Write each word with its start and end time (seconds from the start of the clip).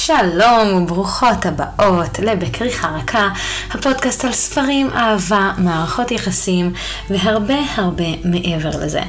שלום 0.00 0.82
וברוכות 0.82 1.46
הבאות 1.46 2.18
לבקריחה 2.18 2.88
רכה, 2.88 3.28
הפודקאסט 3.70 4.24
על 4.24 4.32
ספרים, 4.32 4.90
אהבה, 4.94 5.52
מערכות 5.58 6.10
יחסים 6.10 6.72
והרבה 7.10 7.54
הרבה 7.74 8.04
מעבר 8.24 8.70
לזה. 8.84 9.00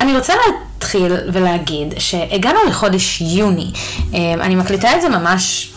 אני 0.00 0.16
רוצה 0.16 0.34
להתחיל 0.46 1.12
ולהגיד 1.32 1.94
שהגענו 1.98 2.58
לחודש 2.68 3.20
יוני. 3.20 3.70
אה, 4.14 4.34
אני 4.34 4.54
מקליטה 4.56 4.96
את 4.96 5.00
זה 5.00 5.08
ממש 5.08 5.72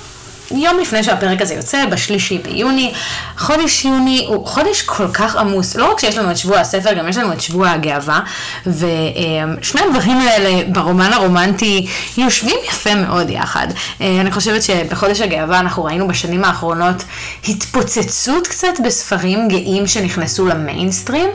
יום 0.52 0.80
לפני 0.80 1.04
שהפרק 1.04 1.42
הזה 1.42 1.54
יוצא, 1.54 1.86
בשלישי 1.86 2.38
ביוני. 2.38 2.94
חודש 3.38 3.86
יוני 3.86 4.26
הוא 4.28 4.48
חודש 4.48 4.82
כל 4.82 5.08
כך 5.14 5.36
עמוס, 5.36 5.76
לא 5.76 5.92
רק 5.92 6.00
שיש 6.00 6.18
לנו 6.18 6.32
את 6.32 6.38
שבוע 6.38 6.60
הספר, 6.60 6.94
גם 6.94 7.08
יש 7.10 7.18
לנו 7.18 7.34
את 7.34 7.42
שבוע 7.42 7.70
הגאווה, 7.70 8.20
ושני 8.66 9.82
הדברים 9.82 10.18
האלה 10.18 10.64
ברומן 10.68 11.14
הרומנטי 11.14 11.88
יושבים 12.18 12.56
יפה 12.68 12.96
מאוד 12.96 13.30
יחד. 13.30 13.68
אני 14.02 14.32
חושבת 14.32 14.64
שבחודש 14.64 15.22
הגאווה 15.22 15.60
אנחנו 15.60 15.84
ראינו 15.84 16.08
בשנים 16.08 16.44
האחרונות 16.44 17.04
התפוצצות 17.50 18.48
קצת 18.48 18.80
בספרים 18.86 19.48
גאים 19.48 19.88
שנכנסו 19.88 20.46
למיינסטרים. 20.46 21.30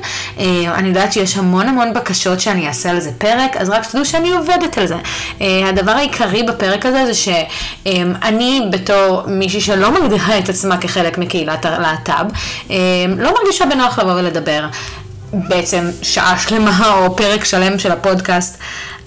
אני 0.74 0.88
יודעת 0.88 1.12
שיש 1.12 1.37
המון 1.37 1.69
המון 1.69 1.95
בקשות 1.95 2.41
שאני 2.41 2.69
אעשה 2.69 2.91
על 2.91 3.01
זה 3.01 3.10
פרק, 3.19 3.57
אז 3.57 3.69
רק 3.69 3.85
שתדעו 3.85 4.05
שאני 4.05 4.30
עובדת 4.33 4.79
על 4.79 4.87
זה. 4.87 4.96
הדבר 5.41 5.93
העיקרי 5.93 6.43
בפרק 6.43 6.87
הזה 6.87 7.07
זה 7.07 7.15
שאני 7.15 8.60
בתור... 8.71 9.04
בתור 9.05 9.23
מישהי 9.27 9.61
שלא 9.61 9.91
מגדירה 10.03 10.39
את 10.39 10.49
עצמה 10.49 10.77
כחלק 10.79 11.19
מקהילת 11.19 11.65
הלהט"ב, 11.65 12.27
אה, 12.71 12.77
לא 13.19 13.35
מרגישה 13.41 13.67
בנוח 13.67 13.99
לבוא 13.99 14.13
ולדבר. 14.13 14.67
בעצם 15.33 15.91
שעה 16.03 16.39
שלמה 16.39 16.89
או 16.95 17.17
פרק 17.17 17.45
שלם 17.45 17.79
של 17.79 17.93
הפודקאסט 17.93 18.59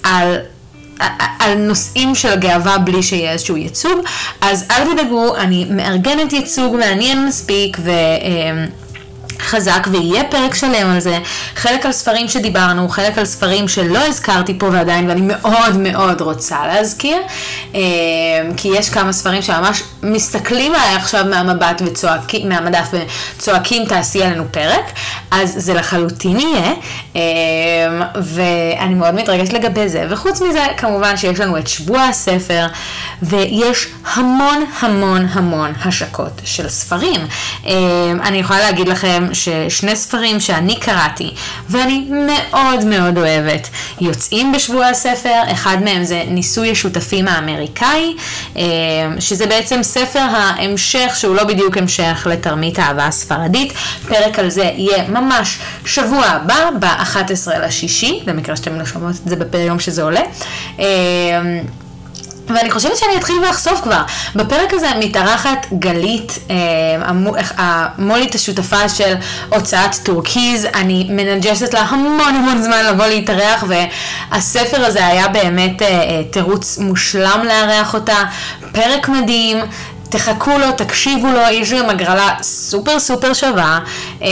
על... 0.04 0.38
על 1.40 1.54
נושאים 1.58 2.16
של 2.16 2.36
גאווה 2.36 2.78
בלי 2.78 3.04
שיהיה 3.04 3.32
איזשהו 3.32 3.58
ייצוג, 3.58 4.00
אז 4.42 4.66
אל 4.72 4.94
תדאגו, 4.94 5.36
אני 5.36 5.66
מארגנת 5.70 6.34
ייצוג 6.34 6.76
מעניין 6.76 7.26
מספיק 7.26 7.78
ו... 7.84 7.92
חזק 9.42 9.88
ויהיה 9.92 10.24
פרק 10.24 10.56
שלם 10.56 10.90
על 10.90 11.00
זה, 11.00 11.20
חלק 11.56 11.86
על 11.86 11.92
ספרים 11.92 12.28
שדיברנו, 12.28 12.90
חלק 12.90 13.18
על 13.18 13.26
ספרים 13.26 13.68
שלא 13.68 14.00
הזכרתי 14.00 14.60
פה 14.60 14.66
ועדיין 14.72 15.10
ואני 15.10 15.22
מאוד 15.24 15.78
מאוד 15.78 16.22
רוצה 16.22 16.68
להזכיר, 16.68 17.18
אה, 17.76 17.80
כי 18.58 18.68
יש 18.68 18.90
כמה 18.90 19.14
ספרים 19.14 19.42
שממש 19.42 19.84
מסתכלים 20.04 20.76
עליי 20.76 20.96
עכשיו 20.96 21.26
מהמבט 21.30 21.82
וצועקים, 21.86 22.50
מהמדף 22.50 22.88
וצועקים 23.38 23.86
תעשי 23.86 24.24
עלינו 24.24 24.44
פרק, 24.52 24.86
אז 25.32 25.54
זה 25.58 25.74
לחלוטין 25.74 26.40
יהיה, 26.40 26.74
אה, 27.16 27.22
ואני 28.16 28.94
מאוד 28.94 29.16
מתרגשת 29.16 29.54
לגבי 29.54 29.90
זה, 29.90 30.06
וחוץ 30.10 30.42
מזה 30.42 30.66
כמובן 30.78 31.18
שיש 31.18 31.40
לנו 31.40 31.58
את 31.58 31.68
שבוע 31.68 32.02
הספר, 32.02 32.68
ויש 33.22 33.88
המון 34.14 34.66
המון 34.80 35.28
המון 35.32 35.74
השקות 35.86 36.42
של 36.44 36.70
ספרים. 36.70 37.28
אה, 37.66 37.74
אני 38.24 38.38
יכולה 38.38 38.60
להגיד 38.60 38.88
לכם 38.88 39.27
ששני 39.34 39.96
ספרים 39.96 40.40
שאני 40.40 40.76
קראתי 40.76 41.34
ואני 41.70 42.06
מאוד 42.10 42.86
מאוד 42.86 43.18
אוהבת 43.18 43.70
יוצאים 44.02 44.52
בשבוע 44.52 44.86
הספר, 44.86 45.42
אחד 45.52 45.78
מהם 45.84 46.04
זה 46.04 46.24
ניסוי 46.28 46.72
השותפים 46.72 47.28
האמריקאי, 47.28 48.16
אה, 48.58 48.64
שזה 49.20 49.46
בעצם 49.46 49.84
ספר 49.84 50.20
ההמשך 50.20 51.14
שהוא 51.16 51.36
לא 51.36 51.44
בדיוק 51.44 51.78
המשך 51.78 52.28
לתרמית 52.30 52.80
האהבה 52.80 53.06
הספרדית, 53.06 53.74
פרק 54.08 54.40
על 54.40 54.50
זה 54.50 54.72
יהיה 54.76 55.08
ממש 55.08 55.60
שבוע 55.86 56.26
הבא, 56.26 56.70
ב-11 56.80 57.58
לשישי, 57.68 58.20
במקרה 58.26 58.56
שאתם 58.56 58.80
לא 58.80 58.86
שומעות 58.86 59.16
את 59.16 59.30
זה 59.30 59.36
ביום 59.36 59.80
שזה 59.80 60.04
עולה. 60.04 60.22
אה, 62.50 62.56
ואני 62.56 62.72
חושבת 62.72 62.98
שאני 62.98 63.18
אתחיל 63.18 63.36
ואחשוף 63.46 63.82
כבר. 63.82 64.02
בפרק 64.36 64.74
הזה 64.74 64.88
מתארחת 65.00 65.66
גלית, 65.80 66.40
אה, 66.50 66.56
המו"לית 67.58 68.36
השותפה 68.36 68.90
של 68.90 69.16
הוצאת 69.50 69.96
טורקיז. 70.04 70.66
אני 70.74 71.08
מנג'סת 71.10 71.74
לה 71.74 71.82
המון 71.82 72.36
המון 72.36 72.62
זמן 72.62 72.86
לבוא 72.86 73.06
להתארח, 73.06 73.64
והספר 73.68 74.86
הזה 74.86 75.08
היה 75.08 75.28
באמת 75.28 75.82
אה, 75.82 75.88
אה, 75.88 76.22
תירוץ 76.32 76.78
מושלם 76.78 77.42
לארח 77.48 77.94
אותה. 77.94 78.18
פרק 78.72 79.10
מדהים, 79.10 79.58
תחכו 80.10 80.52
לו, 80.58 80.72
תקשיבו 80.72 81.28
לו, 81.28 81.40
יש 81.52 81.74
גם 81.74 81.90
הגרלה 81.90 82.36
סופר 82.42 83.00
סופר 83.00 83.34
שווה, 83.34 83.80
אמ, 84.22 84.28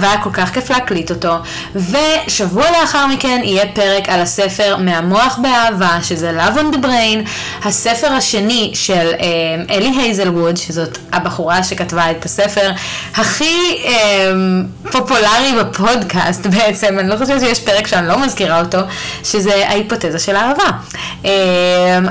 והיה 0.00 0.18
כל 0.22 0.30
כך 0.32 0.54
כיף 0.54 0.70
להקליט 0.70 1.10
אותו. 1.10 1.34
ושבוע 1.76 2.64
לאחר 2.80 3.06
מכן 3.06 3.40
יהיה 3.44 3.66
פרק 3.74 4.08
על 4.08 4.20
הספר 4.20 4.76
מהמוח 4.76 5.38
באהבה, 5.42 5.98
שזה 6.02 6.32
Love 6.38 6.58
on 6.58 6.74
the 6.74 6.78
Brain, 6.84 7.28
הספר 7.64 8.12
השני 8.12 8.70
של 8.74 9.12
אמ, 9.20 9.64
אלי 9.70 9.92
הייזלווד, 10.00 10.56
שזאת 10.56 10.98
הבחורה 11.12 11.64
שכתבה 11.64 12.10
את 12.10 12.24
הספר 12.24 12.70
הכי 13.14 13.82
אמ, 13.84 14.64
פופולרי 14.92 15.52
בפודקאסט 15.60 16.46
בעצם, 16.46 16.98
אני 16.98 17.08
לא 17.08 17.16
חושבת 17.16 17.40
שיש 17.40 17.60
פרק 17.60 17.86
שאני 17.86 18.08
לא 18.08 18.18
מזכירה 18.18 18.60
אותו, 18.60 18.78
שזה 19.24 19.54
ההיפותזה 19.68 20.18
של 20.18 20.36
אהבה. 20.36 20.64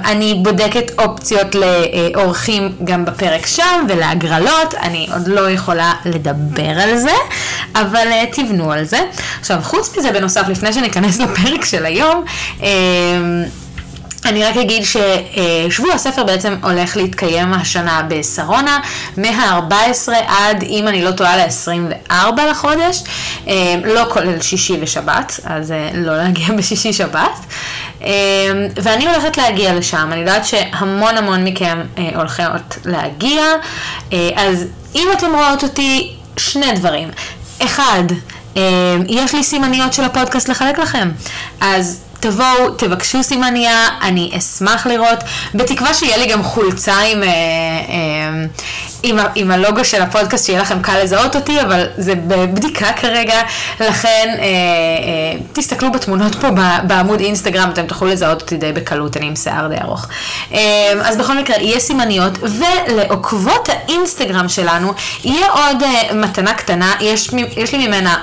אני 0.06 0.34
בודקת 0.44 0.92
אופציות 1.00 1.56
לאורחים 1.56 2.73
גם 2.84 3.06
בפרק 3.06 3.46
שם 3.46 3.86
ולהגרלות, 3.90 4.74
אני 4.74 5.08
עוד 5.14 5.28
לא 5.28 5.50
יכולה 5.50 5.94
לדבר 6.06 6.80
על 6.80 6.98
זה, 6.98 7.16
אבל 7.76 8.08
uh, 8.08 8.36
תבנו 8.36 8.72
על 8.72 8.84
זה. 8.84 9.00
עכשיו, 9.40 9.60
חוץ 9.64 9.98
מזה, 9.98 10.12
בנוסף, 10.12 10.48
לפני 10.48 10.74
שניכנס 10.74 11.20
לפרק 11.24 11.66
של 11.66 11.86
היום, 11.86 12.24
uh, 12.60 12.64
אני 14.26 14.44
רק 14.44 14.58
אגיד 14.58 14.84
ששבוע 14.84 15.94
הספר 15.94 16.24
בעצם 16.24 16.56
הולך 16.64 16.98
להתקיים 16.98 17.54
השנה 17.54 18.02
בשרונה, 18.08 18.80
מה-14 19.18 20.12
עד, 20.28 20.64
אם 20.64 20.88
אני 20.88 21.04
לא 21.04 21.12
טועה, 21.12 21.38
ל-24 21.38 22.42
לחודש, 22.52 23.04
אה, 23.48 23.76
לא 23.84 24.06
כולל 24.10 24.42
שישי 24.42 24.78
ושבת, 24.82 25.40
אז 25.44 25.74
לא 25.94 26.18
להגיע 26.18 26.48
בשישי 26.58 26.94
שבת. 26.94 27.46
אמ, 28.04 28.10
ואני 28.76 29.08
הולכת 29.08 29.38
להגיע 29.38 29.74
לשם, 29.74 30.10
אני 30.12 30.20
יודעת 30.20 30.46
שהמון 30.46 31.18
המון 31.18 31.44
מכם 31.44 31.82
אה, 31.98 32.10
הולכות 32.16 32.78
להגיע, 32.86 33.44
אה, 34.14 34.30
אז 34.36 34.66
אם 34.96 35.08
אתם 35.18 35.36
רואות 35.36 35.64
אותי, 35.64 36.14
שני 36.38 36.72
דברים. 36.72 37.10
אחד, 37.64 38.04
אה, 38.58 38.62
יש 39.08 39.36
לי 39.36 39.44
סימניות 39.44 39.94
של 39.94 40.04
הפודקאסט 40.04 40.50
לחלק 40.50 40.80
לכם, 40.80 41.12
אז 41.62 42.04
תבואו, 42.24 42.70
תבקשו 42.70 43.24
סימניה, 43.24 43.88
אני 44.02 44.32
אשמח 44.38 44.88
לראות, 44.88 45.20
בתקווה 45.56 45.94
שיהיה 45.94 46.18
לי 46.18 46.26
גם 46.26 46.44
חולצה 46.44 47.00
עם, 47.00 47.24
אה, 47.24 47.28
אה, 47.28 48.46
עם, 49.04 49.18
עם 49.36 49.52
הלוגו 49.52 49.86
של 49.86 50.02
הפודקאסט, 50.02 50.46
שיהיה 50.46 50.62
לכם 50.62 50.82
קל 50.82 51.04
לזהות 51.04 51.36
אותי, 51.36 51.62
אבל 51.62 51.86
זה 51.98 52.16
בבדיקה 52.16 52.94
כרגע, 52.94 53.42
לכן 53.80 54.36
אה, 54.40 55.40
תסתכלו 55.54 55.92
בתמונות 55.92 56.36
פה 56.36 56.48
בעמוד 56.84 57.20
אינסטגרם, 57.20 57.70
אתם 57.70 57.86
תוכלו 57.86 58.08
לזהות 58.08 58.42
אותי 58.42 58.58
די 58.58 58.72
בקלות, 58.72 59.18
אני 59.18 59.26
עם 59.26 59.36
שיער 59.36 59.68
די 59.68 59.78
ארוך. 59.82 60.08
אז 61.04 61.18
בכל 61.18 61.38
מקרה, 61.38 61.56
יהיה 61.60 61.80
סימניות, 61.80 62.38
ולעוקבות 62.42 63.70
האינסטגרם 63.70 64.50
שלנו, 64.50 64.94
יהיה 65.24 65.48
עוד 65.48 65.84
מתנה 66.14 66.54
קטנה, 66.54 66.94
יש, 67.00 67.30
יש 67.58 67.74
לי 67.74 67.88
ממנה 67.88 68.18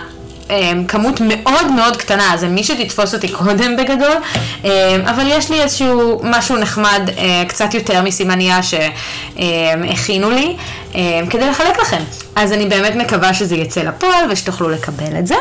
כמות 0.89 1.21
מאוד 1.21 1.73
מאוד 1.73 1.97
קטנה, 1.97 2.37
זה 2.37 2.49
מי 2.49 2.65
שתתפוס 2.65 3.15
אותי 3.15 3.29
קודם 3.29 3.77
בגדול, 3.77 4.17
אמ, 4.65 4.71
אבל 5.05 5.25
יש 5.27 5.51
לי 5.51 5.61
איזשהו 5.63 6.21
משהו 6.25 6.57
נחמד, 6.57 7.11
אה, 7.19 7.43
קצת 7.49 7.75
יותר 7.75 8.03
מסימניה 8.03 8.61
שהכינו 8.63 10.31
לי, 10.31 10.57
אמ, 10.95 11.01
כדי 11.31 11.47
לחלק 11.51 11.79
לכם. 11.81 12.03
אז 12.43 12.53
אני 12.53 12.67
באמת 12.67 12.95
מקווה 12.95 13.35
שזה 13.35 13.55
יצא 13.57 13.81
לפועל 13.81 14.25
ושתוכלו 14.31 14.69
לקבל 14.69 15.19
את 15.19 15.27
זה. 15.27 15.35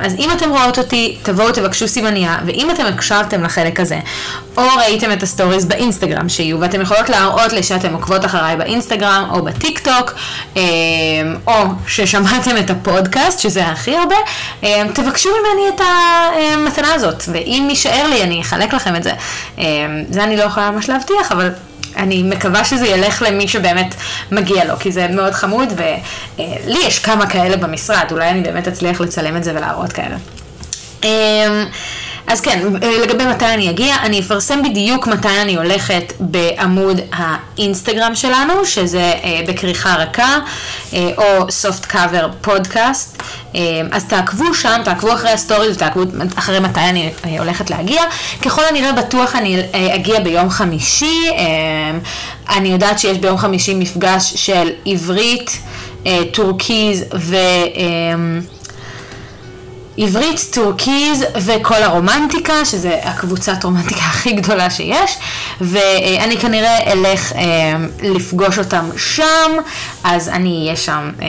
אז 0.00 0.14
אם 0.18 0.30
אתם 0.32 0.50
רואות 0.50 0.78
אותי, 0.78 1.18
תבואו 1.22 1.52
תבקשו 1.52 1.88
סימניה, 1.88 2.38
ואם 2.46 2.70
אתם 2.70 2.86
הקשבתם 2.86 3.42
לחלק 3.42 3.80
הזה, 3.80 3.98
או 4.56 4.62
ראיתם 4.78 5.12
את 5.12 5.22
הסטוריז 5.22 5.64
באינסטגרם 5.64 6.28
שיהיו, 6.28 6.60
ואתם 6.60 6.80
יכולות 6.80 7.08
להראות 7.08 7.52
לי 7.52 7.62
שאתם 7.62 7.94
עוקבות 7.94 8.24
אחריי 8.24 8.56
באינסטגרם 8.56 9.28
או 9.32 9.42
בטיק 9.42 9.78
טוק, 9.78 10.14
או 11.46 11.52
ששמעתם 11.86 12.56
את 12.56 12.70
הפודקאסט, 12.70 13.38
שזה 13.38 13.66
הכי 13.66 13.96
הרבה, 13.96 14.16
תבקשו 14.94 15.28
ממני 15.28 15.68
את 15.74 15.80
המתנה 15.80 16.94
הזאת, 16.94 17.22
ואם 17.32 17.66
יישאר 17.70 18.06
לי 18.06 18.22
אני 18.22 18.40
אחלק 18.40 18.74
לכם 18.74 18.96
את 18.96 19.02
זה. 19.02 19.12
זה 20.10 20.24
אני 20.24 20.36
לא 20.36 20.42
יכולה 20.42 20.70
ממש 20.70 20.88
להבטיח, 20.88 21.32
אבל 21.32 21.50
אני 21.96 22.22
מקווה 22.22 22.64
שזה 22.64 22.86
ילך 22.86 23.22
למי 23.26 23.48
שבאמת 23.48 23.94
מגיע 24.32 24.64
לו, 24.64 24.78
כי 24.78 24.92
זה 24.92 25.08
מאוד 25.08 25.32
חמוד, 25.32 25.72
ולי 25.76 26.78
יש 26.86 26.98
כמה 26.98 27.26
כאלה 27.26 27.56
במשרד, 27.56 28.04
אולי 28.10 28.30
אני 28.30 28.40
באמת 28.40 28.68
אצליח 28.68 29.00
לצלם 29.00 29.36
את 29.36 29.44
זה 29.44 29.52
ולהראות 29.56 29.92
כאלה. 29.92 30.16
אז 32.30 32.40
כן, 32.40 32.62
לגבי 33.02 33.24
מתי 33.26 33.44
אני 33.44 33.70
אגיע, 33.70 33.96
אני 34.02 34.20
אפרסם 34.20 34.62
בדיוק 34.62 35.06
מתי 35.06 35.28
אני 35.42 35.56
הולכת 35.56 36.12
בעמוד 36.20 37.00
האינסטגרם 37.12 38.14
שלנו, 38.14 38.66
שזה 38.66 39.12
אה, 39.24 39.40
בכריכה 39.48 39.94
רכה, 39.94 40.38
אה, 40.92 41.10
או 41.18 41.46
cover 41.92 42.46
podcast. 42.46 43.22
אה, 43.54 43.60
אז 43.92 44.04
תעקבו 44.04 44.54
שם, 44.54 44.80
תעקבו 44.84 45.12
אחרי 45.12 45.30
הסטורי 45.30 45.72
ותעקבו 45.72 46.02
אחרי 46.36 46.60
מתי 46.60 46.80
אני 46.80 47.12
אה, 47.24 47.38
הולכת 47.38 47.70
להגיע. 47.70 48.02
ככל 48.42 48.62
הנראה 48.70 48.92
בטוח 48.92 49.36
אני 49.36 49.62
אה, 49.74 49.94
אגיע 49.94 50.20
ביום 50.20 50.50
חמישי. 50.50 51.28
אה, 51.30 51.98
אני 52.56 52.68
יודעת 52.68 52.98
שיש 52.98 53.18
ביום 53.18 53.38
חמישי 53.38 53.74
מפגש 53.74 54.32
של 54.36 54.70
עברית, 54.86 55.58
אה, 56.06 56.18
טורקיז 56.32 57.04
ו... 57.14 57.36
עברית, 60.02 60.46
טורקיז 60.52 61.24
וכל 61.34 61.82
הרומנטיקה, 61.82 62.64
שזה 62.64 62.98
הקבוצת 63.02 63.64
רומנטיקה 63.64 64.00
הכי 64.10 64.32
גדולה 64.32 64.70
שיש, 64.70 65.18
ואני 65.60 66.36
כנראה 66.36 66.92
אלך 66.92 67.32
אה, 67.32 67.40
לפגוש 68.02 68.58
אותם 68.58 68.90
שם, 68.96 69.50
אז 70.04 70.28
אני 70.28 70.62
אהיה 70.64 70.76
שם 70.76 71.10
אה, 71.22 71.26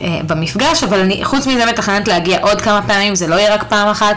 אה, 0.00 0.20
במפגש, 0.26 0.82
אבל 0.82 1.00
אני 1.00 1.24
חוץ 1.24 1.46
מזה 1.46 1.66
מתכננת 1.66 2.08
להגיע 2.08 2.38
עוד 2.40 2.60
כמה 2.60 2.82
פעמים, 2.82 3.14
זה 3.14 3.26
לא 3.26 3.34
יהיה 3.34 3.54
רק 3.54 3.64
פעם 3.68 3.88
אחת, 3.88 4.16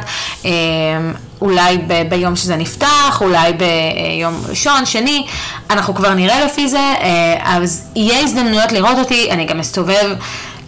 אולי 1.41 1.77
ב- 1.87 2.09
ביום 2.09 2.35
שזה 2.35 2.55
נפתח, 2.55 3.21
אולי 3.21 3.53
ביום 3.53 4.41
ראשון, 4.49 4.85
שני, 4.85 5.25
אנחנו 5.69 5.95
כבר 5.95 6.13
נראה 6.13 6.45
לפי 6.45 6.67
זה, 6.67 6.93
אז 7.43 7.87
יהיה 7.95 8.23
הזדמנויות 8.23 8.71
לראות 8.71 8.97
אותי, 8.99 9.31
אני 9.31 9.45
גם 9.45 9.59
אסתובב 9.59 10.15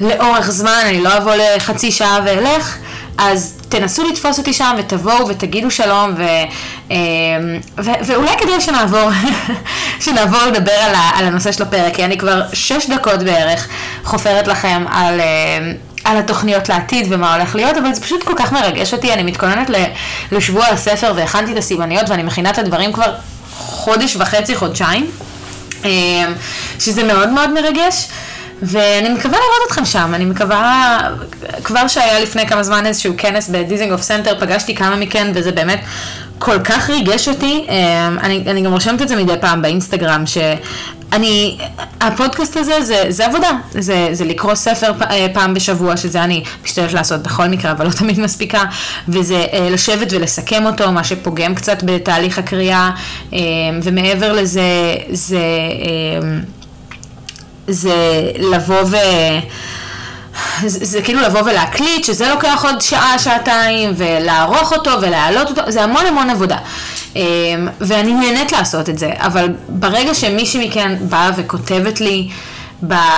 לאורך 0.02 0.52
זמן, 0.52 0.82
אני 0.86 1.04
לא 1.04 1.18
אבוא 1.18 1.34
לחצי 1.36 1.92
שעה 1.92 2.20
ואלך. 2.26 2.78
אז 3.18 3.54
תנסו 3.70 4.04
לתפוס 4.04 4.38
אותי 4.38 4.54
שם 4.54 4.76
ותבואו 4.78 5.28
ותגידו 5.28 5.72
שלום 5.72 6.14
ו, 6.18 6.24
ו, 7.78 7.92
ואולי 8.06 8.32
כדאי 8.38 8.62
שנעבור, 8.62 9.10
שנעבור 10.06 10.40
לדבר 10.42 10.72
על, 10.72 10.96
ה, 10.96 11.12
על 11.16 11.26
הנושא 11.26 11.52
של 11.52 11.64
הפרק, 11.64 11.96
כי 11.96 12.06
אני 12.06 12.18
כבר 12.18 12.42
שש 12.54 12.90
דקות 12.90 13.24
בערך 13.24 13.68
חופרת 14.04 14.48
לכם 14.48 14.86
על, 14.92 15.22
על 16.04 16.18
התוכניות 16.18 16.70
לעתיד 16.70 17.08
ומה 17.10 17.36
הולך 17.36 17.56
להיות, 17.56 17.78
אבל 17.78 17.94
זה 17.94 18.02
פשוט 18.02 18.24
כל 18.24 18.34
כך 18.36 18.54
מרגש 18.54 18.94
אותי, 18.94 19.14
אני 19.14 19.24
מתכוננת 19.24 19.70
לשבוע 20.32 20.66
הספר 20.66 21.14
והכנתי 21.16 21.52
את 21.52 21.58
הסימניות 21.58 22.10
ואני 22.10 22.24
מכינה 22.24 22.50
את 22.50 22.58
הדברים 22.58 22.94
כבר 22.94 23.14
חודש 23.58 24.16
וחצי, 24.16 24.56
חודשיים, 24.56 25.12
שזה 26.80 27.04
מאוד 27.04 27.30
מאוד 27.30 27.50
מרגש. 27.50 28.08
ואני 28.62 29.10
מקווה 29.10 29.38
לראות 29.38 29.68
אתכם 29.68 29.86
שם, 29.86 30.12
אני 30.14 30.26
מקווה, 30.26 31.00
כבר 31.64 31.88
שהיה 31.88 32.20
לפני 32.20 32.48
כמה 32.48 32.64
זמן 32.64 32.86
איזשהו 32.86 33.14
כנס 33.18 33.50
בדיזינגוף 33.50 34.02
סנטר, 34.02 34.40
פגשתי 34.40 34.76
כמה 34.76 34.96
מכן 34.96 35.32
וזה 35.34 35.52
באמת 35.52 35.80
כל 36.40 36.60
כך 36.60 36.90
ריגש 36.90 37.28
אותי, 37.28 37.66
אמ, 37.70 38.20
אני, 38.20 38.44
אני 38.48 38.62
גם 38.62 38.72
רושמת 38.72 39.02
את 39.02 39.08
זה 39.08 39.16
מדי 39.16 39.34
פעם 39.42 39.62
באינסטגרם, 39.62 40.24
שאני, 40.26 41.58
הפודקאסט 42.02 42.58
הזה 42.58 42.82
זה, 42.82 43.04
זה 43.10 43.26
עבודה, 43.26 43.50
זה, 43.72 44.10
זה 44.12 44.26
לקרוא 44.26 44.56
ספר 44.56 44.92
אה, 45.02 45.28
פעם 45.34 45.54
בשבוע, 45.54 45.98
שזה 45.98 46.24
אני 46.24 46.44
משתדלת 46.64 46.94
לעשות 46.94 47.24
בכל 47.24 47.48
מקרה, 47.48 47.72
אבל 47.72 47.86
לא 47.86 47.92
תמיד 47.92 48.20
מספיקה, 48.20 48.64
וזה 49.08 49.46
אה, 49.54 49.70
לשבת 49.70 50.14
ולסכם 50.14 50.66
אותו, 50.66 50.92
מה 50.92 51.04
שפוגם 51.04 51.56
קצת 51.56 51.84
בתהליך 51.84 52.38
הקריאה, 52.38 52.92
אמ, 53.34 53.40
ומעבר 53.84 54.34
לזה, 54.34 54.96
זה... 55.10 55.40
זה 57.68 57.96
לבוא 58.40 58.82
ו... 58.86 58.96
זה, 60.66 60.86
זה 60.86 61.02
כאילו 61.02 61.22
לבוא 61.22 61.42
ולהקליט, 61.46 62.04
שזה 62.06 62.30
לוקח 62.30 62.66
עוד 62.66 62.82
שעה, 62.82 63.20
שעתיים, 63.20 63.94
ולערוך 63.98 64.74
אותו 64.74 64.92
ולהעלות 65.02 65.50
אותו, 65.50 65.72
זה 65.72 65.84
המון 65.84 66.06
המון 66.06 66.30
עבודה. 66.30 66.58
אמ, 67.16 67.22
ואני 67.82 68.14
נהנית 68.14 68.52
לעשות 68.52 68.90
את 68.90 68.98
זה, 68.98 69.12
אבל 69.18 69.48
ברגע 69.70 70.14
שמישהי 70.14 70.68
מכן 70.68 70.96
באה 71.02 71.32
וכותבת 71.38 72.02
לי 72.02 72.30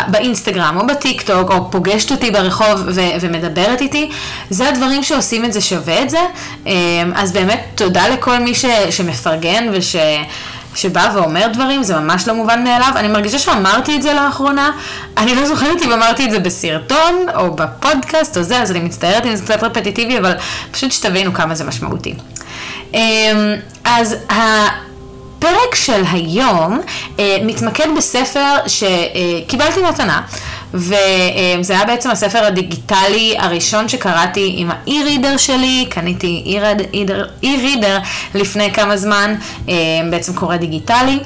באינסטגרם 0.08 0.78
או 0.82 0.88
בטיק 0.88 1.22
טוק, 1.22 1.52
או 1.52 1.72
פוגשת 1.72 2.12
אותי 2.12 2.32
ברחוב 2.32 2.82
ו- 2.88 3.02
ומדברת 3.22 3.82
איתי, 3.82 4.10
זה 4.50 4.70
הדברים 4.70 5.04
שעושים 5.04 5.46
את 5.46 5.54
זה 5.54 5.62
שווה 5.62 6.02
את 6.02 6.10
זה. 6.10 6.20
אמ, 6.66 6.72
אז 7.16 7.32
באמת 7.32 7.62
תודה 7.76 8.08
לכל 8.08 8.40
מי 8.40 8.56
ש- 8.56 8.66
שמפרגן 8.90 9.70
וש... 9.74 9.96
שבא 10.76 11.12
ואומר 11.14 11.48
דברים, 11.54 11.84
זה 11.84 12.00
ממש 12.00 12.28
לא 12.28 12.34
מובן 12.34 12.64
מאליו. 12.64 12.92
אני 12.96 13.08
מרגישה 13.08 13.40
שאמרתי 13.40 13.96
את 13.96 14.02
זה 14.02 14.14
לאחרונה, 14.14 14.72
אני 15.18 15.36
לא 15.36 15.46
זוכרת 15.46 15.82
אם 15.82 15.92
אמרתי 15.92 16.26
את 16.26 16.32
זה 16.32 16.40
בסרטון, 16.40 17.26
או 17.36 17.56
בפודקאסט, 17.56 18.38
או 18.38 18.44
זה, 18.44 18.62
אז 18.62 18.72
אני 18.72 18.80
מצטערת 18.80 19.26
אם 19.26 19.36
זה 19.36 19.44
קצת 19.44 19.64
רפטיטיבי, 19.64 20.18
אבל 20.18 20.34
פשוט 20.72 20.92
שתבינו 20.92 21.34
כמה 21.34 21.56
זה 21.56 21.64
משמעותי. 21.64 22.16
אמ, 22.94 23.00
אז 23.84 24.16
הפרק 25.40 25.76
של 25.76 26.04
היום 26.12 26.80
אה, 27.20 27.38
מתמקד 27.42 27.88
בספר 27.98 28.56
שקיבלתי 28.68 29.82
מתנה. 29.82 30.22
וזה 30.74 31.74
היה 31.74 31.86
בעצם 31.86 32.12
הספר 32.12 32.44
הדיגיטלי 32.46 33.36
הראשון 33.40 33.88
שקראתי 33.90 34.54
עם 34.56 34.72
האי-רידר 34.72 35.38
שלי, 35.38 35.86
קניתי 35.90 36.60
אי-רידר 37.44 38.00
לפני 38.36 38.74
כמה 38.74 38.98
זמן, 38.98 39.36
אה, 39.70 39.74
בעצם 40.12 40.34
קורא 40.34 40.56
דיגיטלי. 40.56 41.20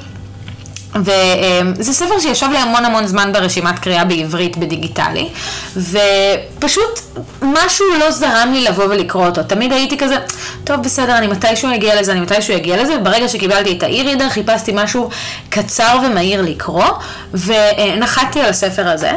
וזה 0.96 1.92
ספר 1.92 2.18
שישב 2.20 2.46
לי 2.52 2.58
המון 2.58 2.84
המון 2.84 3.06
זמן 3.06 3.32
ברשימת 3.32 3.78
קריאה 3.78 4.04
בעברית 4.04 4.56
בדיגיטלי, 4.56 5.28
ופשוט 5.76 7.00
משהו 7.42 7.86
לא 8.00 8.10
זרם 8.10 8.50
לי 8.52 8.64
לבוא 8.64 8.84
ולקרוא 8.84 9.26
אותו. 9.26 9.42
תמיד 9.42 9.72
הייתי 9.72 9.98
כזה, 9.98 10.16
טוב 10.64 10.82
בסדר, 10.82 11.18
אני 11.18 11.26
מתישהו 11.26 11.74
אגיע 11.74 12.00
לזה, 12.00 12.12
אני 12.12 12.20
מתישהו 12.20 12.56
אגיע 12.56 12.82
לזה, 12.82 12.96
וברגע 13.00 13.28
שקיבלתי 13.28 13.72
את 13.72 13.82
האי-רידר 13.82 14.28
חיפשתי 14.28 14.72
משהו 14.74 15.10
קצר 15.48 15.98
ומהיר 16.06 16.42
לקרוא, 16.42 16.86
ונחתתי 17.34 18.40
על 18.40 18.50
הספר 18.50 18.88
הזה. 18.88 19.10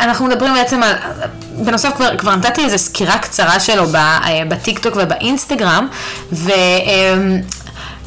אנחנו 0.00 0.26
מדברים 0.26 0.54
בעצם 0.54 0.82
על, 0.82 0.92
בנוסף 1.58 1.90
כבר, 1.96 2.16
כבר 2.16 2.36
נתתי 2.36 2.64
איזו 2.64 2.78
סקירה 2.78 3.18
קצרה 3.18 3.60
שלו 3.60 3.84
בטיקטוק 4.48 4.96
ובאינסטגרם, 4.96 5.88
ו... 6.32 6.50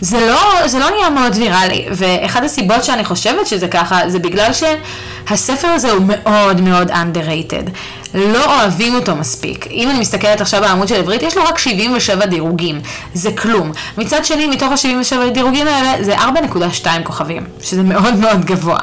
זה 0.01 0.27
לא, 0.27 0.67
זה 0.67 0.79
לא 0.79 0.89
נהיה 0.89 1.09
מאוד 1.09 1.35
ויראלי, 1.35 1.85
ואחת 1.91 2.43
הסיבות 2.43 2.83
שאני 2.83 3.05
חושבת 3.05 3.47
שזה 3.47 3.67
ככה, 3.67 4.09
זה 4.09 4.19
בגלל 4.19 4.51
שהספר 4.53 5.67
הזה 5.67 5.91
הוא 5.91 6.05
מאוד 6.07 6.61
מאוד 6.61 6.91
underrated. 6.91 7.69
לא 8.13 8.59
אוהבים 8.59 8.95
אותו 8.95 9.15
מספיק. 9.15 9.67
אם 9.71 9.89
אני 9.89 9.99
מסתכלת 9.99 10.41
עכשיו 10.41 10.61
בעמוד 10.61 10.87
של 10.87 10.95
עברית, 10.95 11.23
יש 11.23 11.37
לו 11.37 11.43
רק 11.43 11.57
77 11.57 12.25
דירוגים. 12.25 12.81
זה 13.13 13.31
כלום. 13.31 13.71
מצד 13.97 14.25
שני, 14.25 14.47
מתוך 14.47 14.71
ה-77 14.71 15.33
דירוגים 15.33 15.67
האלה, 15.67 16.03
זה 16.03 16.17
4.2 16.17 16.87
כוכבים, 17.03 17.45
שזה 17.61 17.83
מאוד 17.83 18.15
מאוד 18.15 18.45
גבוה. 18.45 18.77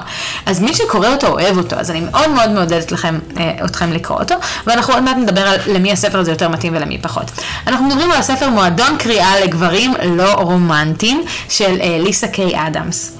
אז 0.47 0.61
מי 0.61 0.75
שקורא 0.75 1.09
אותו 1.09 1.27
אוהב 1.27 1.59
אותו, 1.59 1.77
אז 1.77 1.91
אני 1.91 2.01
מאוד 2.01 2.31
מאוד 2.31 2.51
מעודדת 2.51 2.93
לכם, 2.93 3.19
אה, 3.39 3.65
אתכם 3.65 3.93
לקרוא 3.93 4.19
אותו, 4.19 4.35
ואנחנו 4.67 4.95
עוד 4.95 5.03
מעט 5.03 5.17
נדבר 5.17 5.49
על 5.49 5.59
למי 5.67 5.93
הספר 5.93 6.19
הזה 6.19 6.31
יותר 6.31 6.49
מתאים 6.49 6.77
ולמי 6.77 6.99
פחות. 6.99 7.31
אנחנו 7.67 7.87
מדברים 7.87 8.11
על 8.11 8.19
הספר 8.19 8.51
מועדון 8.51 8.97
קריאה 8.99 9.41
לגברים 9.41 9.95
לא 10.05 10.33
רומנטיים 10.33 11.25
של 11.49 11.77
אה, 11.81 11.99
ליסה 12.01 12.29
קיי 12.29 12.67
אדמס. 12.67 13.17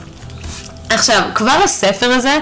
עכשיו, 0.91 1.23
כבר 1.35 1.59
הספר 1.65 2.11
הזה 2.11 2.39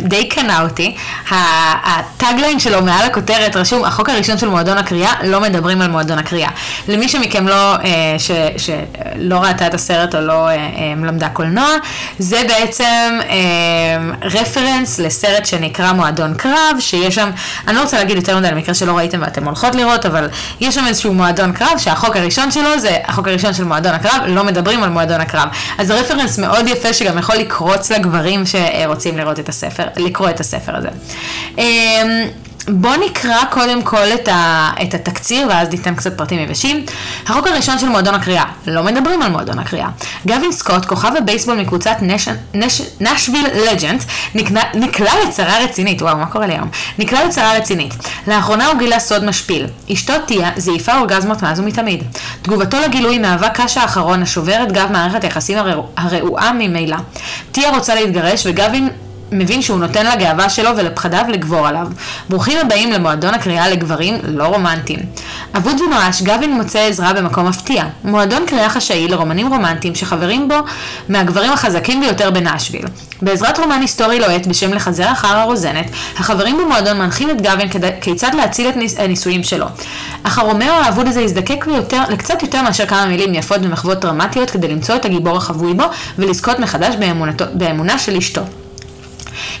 די 0.00 0.28
קנה 0.28 0.62
אותי. 0.62 0.94
הטאגליין 1.30 2.58
שלו 2.58 2.82
מעל 2.82 3.06
הכותרת 3.06 3.56
רשום, 3.56 3.84
החוק 3.84 4.08
הראשון 4.08 4.38
של 4.38 4.48
מועדון 4.48 4.78
הקריאה, 4.78 5.12
לא 5.22 5.40
מדברים 5.40 5.82
על 5.82 5.90
מועדון 5.90 6.18
הקריאה. 6.18 6.50
למי 6.88 7.08
שמכם 7.08 7.48
לא, 7.48 7.74
אה, 7.74 7.80
ש, 8.18 8.30
שלא 8.56 9.36
ראתה 9.36 9.66
את 9.66 9.74
הסרט 9.74 10.14
או 10.14 10.20
לא 10.20 10.48
אה, 10.48 10.56
למדה 10.96 11.28
קולנוע, 11.28 11.68
זה 12.18 12.42
בעצם 12.48 13.18
רפרנס 14.22 14.98
לסרט 14.98 15.46
שנקרא 15.46 15.92
מועדון 15.92 16.34
קרב, 16.34 16.76
שיש 16.80 17.14
שם, 17.14 17.30
אני 17.68 17.76
לא 17.76 17.82
רוצה 17.82 17.96
להגיד 17.96 18.16
יותר 18.16 18.38
מדי 18.38 18.50
למקרה 18.50 18.74
שלא 18.74 18.96
ראיתם 18.96 19.18
ואתם 19.20 19.44
הולכות 19.44 19.74
לראות, 19.74 20.06
אבל 20.06 20.28
יש 20.60 20.74
שם 20.74 20.84
איזשהו 20.86 21.14
מועדון 21.14 21.52
קרב 21.52 21.78
שהחוק 21.78 22.16
הראשון 22.16 22.50
שלו 22.50 22.78
זה 22.78 22.96
החוק 23.04 23.28
הראשון 23.28 23.54
של 23.54 23.64
מועדון 23.64 23.94
הקרב, 23.94 24.22
לא 24.26 24.44
מדברים 24.44 24.82
על 24.82 24.90
מועדון 24.90 25.20
הקרב. 25.20 25.48
אז 25.78 25.86
זה 25.86 26.00
רפרנס 26.00 26.38
מאוד 26.38 26.68
יפה 26.68 26.92
שגם 26.92 27.18
יכול 27.18 27.36
לקרוץ 27.36 27.92
לגברים 27.92 28.42
שרוצים 28.46 29.18
לראות 29.18 29.38
את 29.38 29.45
הספר, 29.48 29.84
לקרוא 29.96 30.30
את 30.30 30.40
הספר 30.40 30.76
הזה. 30.76 30.88
אמ, 31.58 32.28
בואו 32.68 32.96
נקרא 33.06 33.44
קודם 33.50 33.82
כל 33.82 34.06
את, 34.14 34.28
ה, 34.28 34.70
את 34.82 34.94
התקציר 34.94 35.46
ואז 35.48 35.68
ניתן 35.68 35.94
קצת 35.94 36.16
פרטים 36.16 36.38
יבשים. 36.38 36.84
החוק 37.26 37.46
הראשון 37.46 37.78
של 37.78 37.88
מועדון 37.88 38.14
הקריאה, 38.14 38.44
לא 38.66 38.82
מדברים 38.82 39.22
על 39.22 39.30
מועדון 39.30 39.58
הקריאה. 39.58 39.88
גווין 40.26 40.52
סקוט, 40.52 40.84
כוכב 40.84 41.12
הבייסבול 41.18 41.60
מקבוצת 41.60 41.96
נשוויל 43.00 43.46
לג'נט, 43.70 44.04
נקלע 44.74 45.12
לצרה 45.28 45.58
רצינית, 45.58 46.02
וואו, 46.02 46.16
מה 46.16 46.26
קורה 46.26 46.46
לי 46.46 46.52
היום? 46.52 46.68
נקלע 46.98 47.24
לצרה 47.24 47.56
רצינית. 47.56 47.94
לאחרונה 48.28 48.66
הוא 48.66 48.78
גילה 48.78 48.98
סוד 49.00 49.24
משפיל. 49.24 49.66
אשתו 49.92 50.12
טיה 50.26 50.50
זייפה 50.56 50.98
אורגזמות 50.98 51.42
מאז 51.42 51.60
ומתמיד. 51.60 52.02
תגובתו 52.42 52.80
לגילוי 52.80 53.18
מהווה 53.18 53.48
קש 53.50 53.76
האחרון 53.76 54.22
השובר 54.22 54.62
את 54.62 54.72
גב 54.72 54.88
מערכת 54.92 55.24
היחסים 55.24 55.58
הרעועה 55.96 56.52
ממילא. 56.52 56.96
טיה 57.52 57.70
רוצה 57.70 57.94
להתגרש 57.94 58.46
וגווין 58.46 58.88
מבין 59.32 59.62
שהוא 59.62 59.78
נותן 59.78 60.06
לגאווה 60.06 60.48
שלו 60.48 60.70
ולפחדיו 60.76 61.24
לגבור 61.28 61.66
עליו. 61.66 61.86
ברוכים 62.28 62.58
הבאים 62.58 62.92
למועדון 62.92 63.34
הקריאה 63.34 63.68
לגברים 63.68 64.14
לא 64.24 64.44
רומנטיים. 64.44 64.98
אבוד 65.56 65.80
ונואש, 65.80 66.22
גבין 66.22 66.52
מוצא 66.52 66.78
עזרה 66.78 67.12
במקום 67.12 67.46
מפתיע. 67.46 67.84
מועדון 68.04 68.46
קריאה 68.46 68.68
חשאי 68.68 69.08
לרומנים 69.08 69.46
רומנטיים 69.48 69.94
שחברים 69.94 70.48
בו 70.48 70.54
מהגברים 71.08 71.52
החזקים 71.52 72.00
ביותר 72.00 72.30
בנשוויל. 72.30 72.84
בעזרת 73.22 73.58
רומן 73.58 73.80
היסטורי 73.80 74.20
לוהט 74.20 74.46
בשם 74.46 74.74
לחזר 74.74 75.12
אחר 75.12 75.36
הרוזנת, 75.36 75.90
החברים 76.18 76.58
במועדון 76.58 76.98
מנחים 76.98 77.30
את 77.30 77.42
גבין 77.42 77.68
כד... 77.68 78.00
כיצד 78.00 78.34
להציל 78.34 78.68
את 78.68 78.74
הניסויים 78.98 79.42
שלו. 79.42 79.66
אך 80.22 80.38
הרומאו 80.38 80.72
האבוד 80.72 81.06
הזה 81.06 81.20
יזדקק 81.20 81.66
ליותר, 81.66 82.02
לקצת 82.08 82.42
יותר 82.42 82.62
מאשר 82.62 82.86
כמה 82.86 83.06
מילים 83.06 83.34
יפות 83.34 83.58
ומחוות 83.62 84.00
דרמטיות 84.00 84.50
כדי 84.50 84.68
למצוא 84.68 84.96
את 84.96 85.04
הגיבור 85.04 85.36
החבוי 85.36 85.74
בו 85.74 85.84
ולזכות 86.18 86.58
מחדש 86.58 86.94
באמונתו, 86.96 87.44
באמונה 87.54 87.98
של 87.98 88.16
אשתו. 88.16 88.42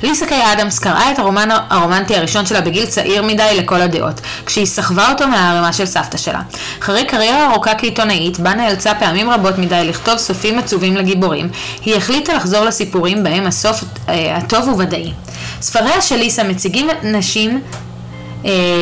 ליסה 0.02 0.26
קיי 0.26 0.52
אדמס 0.52 0.78
קראה 0.78 1.12
את 1.12 1.18
הרומן 1.18 1.48
הרומנטי 1.70 2.16
הראשון 2.16 2.46
שלה 2.46 2.60
בגיל 2.60 2.86
צעיר 2.86 3.22
מדי 3.22 3.50
לכל 3.56 3.80
הדעות, 3.80 4.20
כשהיא 4.46 4.66
סחבה 4.66 5.10
אותו 5.12 5.28
מהערימה 5.28 5.72
של 5.72 5.86
סבתא 5.86 6.16
שלה. 6.16 6.40
אחרי 6.82 7.04
קריירה 7.04 7.52
ארוכה 7.52 7.74
כעיתונאית, 7.74 8.38
בה 8.38 8.54
נאלצה 8.54 8.94
פעמים 8.94 9.30
רבות 9.30 9.58
מדי 9.58 9.84
לכתוב 9.84 10.16
סופים 10.16 10.58
עצובים 10.58 10.96
לגיבורים, 10.96 11.48
היא 11.84 11.96
החליטה 11.96 12.34
לחזור 12.34 12.64
לסיפורים 12.64 13.24
בהם 13.24 13.46
הסוף 13.46 13.84
אה, 14.08 14.36
הטוב 14.36 14.68
הוא 14.68 14.82
ודאי. 14.82 15.12
ספריה 15.60 16.00
של 16.00 16.16
ליסה 16.16 16.44
מציגים 16.44 16.88
נשים 17.02 17.60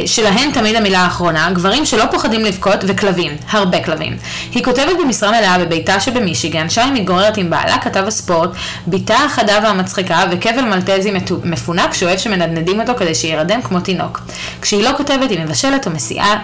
שלהן 0.06 0.50
תמיד 0.52 0.76
המילה 0.76 0.98
האחרונה, 0.98 1.50
גברים 1.52 1.86
שלא 1.86 2.04
פוחדים 2.10 2.44
לבכות 2.44 2.84
וכלבים, 2.86 3.32
הרבה 3.50 3.84
כלבים. 3.84 4.16
היא 4.52 4.64
כותבת 4.64 4.96
במשרה 5.04 5.30
מלאה 5.30 5.58
בביתה 5.58 6.00
שבמישיגן, 6.00 6.68
שם 6.68 6.80
היא 6.80 7.02
מתגוררת 7.02 7.36
עם 7.36 7.50
בעלה, 7.50 7.78
כתב 7.78 8.04
הספורט, 8.06 8.50
בתה 8.86 9.16
החדה 9.16 9.58
והמצחיקה 9.62 10.24
וכבל 10.30 10.62
מלטזי 10.62 11.12
מפונק 11.44 11.94
שאוהב 11.94 12.18
שמנדנדים 12.18 12.80
אותו 12.80 12.92
כדי 12.96 13.14
שירדם 13.14 13.62
כמו 13.62 13.80
תינוק. 13.80 14.20
כשהיא 14.62 14.84
לא 14.84 14.90
כותבת 14.96 15.30
היא 15.30 15.40
מבשלת 15.40 15.86
או 15.86 15.92
מסיעה 15.92 16.38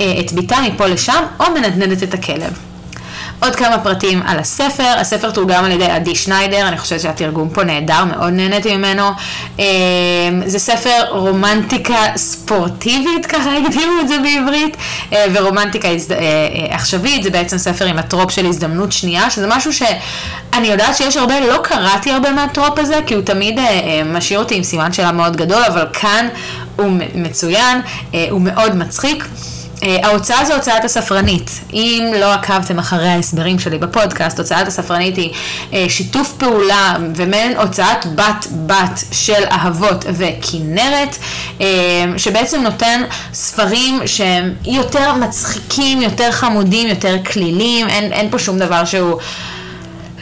אה, 0.00 0.14
את 0.20 0.32
בתה 0.32 0.56
מפה 0.60 0.86
לשם 0.86 1.22
או 1.40 1.44
מנדנדת 1.54 2.02
את 2.02 2.14
הכלב. 2.14 2.69
עוד 3.40 3.56
כמה 3.56 3.78
פרטים 3.78 4.22
על 4.26 4.38
הספר, 4.38 4.94
הספר 4.98 5.30
תורגם 5.30 5.64
על 5.64 5.70
ידי 5.70 5.84
עדי 5.84 6.14
שניידר, 6.14 6.68
אני 6.68 6.78
חושבת 6.78 7.00
שהתרגום 7.00 7.48
פה 7.50 7.64
נהדר, 7.64 8.04
מאוד 8.04 8.32
נהניתי 8.32 8.76
ממנו. 8.76 9.10
אמ, 9.58 9.64
זה 10.46 10.58
ספר 10.58 11.04
רומנטיקה 11.10 11.96
ספורטיבית, 12.16 13.26
ככה 13.26 13.56
הגדירו 13.56 13.92
את 14.00 14.08
זה 14.08 14.16
בעברית, 14.18 14.76
אה, 15.12 15.26
ורומנטיקה 15.32 15.88
אה, 15.88 15.96
אה, 16.10 16.74
עכשווית, 16.74 17.22
זה 17.22 17.30
בעצם 17.30 17.58
ספר 17.58 17.84
עם 17.84 17.98
הטרופ 17.98 18.30
של 18.30 18.46
הזדמנות 18.46 18.92
שנייה, 18.92 19.30
שזה 19.30 19.46
משהו 19.48 19.72
שאני 19.72 20.66
יודעת 20.66 20.96
שיש 20.96 21.16
הרבה, 21.16 21.40
לא 21.40 21.58
קראתי 21.62 22.10
הרבה 22.10 22.32
מהטרופ 22.32 22.78
הזה, 22.78 23.00
כי 23.06 23.14
הוא 23.14 23.22
תמיד 23.22 23.60
משאיר 24.06 24.38
אותי 24.38 24.54
עם 24.54 24.62
סימן 24.62 24.92
שאלה 24.92 25.12
מאוד 25.12 25.36
גדול, 25.36 25.62
אבל 25.62 25.86
כאן 25.92 26.28
הוא 26.76 26.92
מצוין, 27.14 27.80
הוא 28.30 28.40
מאוד 28.40 28.76
מצחיק. 28.76 29.24
אה, 29.82 29.96
ההוצאה 30.02 30.44
זו 30.44 30.54
הוצאת 30.54 30.84
הספרנית. 30.84 31.50
אם 31.72 32.12
לא 32.20 32.32
עקבתם 32.32 32.78
אחרי 32.78 33.08
ההסברים 33.08 33.58
שלי 33.58 33.78
בפודקאסט, 33.78 34.38
הוצאת 34.38 34.66
הספרנית 34.66 35.16
היא 35.16 35.32
אה, 35.72 35.86
שיתוף 35.88 36.32
פעולה 36.38 36.96
ומעין 37.16 37.56
הוצאת 37.56 38.06
בת 38.14 38.46
בת 38.66 39.04
של 39.12 39.44
אהבות 39.50 40.04
וכנרת, 40.12 41.16
אה, 41.60 41.66
שבעצם 42.16 42.62
נותן 42.62 43.02
ספרים 43.32 44.00
שהם 44.06 44.54
יותר 44.64 45.14
מצחיקים, 45.14 46.02
יותר 46.02 46.32
חמודים, 46.32 46.88
יותר 46.88 47.16
כלילים, 47.24 47.88
אין, 47.88 48.12
אין 48.12 48.30
פה 48.30 48.38
שום 48.38 48.58
דבר 48.58 48.84
שהוא 48.84 49.20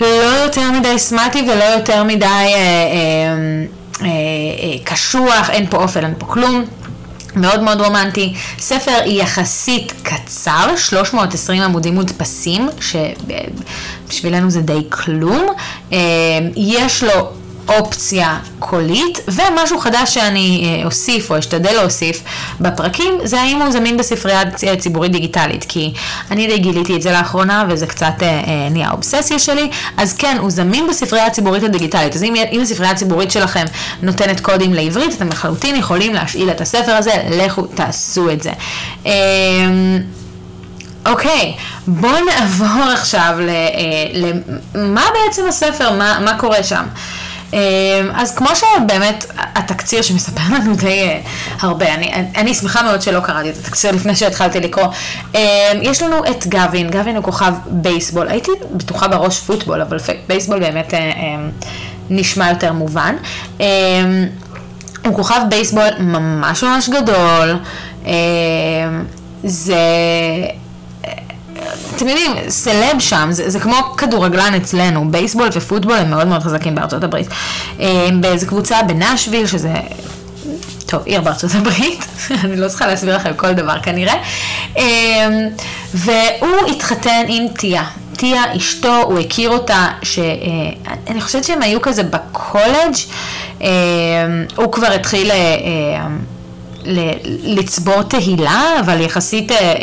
לא 0.01 0.37
יותר 0.45 0.71
מדי 0.71 0.99
סמטי 0.99 1.43
ולא 1.43 1.65
יותר 1.65 2.05
מדי 2.05 2.27
אה, 2.27 2.55
אה, 4.03 4.09
אה, 4.09 4.79
קשוח, 4.85 5.51
אין 5.51 5.67
פה 5.71 5.77
אופל, 5.77 6.05
אין 6.05 6.15
פה 6.19 6.27
כלום. 6.27 6.65
מאוד 7.39 7.63
מאוד 7.63 7.81
רומנטי. 7.81 8.35
ספר 8.59 9.01
יחסית 9.07 9.93
קצר, 10.03 10.77
320 10.77 11.63
עמודים 11.63 11.95
מודפסים, 11.95 12.69
שבשבילנו 12.81 14.51
זה 14.51 14.61
די 14.61 14.87
כלום. 14.91 15.47
אה, 15.93 15.99
יש 16.57 17.03
לו 17.03 17.33
אופציה 17.69 18.39
קולית, 18.59 19.19
ומשהו 19.29 19.79
חדש 19.79 20.15
שאני 20.15 20.79
אה, 20.81 20.85
אוסיף 20.85 21.31
או 21.31 21.39
אשתדל 21.39 21.73
להוסיף 21.73 22.23
בפרקים, 22.61 23.15
זה 23.25 23.41
האם 23.41 23.63
הוא 23.63 23.71
זמין 23.71 23.97
בספרייה 23.97 24.43
ציבורית 24.79 25.13
דיגיטלית, 25.13 25.65
כי 25.69 25.93
אני 26.31 26.47
די 26.47 26.59
גיליתי 26.59 26.97
את 26.97 27.03
זה 27.03 27.13
לאחרונה 27.13 27.65
וזה 27.69 27.87
קצת 27.87 28.23
אה, 28.23 28.29
אה, 28.29 28.69
נהיה 28.71 28.91
אובססיה 28.91 29.39
שלי, 29.39 29.71
אז 29.97 30.13
כן, 30.17 30.37
הוא 30.41 30.51
זמין 30.51 30.87
בספרייה 30.89 31.27
הציבורית 31.27 31.63
הדיגיטלית, 31.63 32.17
אז 32.17 32.23
אם, 32.23 32.35
אם 32.53 32.61
הספרייה 32.61 32.93
הציבורית 32.93 33.31
שלכם 33.31 33.65
נותנת 34.03 34.41
קודים 34.41 34.75
לעברית, 34.75 35.15
אתם 35.15 35.29
לחלוטין 35.29 35.77
יכולים 35.77 36.15
להשאיל 36.15 36.51
את 36.51 36.61
הספר 36.61 36.93
הזה, 36.93 37.13
לכו 37.31 37.63
תעשו 37.63 38.31
את 38.31 38.43
זה. 38.43 38.51
אה, 39.07 39.13
אוקיי, 41.07 41.55
בואו 41.87 42.25
נעבור 42.25 42.83
עכשיו 42.93 43.35
למה 44.75 45.01
אה, 45.01 45.07
בעצם 45.13 45.43
הספר, 45.49 45.93
מה, 45.93 46.19
מה 46.25 46.39
קורה 46.39 46.63
שם. 46.63 46.85
אמ, 47.53 47.59
אז 48.15 48.35
כמו 48.35 48.49
שבאמת 48.55 49.27
התקציר 49.37 50.03
שמספר 50.03 50.55
לנו 50.55 50.75
די 50.75 50.87
אה, 50.87 51.21
הרבה, 51.61 51.95
אני, 51.95 52.13
אני 52.37 52.55
שמחה 52.55 52.83
מאוד 52.83 53.03
שלא 53.03 53.21
קראתי 53.21 53.51
את 53.51 53.57
התקציר 53.57 53.91
לפני 53.91 54.17
שהתחלתי 54.17 54.61
לקרוא. 54.61 54.87
אמ, 55.35 55.39
יש 55.83 56.03
לנו 56.03 56.25
את 56.31 56.47
גבין, 56.47 56.91
גבין 56.91 57.17
הוא 57.17 57.25
כוכב 57.25 57.53
בייסבול, 57.67 58.29
הייתי 58.29 58.51
בטוחה 58.73 59.09
בראש 59.09 59.41
פוטבול, 59.41 59.81
אבל 59.81 59.99
בייסבול 60.29 60.59
באמת 60.59 60.95
אה, 60.95 60.99
אמ, 60.99 61.51
נשמע 62.11 62.49
יותר 62.49 62.73
מובן. 62.73 63.17
הוא 65.05 65.15
כוכב 65.15 65.41
בייסבול 65.49 65.89
ממש 65.99 66.65
ממש 66.65 66.89
גדול, 66.89 67.59
זה... 69.45 69.77
אתם 71.97 72.09
יודעים, 72.09 72.33
סלב 72.49 72.99
שם, 72.99 73.29
זה, 73.31 73.51
זה 73.51 73.61
כמו 73.61 73.77
כדורגלן 73.97 74.55
אצלנו, 74.55 75.11
בייסבול 75.11 75.49
ופוטבול 75.53 75.97
הם 75.97 76.11
מאוד 76.11 76.27
מאוד 76.27 76.43
חזקים 76.43 76.75
בארצות 76.75 77.05
הברית. 77.05 77.29
אה, 77.81 78.09
באיזה 78.21 78.47
קבוצה 78.47 78.83
בנשוויל, 78.83 79.47
שזה, 79.47 79.73
טוב, 80.87 81.03
עיר 81.05 81.21
בארצות 81.21 81.51
הברית, 81.55 82.05
אני 82.45 82.57
לא 82.57 82.69
צריכה 82.69 82.87
להסביר 82.87 83.17
לכם 83.17 83.33
כל 83.37 83.53
דבר 83.53 83.81
כנראה, 83.83 84.15
אה, 84.77 85.29
והוא 85.95 86.71
התחתן 86.71 87.25
עם 87.29 87.49
טיה. 87.49 87.85
טיה, 88.17 88.57
אשתו, 88.57 89.03
הוא 89.03 89.19
הכיר 89.19 89.51
אותה, 89.51 89.89
שאני 90.03 90.75
אה, 91.17 91.21
חושבת 91.21 91.45
שהם 91.45 91.63
היו 91.63 91.83
כזה 91.83 92.03
בקולג', 92.03 92.95
הוא 94.57 94.73
כבר 94.73 94.93
התחיל... 94.93 95.31
לצבור 97.45 98.03
תהילה, 98.03 98.81
אבל 98.81 99.01
יחסית 99.01 99.53
אה, 99.53 99.57
אה, 99.59 99.75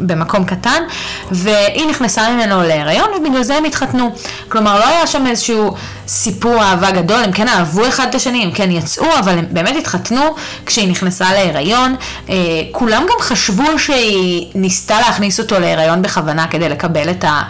במקום 0.00 0.44
קטן, 0.44 0.82
והיא 1.30 1.86
נכנסה 1.86 2.30
ממנו 2.30 2.62
להיריון, 2.62 3.08
ובגלל 3.16 3.42
זה 3.42 3.56
הם 3.56 3.64
התחתנו. 3.64 4.10
כלומר, 4.48 4.78
לא 4.78 4.86
היה 4.86 5.06
שם 5.06 5.26
איזשהו 5.26 5.74
סיפור 6.08 6.62
אהבה 6.62 6.90
גדול, 6.90 7.24
הם 7.24 7.32
כן 7.32 7.48
אהבו 7.48 7.88
אחד 7.88 8.06
את 8.08 8.14
השני, 8.14 8.42
הם 8.44 8.50
כן 8.50 8.70
יצאו, 8.70 9.06
אבל 9.18 9.38
הם 9.38 9.46
באמת 9.50 9.76
התחתנו 9.76 10.34
כשהיא 10.66 10.90
נכנסה 10.90 11.32
להיריון. 11.32 11.94
אה, 12.28 12.34
כולם 12.72 13.02
גם 13.02 13.20
חשבו 13.20 13.78
שהיא 13.78 14.46
ניסתה 14.54 14.98
להכניס 15.00 15.40
אותו 15.40 15.60
להיריון 15.60 16.02
בכוונה 16.02 16.46
כדי 16.48 16.68
לקבל 16.68 17.10
את 17.10 17.24
ה... 17.24 17.42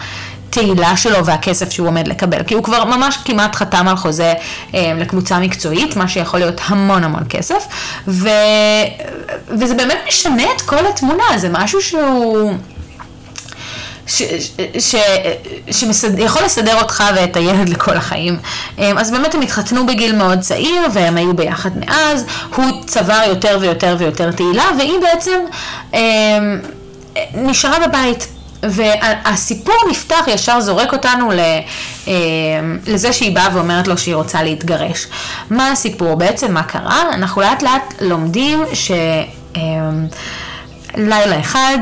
התהילה 0.51 0.97
שלו 0.97 1.25
והכסף 1.25 1.71
שהוא 1.71 1.87
עומד 1.87 2.07
לקבל, 2.07 2.43
כי 2.43 2.53
הוא 2.53 2.63
כבר 2.63 2.83
ממש 2.83 3.17
כמעט 3.25 3.55
חתם 3.55 3.87
על 3.87 3.95
חוזה 3.95 4.33
אה, 4.75 4.93
לקבוצה 4.97 5.39
מקצועית, 5.39 5.95
מה 5.95 6.07
שיכול 6.07 6.39
להיות 6.39 6.61
המון 6.65 7.03
המון 7.03 7.23
כסף, 7.29 7.67
ו... 8.07 8.29
וזה 9.49 9.73
באמת 9.73 9.97
משנה 10.07 10.43
את 10.55 10.61
כל 10.61 10.85
התמונה, 10.87 11.23
זה 11.37 11.49
משהו 11.51 11.81
שהוא... 11.81 12.53
שיכול 15.67 16.41
לסדר 16.45 16.81
אותך 16.81 17.03
ואת 17.15 17.37
הילד 17.37 17.69
לכל 17.69 17.97
החיים. 17.97 18.39
אה, 18.79 18.91
אז 18.97 19.11
באמת 19.11 19.35
הם 19.35 19.41
התחתנו 19.41 19.85
בגיל 19.85 20.15
מאוד 20.15 20.39
צעיר 20.39 20.81
והם 20.93 21.17
היו 21.17 21.33
ביחד 21.35 21.69
מאז, 21.77 22.25
הוא 22.55 22.65
צבר 22.85 23.21
יותר 23.27 23.57
ויותר 23.61 23.95
ויותר 23.99 24.31
תהילה 24.31 24.65
והיא 24.77 24.99
בעצם 25.01 25.39
אה, 25.93 25.99
נשארה 27.33 27.87
בבית. 27.87 28.27
והסיפור 28.63 29.75
נפתח, 29.89 30.25
ישר 30.27 30.61
זורק 30.61 30.93
אותנו 30.93 31.31
אה, 31.31 32.13
לזה 32.87 33.13
שהיא 33.13 33.35
באה 33.35 33.49
ואומרת 33.53 33.87
לו 33.87 33.97
שהיא 33.97 34.15
רוצה 34.15 34.43
להתגרש. 34.43 35.07
מה 35.49 35.71
הסיפור? 35.71 36.15
בעצם 36.15 36.53
מה 36.53 36.63
קרה? 36.63 37.01
אנחנו 37.13 37.41
לאט 37.41 37.63
לאט 37.63 37.93
לומדים 38.01 38.63
ש... 38.73 38.91
אה, 39.55 39.61
לילה 40.95 41.39
אחד, 41.39 41.77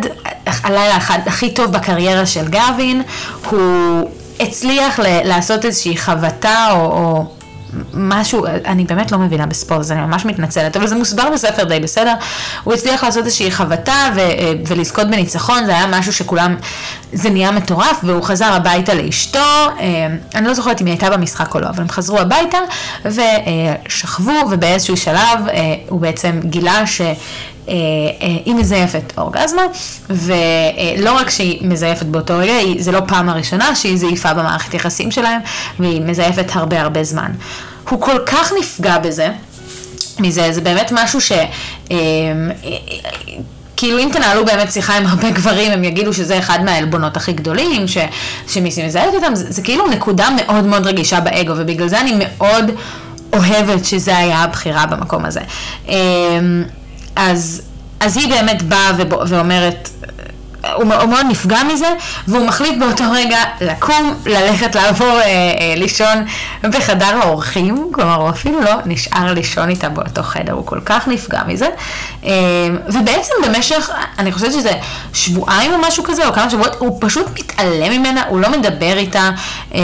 הלילה 0.64 0.98
אחד 0.98 1.20
הכי 1.26 1.54
טוב 1.54 1.72
בקריירה 1.72 2.26
של 2.26 2.46
גבין, 2.48 3.02
הוא 3.50 4.10
הצליח 4.40 5.00
לעשות 5.24 5.66
איזושהי 5.66 5.98
חבטה 5.98 6.68
או, 6.72 6.78
או 6.78 7.26
משהו, 7.94 8.46
אני 8.66 8.84
באמת 8.84 9.12
לא 9.12 9.18
מבינה 9.18 9.46
בספורט, 9.46 9.80
אז 9.80 9.92
אני 9.92 10.02
ממש 10.02 10.26
מתנצלת, 10.26 10.78
אבל 10.78 10.88
זה 10.88 10.96
מוסבר 10.96 11.30
בספר 11.34 11.64
די 11.64 11.80
בסדר. 11.80 12.14
הוא 12.64 12.74
הצליח 12.74 13.04
לעשות 13.04 13.26
איזושהי 13.26 13.52
חבטה 13.52 14.10
ו, 14.16 14.20
אה, 14.20 14.54
ולזכות 14.68 15.08
בניצחון, 15.08 15.66
זה 15.66 15.72
היה 15.72 15.88
משהו 15.88 16.14
שכולם, 16.14 16.56
זה 17.14 17.30
נהיה 17.30 17.52
מטורף, 17.52 18.00
והוא 18.04 18.24
חזר 18.24 18.54
הביתה 18.54 18.94
לאשתו, 18.94 19.40
אה, 19.40 20.08
אני 20.36 20.48
לא 20.48 20.54
זוכרת 20.54 20.82
אם 20.82 20.86
היא 20.86 20.94
הייתה 20.94 21.10
במשחק 21.10 21.56
או 21.56 21.60
לא, 21.60 21.68
אבל 21.70 21.82
הם 21.82 21.90
חזרו 21.90 22.20
הביתה 22.20 22.58
ושכבו, 23.06 24.34
ובאיזשהו 24.52 24.98
שלב 24.98 25.40
הוא 25.90 26.02
בעצם 26.02 26.40
גילה 26.44 26.88
ש... 26.88 27.02
היא 28.46 28.56
מזייפת 28.56 29.14
אורגזמה, 29.18 29.62
ולא 30.10 31.12
רק 31.12 31.30
שהיא 31.30 31.68
מזייפת 31.68 32.06
באותו 32.06 32.38
רגע, 32.38 32.54
זה 32.80 32.92
לא 32.92 33.00
פעם 33.08 33.30
הראשונה 33.30 33.76
שהיא 33.76 33.98
זייפה 33.98 34.34
במערכת 34.34 34.74
יחסים 34.74 35.12
שלהם, 35.12 35.42
והיא 35.80 36.02
מזייפת 36.02 36.56
הרבה 36.56 36.82
הרבה 36.82 37.04
זמן. 37.04 37.32
הוא 37.90 38.02
כל 38.02 38.20
כך 38.26 38.52
נפגע 38.60 38.98
בזה, 38.98 39.30
מזה, 40.20 40.52
זה 40.52 40.62
באמת 40.62 40.92
משהו 40.92 41.22
ש... 41.22 41.32
כאילו 43.78 44.00
אם 44.00 44.10
תנהלו 44.14 44.46
באמת 44.46 44.72
שיחה 44.72 44.98
עם 44.98 45.06
הרבה 45.06 45.30
גברים, 45.30 45.72
הם 45.72 45.84
יגידו 45.84 46.14
שזה 46.14 46.40
אחד 46.40 46.60
מהעלבונות 46.64 47.18
הכי 47.18 47.34
גדולים, 47.34 47.88
ש, 47.88 47.98
שמיסי 48.48 48.86
מזהית 48.86 49.14
אותם, 49.14 49.36
זה, 49.36 49.52
זה 49.52 49.62
כאילו 49.62 49.88
נקודה 49.88 50.28
מאוד 50.38 50.66
מאוד 50.66 50.88
רגישה 50.88 51.20
באגו, 51.20 51.54
ובגלל 51.58 51.88
זה 51.88 52.00
אני 52.02 52.14
מאוד 52.18 52.72
אוהבת 53.34 53.86
שזה 53.86 54.18
היה 54.18 54.38
הבחירה 54.38 54.86
במקום 54.86 55.26
הזה. 55.26 55.42
אז, 57.20 57.62
אז 58.00 58.18
היא 58.18 58.30
באמת 58.30 58.62
באה 58.62 58.92
ואומרת, 59.28 59.90
הוא 60.74 60.86
מאוד 60.86 61.26
נפגע 61.30 61.64
מזה, 61.74 61.88
והוא 62.28 62.46
מחליט 62.48 62.80
באותו 62.80 63.04
רגע 63.12 63.38
לקום, 63.62 64.16
ללכת 64.26 64.76
לעבור 64.76 65.08
אה, 65.08 65.24
אה, 65.24 65.74
לישון 65.78 66.26
בחדר 66.64 67.18
האורחים, 67.22 67.90
כלומר 67.92 68.16
הוא 68.16 68.30
אפילו 68.30 68.62
לא 68.62 68.72
נשאר 68.86 69.34
לישון 69.34 69.70
איתה 69.70 69.90
באותו 69.90 70.24
חדר, 70.24 70.54
הוא 70.54 70.66
כל 70.66 70.80
כך 70.86 71.08
נפגע 71.08 71.42
מזה. 71.48 71.68
אה, 72.26 72.32
ובעצם 72.88 73.34
במשך, 73.46 73.90
אני 74.20 74.32
חושבת 74.32 74.52
שזה 74.52 74.72
שבועיים 75.14 75.74
או 75.74 75.78
משהו 75.88 76.04
כזה, 76.04 76.28
או 76.28 76.34
כמה 76.34 76.50
שבועות, 76.50 76.76
הוא 76.80 76.98
פשוט 77.02 77.40
מתעלם 77.40 77.92
ממנה, 77.92 78.24
הוא 78.28 78.40
לא 78.40 78.50
מדבר 78.50 78.98
איתה, 78.98 79.30
אה, 79.76 79.80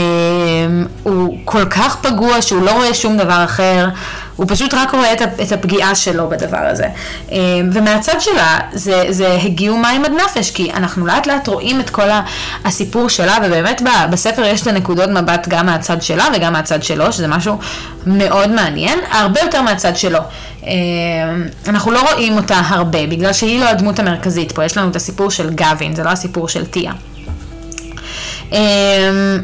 הוא 1.02 1.38
כל 1.44 1.64
כך 1.64 1.96
פגוע 1.96 2.42
שהוא 2.42 2.62
לא 2.62 2.70
רואה 2.70 2.94
שום 2.94 3.16
דבר 3.16 3.44
אחר. 3.44 3.88
הוא 4.36 4.46
פשוט 4.48 4.74
רק 4.74 4.94
רואה 4.94 5.12
את 5.12 5.52
הפגיעה 5.52 5.94
שלו 5.94 6.28
בדבר 6.28 6.66
הזה. 6.70 6.86
אה, 7.32 7.38
ומהצד 7.72 8.20
שלה, 8.20 8.58
זה, 8.72 9.04
זה 9.10 9.38
הגיעו 9.44 9.76
מים 9.76 10.04
עד 10.04 10.12
נפש, 10.12 10.50
כי 10.50 10.72
אנחנו 10.72 11.06
לאט 11.06 11.26
לאט 11.26 11.48
רואים 11.48 11.80
את 11.80 11.90
כל 11.90 12.08
הסיפור 12.64 13.08
שלה, 13.08 13.38
ובאמת 13.44 13.82
בספר 14.10 14.44
יש 14.44 14.62
את 14.62 14.66
הנקודות 14.66 15.10
מבט 15.10 15.48
גם 15.48 15.66
מהצד 15.66 16.02
שלה 16.02 16.24
וגם 16.36 16.52
מהצד 16.52 16.82
שלו, 16.82 17.12
שזה 17.12 17.28
משהו 17.28 17.58
מאוד 18.06 18.50
מעניין, 18.50 18.98
הרבה 19.10 19.40
יותר 19.40 19.62
מהצד 19.62 19.96
שלו. 19.96 20.20
אה, 20.66 20.72
אנחנו 21.68 21.90
לא 21.90 22.12
רואים 22.12 22.36
אותה 22.36 22.60
הרבה, 22.68 23.06
בגלל 23.06 23.32
שהיא 23.32 23.60
לא 23.60 23.68
הדמות 23.68 23.98
המרכזית 23.98 24.52
פה, 24.52 24.64
יש 24.64 24.76
לנו 24.76 24.90
את 24.90 24.96
הסיפור 24.96 25.30
של 25.30 25.50
גווין, 25.50 25.94
זה 25.94 26.04
לא 26.04 26.10
הסיפור 26.10 26.48
של 26.48 26.66
טיה. 26.66 26.92
אה, 28.52 29.38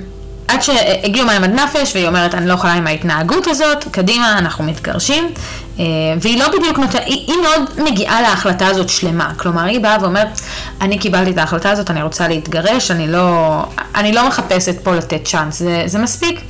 עד 0.48 0.62
שהגיעו 0.62 1.26
מים 1.26 1.44
עד 1.44 1.50
נפש, 1.50 1.94
והיא 1.94 2.08
אומרת, 2.08 2.34
אני 2.34 2.46
לא 2.46 2.54
יכולה 2.54 2.72
עם 2.72 2.86
ההתנהגות 2.86 3.46
הזאת, 3.46 3.84
קדימה, 3.90 4.38
אנחנו 4.38 4.64
מתגרשים. 4.64 5.30
אה, 5.78 5.84
והיא 6.20 6.38
לא 6.38 6.48
בדיוק 6.48 6.78
נותנת, 6.78 7.02
היא, 7.06 7.24
היא 7.26 7.36
מאוד 7.42 7.90
מגיעה 7.90 8.22
להחלטה 8.22 8.66
הזאת 8.66 8.88
שלמה. 8.88 9.32
כלומר, 9.36 9.62
היא 9.62 9.80
באה 9.80 9.96
ואומרת, 10.00 10.40
אני 10.80 10.98
קיבלתי 10.98 11.30
את 11.30 11.38
ההחלטה 11.38 11.70
הזאת, 11.70 11.90
אני 11.90 12.02
רוצה 12.02 12.28
להתגרש, 12.28 12.90
אני 12.90 13.08
לא, 13.08 13.62
אני 13.94 14.12
לא 14.12 14.28
מחפשת 14.28 14.84
פה 14.84 14.94
לתת 14.94 15.24
צ'אנס, 15.24 15.58
זה, 15.58 15.82
זה 15.86 15.98
מספיק. 15.98 16.40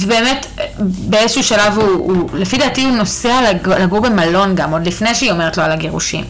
אה, 0.00 0.06
ובאמת, 0.06 0.46
באיזשהו 0.80 1.42
שלב 1.42 1.78
הוא, 1.78 1.90
הוא, 1.90 2.28
לפי 2.34 2.58
דעתי 2.58 2.84
הוא 2.84 2.96
נוסע 2.96 3.40
לגור 3.80 4.00
במלון 4.00 4.54
גם, 4.54 4.72
עוד 4.72 4.86
לפני 4.86 5.14
שהיא 5.14 5.32
אומרת 5.32 5.56
לו 5.56 5.64
על 5.64 5.72
הגירושים. 5.72 6.24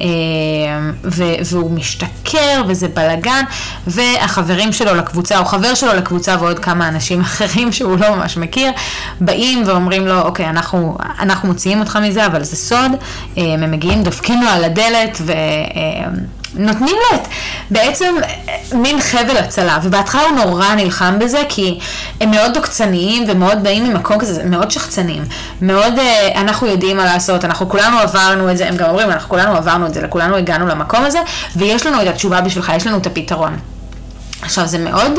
אה, 0.00 0.06
והוא 1.04 1.70
משתכר 1.70 2.62
וזה 2.68 2.88
בלאגן, 2.88 3.44
והחברים 3.86 4.72
שלו 4.72 4.94
לקבוצה, 4.94 5.38
או 5.38 5.44
חבר 5.44 5.74
שלו 5.74 5.94
לקבוצה 5.94 6.36
ועוד 6.40 6.58
כמה 6.58 6.88
אנשים 6.88 7.20
אחרים 7.30 7.72
שהוא 7.72 7.98
לא 7.98 8.16
ממש 8.16 8.36
מכיר, 8.36 8.70
באים 9.20 9.62
ואומרים 9.66 10.06
לו, 10.06 10.20
אוקיי, 10.20 10.48
אנחנו, 10.48 10.96
אנחנו 11.20 11.48
מוציאים 11.48 11.80
אותך 11.80 11.98
מזה, 12.02 12.26
אבל 12.26 12.42
זה 12.42 12.56
סוד, 12.56 12.92
אה, 13.38 13.42
הם 13.54 13.70
מגיעים, 13.70 14.02
דופקים 14.02 14.42
לו 14.42 14.48
על 14.48 14.64
הדלת, 14.64 15.18
ו... 15.20 15.32
אה, 16.54 16.60
נותנים 16.64 16.96
לו 16.96 17.18
את 17.18 17.28
בעצם 17.70 18.14
מין 18.72 19.00
חבל 19.00 19.36
הצלה, 19.36 19.78
ובהתחלה 19.82 20.22
הוא 20.22 20.44
נורא 20.44 20.74
נלחם 20.74 21.18
בזה, 21.18 21.42
כי 21.48 21.78
הם 22.20 22.30
מאוד 22.30 22.54
דוקצניים 22.54 23.24
ומאוד 23.28 23.62
באים 23.62 23.84
ממקום 23.84 24.18
כזה, 24.18 24.44
מאוד 24.44 24.70
שחצנים, 24.70 25.24
מאוד 25.62 25.94
אנחנו 26.34 26.66
יודעים 26.66 26.96
מה 26.96 27.04
לעשות, 27.04 27.44
אנחנו 27.44 27.68
כולנו 27.68 27.98
עברנו 27.98 28.50
את 28.50 28.56
זה, 28.56 28.68
הם 28.68 28.76
גם 28.76 28.88
אומרים, 28.88 29.10
אנחנו 29.10 29.28
כולנו 29.28 29.56
עברנו 29.56 29.86
את 29.86 29.94
זה, 29.94 30.02
לכולנו 30.02 30.36
הגענו 30.36 30.66
למקום 30.66 31.04
הזה, 31.04 31.18
ויש 31.56 31.86
לנו 31.86 32.02
את 32.02 32.06
התשובה 32.06 32.40
בשבילך, 32.40 32.72
יש 32.76 32.86
לנו 32.86 32.98
את 32.98 33.06
הפתרון. 33.06 33.56
עכשיו 34.42 34.66
זה 34.66 34.78
מאוד 34.78 35.12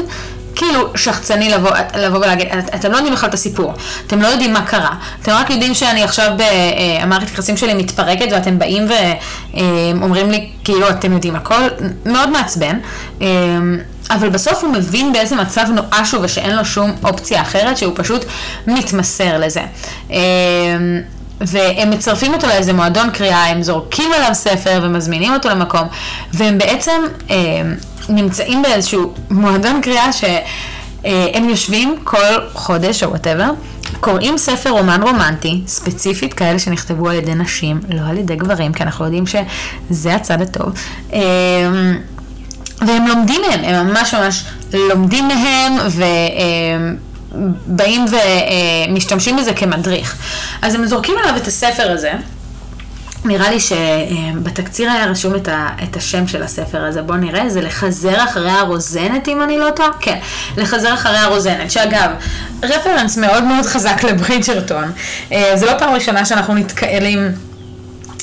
כאילו 0.58 0.90
שחצני 0.96 1.50
לבוא, 1.50 1.72
לבוא 1.98 2.18
ולהגיד, 2.18 2.48
את, 2.48 2.76
אתם 2.76 2.92
לא 2.92 2.98
יודעים 2.98 3.14
בכלל 3.14 3.30
את 3.30 3.34
הסיפור, 3.34 3.74
אתם 4.08 4.22
לא 4.22 4.28
יודעים 4.28 4.54
מה 4.54 4.62
קרה, 4.62 4.96
אתם 5.22 5.32
רק 5.32 5.50
יודעים 5.50 5.74
שאני 5.74 6.04
עכשיו, 6.04 6.32
המערכת 7.00 7.34
יחסים 7.34 7.58
שלי 7.58 7.74
מתפרקת 7.74 8.28
ואתם 8.32 8.60
באים 8.60 8.84
ואומרים 9.98 10.32
לי 10.32 10.50
כאילו 10.64 10.90
אתם 10.90 11.14
יודעים 11.14 11.36
הכל, 11.36 11.62
מאוד 12.06 12.30
מעצבן. 12.30 12.80
אבל 14.10 14.30
בסוף 14.30 14.64
הוא 14.64 14.74
מבין 14.74 15.14
באיזה 15.14 15.36
מצב 15.36 15.66
נואש 15.74 16.12
הוא 16.12 16.22
ושאין 16.24 16.56
לו 16.56 16.66
שום 16.66 16.96
אופציה 17.04 17.42
אחרת, 17.42 17.78
שהוא 17.78 17.94
פשוט 17.96 18.26
מתמסר 18.68 19.38
לזה. 19.38 19.62
והם 21.42 21.90
מצרפים 21.90 22.34
אותו 22.34 22.48
לאיזה 22.48 22.74
מועדון 22.74 23.10
קריאה, 23.10 23.46
הם 23.46 23.64
זורקים 23.64 24.14
עליו 24.14 24.30
ספר 24.34 24.80
ומזמינים 24.84 25.34
אותו 25.34 25.50
למקום, 25.50 25.88
והם 26.34 26.58
בעצם 26.58 27.02
אה, 27.30 27.36
נמצאים 28.10 28.62
באיזשהו 28.62 29.14
מועדון 29.30 29.82
קריאה 29.82 30.14
שהם 30.14 31.44
אה, 31.46 31.50
יושבים 31.50 31.96
כל 32.04 32.48
חודש 32.54 33.04
או 33.04 33.10
וואטאבר, 33.10 33.50
קוראים 34.00 34.38
ספר 34.38 34.70
רומן 34.70 35.02
רומנטי, 35.04 35.62
ספציפית 35.68 36.34
כאלה 36.34 36.60
שנכתבו 36.60 37.10
על 37.10 37.16
ידי 37.16 37.36
נשים, 37.36 37.80
לא 37.90 38.02
על 38.10 38.18
ידי 38.18 38.36
גברים, 38.36 38.74
כי 38.74 38.84
אנחנו 38.84 39.06
יודעים 39.06 39.24
שזה 39.28 40.16
הצד 40.16 40.42
הטוב. 40.42 40.74
אה, 41.14 41.20
והם 42.82 43.08
לומדים 43.08 43.42
מהם, 43.50 43.64
הם 43.64 43.88
ממש 43.88 44.14
ממש 44.14 44.44
לומדים 44.74 45.28
מהם, 45.28 45.74
ו... 45.90 46.04
אה, 46.04 46.92
באים 47.68 48.06
ומשתמשים 48.90 49.38
בזה 49.38 49.54
כמדריך. 49.54 50.18
אז 50.62 50.76
הם 50.76 50.86
זורקים 50.86 51.16
עליו 51.24 51.38
את 51.38 51.48
הספר 51.48 51.92
הזה. 51.92 52.12
נראה 53.28 53.52
לי 53.52 53.60
שבתקציר 53.60 54.92
היה 54.92 55.06
רשום 55.06 55.36
את, 55.36 55.48
ה, 55.48 55.70
את 55.84 55.96
השם 55.96 56.28
של 56.28 56.44
הספר 56.44 56.84
הזה, 56.84 57.02
בואו 57.02 57.18
נראה, 57.18 57.50
זה 57.50 57.62
לחזר 57.62 58.24
אחרי 58.24 58.52
הרוזנת 58.52 59.28
אם 59.28 59.42
אני 59.44 59.58
לא 59.58 59.70
טועה, 59.76 59.90
כן, 60.00 60.20
לחזר 60.58 60.94
אחרי 60.94 61.18
הרוזנת, 61.18 61.72
שאגב, 61.72 62.12
רפרנס 62.64 63.18
מאוד 63.18 63.44
מאוד 63.44 63.66
חזק 63.66 64.04
לברידג'רטון, 64.04 64.92
אה, 65.32 65.52
זה 65.56 65.66
לא 65.66 65.72
פעם 65.80 65.94
ראשונה 65.94 66.26
שאנחנו 66.26 66.54
נתקלים 66.54 67.32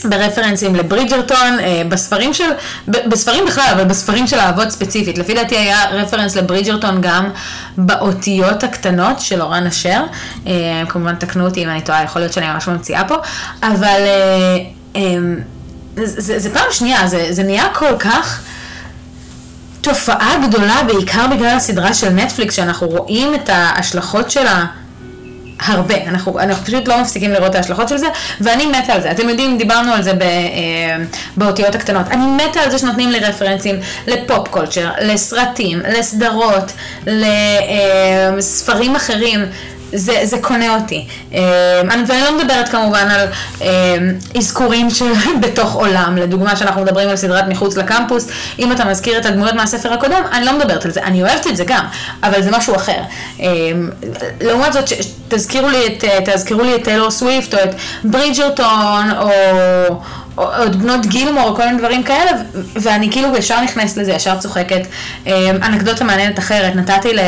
ברפרנסים 0.05 0.75
לברידג'רטון, 0.75 1.61
אה, 1.61 1.83
בספרים 1.89 2.35
של, 2.35 2.51
בספרים 2.89 3.45
בכלל, 3.47 3.69
אבל 3.73 3.85
בספרים 3.85 4.27
של 4.27 4.39
האבות 4.39 4.71
ספציפית. 4.71 5.19
לפי 5.19 5.35
דעתי 5.35 5.57
היה 5.57 5.85
רפרנס 5.91 6.37
לברידג'רטון 6.37 7.01
גם 7.01 7.31
באותיות 7.77 8.65
הקטנות 8.65 9.21
של 9.21 9.43
אורן 9.43 9.67
אשר. 9.67 10.03
אה, 10.47 10.53
כמובן 10.89 11.15
תקנו 11.15 11.45
אותי 11.45 11.65
אם 11.65 11.69
אני 11.69 11.81
טועה, 11.81 12.03
יכול 12.03 12.23
להיות 12.23 12.33
שאני 12.33 12.47
ממש 12.47 12.69
ממציאה 12.69 13.05
פה, 13.05 13.15
אבל 13.63 14.01
אה, 14.01 14.57
זה, 15.97 16.21
זה, 16.21 16.39
זה 16.39 16.55
פעם 16.55 16.67
שנייה, 16.71 17.07
זה, 17.07 17.27
זה 17.31 17.43
נהיה 17.43 17.69
כל 17.75 17.99
כך... 17.99 18.43
תופעה 19.85 20.35
גדולה, 20.49 20.81
בעיקר 20.87 21.27
בגלל 21.31 21.57
הסדרה 21.57 21.95
של 21.95 22.09
נטפליקס, 22.09 22.55
שאנחנו 22.55 22.87
רואים 22.89 23.35
את 23.35 23.49
ההשלכות 23.49 24.31
שלה 24.31 24.65
הרבה, 25.61 25.95
אנחנו, 26.07 26.41
אנחנו 26.41 26.65
פשוט 26.65 26.89
לא 26.89 27.01
מפסיקים 27.01 27.31
לראות 27.31 27.51
את 27.51 27.55
ההשלכות 27.55 27.89
של 27.89 27.97
זה, 27.97 28.07
ואני 28.41 28.67
מתה 28.67 28.93
על 28.93 29.03
זה. 29.03 29.11
אתם 29.11 29.29
יודעים, 29.29 29.59
דיברנו 29.59 29.93
על 29.93 30.03
זה 30.03 30.15
ב, 30.15 30.23
אה, 30.23 30.97
באותיות 31.37 31.75
הקטנות. 31.75 32.09
אני 32.11 32.27
מתה 32.27 32.61
על 32.61 32.71
זה 32.71 32.79
שנותנים 32.79 33.11
לי 33.11 33.19
רפרנסים 33.19 33.77
לפופ 34.07 34.49
קולצ'ר, 34.49 34.91
לסרטים, 35.01 35.81
לסדרות, 35.99 36.73
לספרים 37.07 38.93
אה, 38.93 38.97
אחרים. 38.97 39.41
זה, 39.95 40.21
זה 40.23 40.39
קונה 40.41 40.75
אותי. 40.75 41.07
אמ, 41.33 41.39
ואני 42.09 42.21
לא 42.21 42.39
מדברת 42.39 42.69
כמובן 42.69 43.09
על 43.11 43.29
אמ, 43.61 43.67
אזכורים 44.37 44.91
של 44.91 45.13
בתוך 45.43 45.75
עולם, 45.75 46.17
לדוגמה 46.17 46.57
שאנחנו 46.57 46.83
מדברים 46.83 47.09
על 47.09 47.17
סדרת 47.17 47.45
מחוץ 47.49 47.77
לקמפוס, 47.77 48.29
אם 48.59 48.73
אתה 48.73 48.85
מזכיר 48.85 49.19
את 49.19 49.27
הדמויות 49.27 49.55
מהספר 49.55 49.93
הקודם, 49.93 50.23
אני 50.33 50.45
לא 50.45 50.59
מדברת 50.59 50.85
על 50.85 50.91
זה, 50.91 51.03
אני 51.03 51.23
אוהבת 51.23 51.47
את 51.47 51.57
זה 51.57 51.65
גם, 51.67 51.85
אבל 52.23 52.43
זה 52.43 52.51
משהו 52.51 52.77
אחר. 52.77 53.01
אמ, 53.41 53.91
לעומת 54.41 54.73
זאת, 54.73 54.85
תזכירו 55.29 55.69
לי 55.69 55.87
את, 55.87 56.05
תזכירו 56.25 56.63
לי 56.63 56.75
את 56.75 56.85
טיילור 56.85 57.11
סוויפט, 57.11 57.55
או 57.55 57.59
את 57.65 57.75
ברידג'רטון, 58.05 59.11
או... 59.19 59.31
עוד 60.35 60.83
בנות 60.83 61.07
גילמור 61.07 61.57
כל 61.57 61.67
מיני 61.67 61.79
דברים 61.79 62.03
כאלה, 62.03 62.31
ואני 62.75 63.13
כאילו 63.13 63.37
ישר 63.37 63.61
נכנסת 63.61 63.97
לזה, 63.97 64.13
ישר 64.13 64.39
צוחקת. 64.39 64.87
אנקדוטה 65.63 66.05
מעניינת 66.05 66.39
אחרת, 66.39 66.77
נתתי 66.77 67.15
ל... 67.15 67.19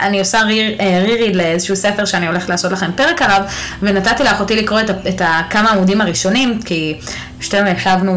אני 0.00 0.18
עושה 0.18 0.42
ריר, 0.42 0.76
רירי 1.02 1.34
לאיזשהו 1.34 1.76
ספר 1.76 2.04
שאני 2.04 2.26
הולכת 2.26 2.48
לעשות 2.48 2.72
לכם 2.72 2.90
פרק 2.96 3.22
עליו, 3.22 3.40
ונתתי 3.82 4.24
לאחותי 4.24 4.56
לקרוא 4.56 4.80
את, 4.80 4.90
את 4.90 5.22
הכמה 5.24 5.70
עמודים 5.70 6.00
הראשונים, 6.00 6.62
כי 6.64 6.94
שתינו 7.40 7.68
ישבנו 7.68 8.16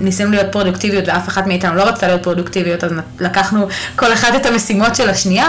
וניסינו 0.00 0.30
להיות 0.30 0.52
פרודוקטיביות 0.52 1.08
ואף 1.08 1.28
אחת 1.28 1.46
מאיתנו 1.46 1.74
לא 1.74 1.82
רצתה 1.82 2.06
להיות 2.06 2.22
פרודוקטיביות, 2.22 2.84
אז 2.84 2.92
לקחנו 3.20 3.66
כל 3.96 4.12
אחת 4.12 4.34
את 4.36 4.46
המשימות 4.46 4.96
של 4.96 5.10
השנייה. 5.10 5.46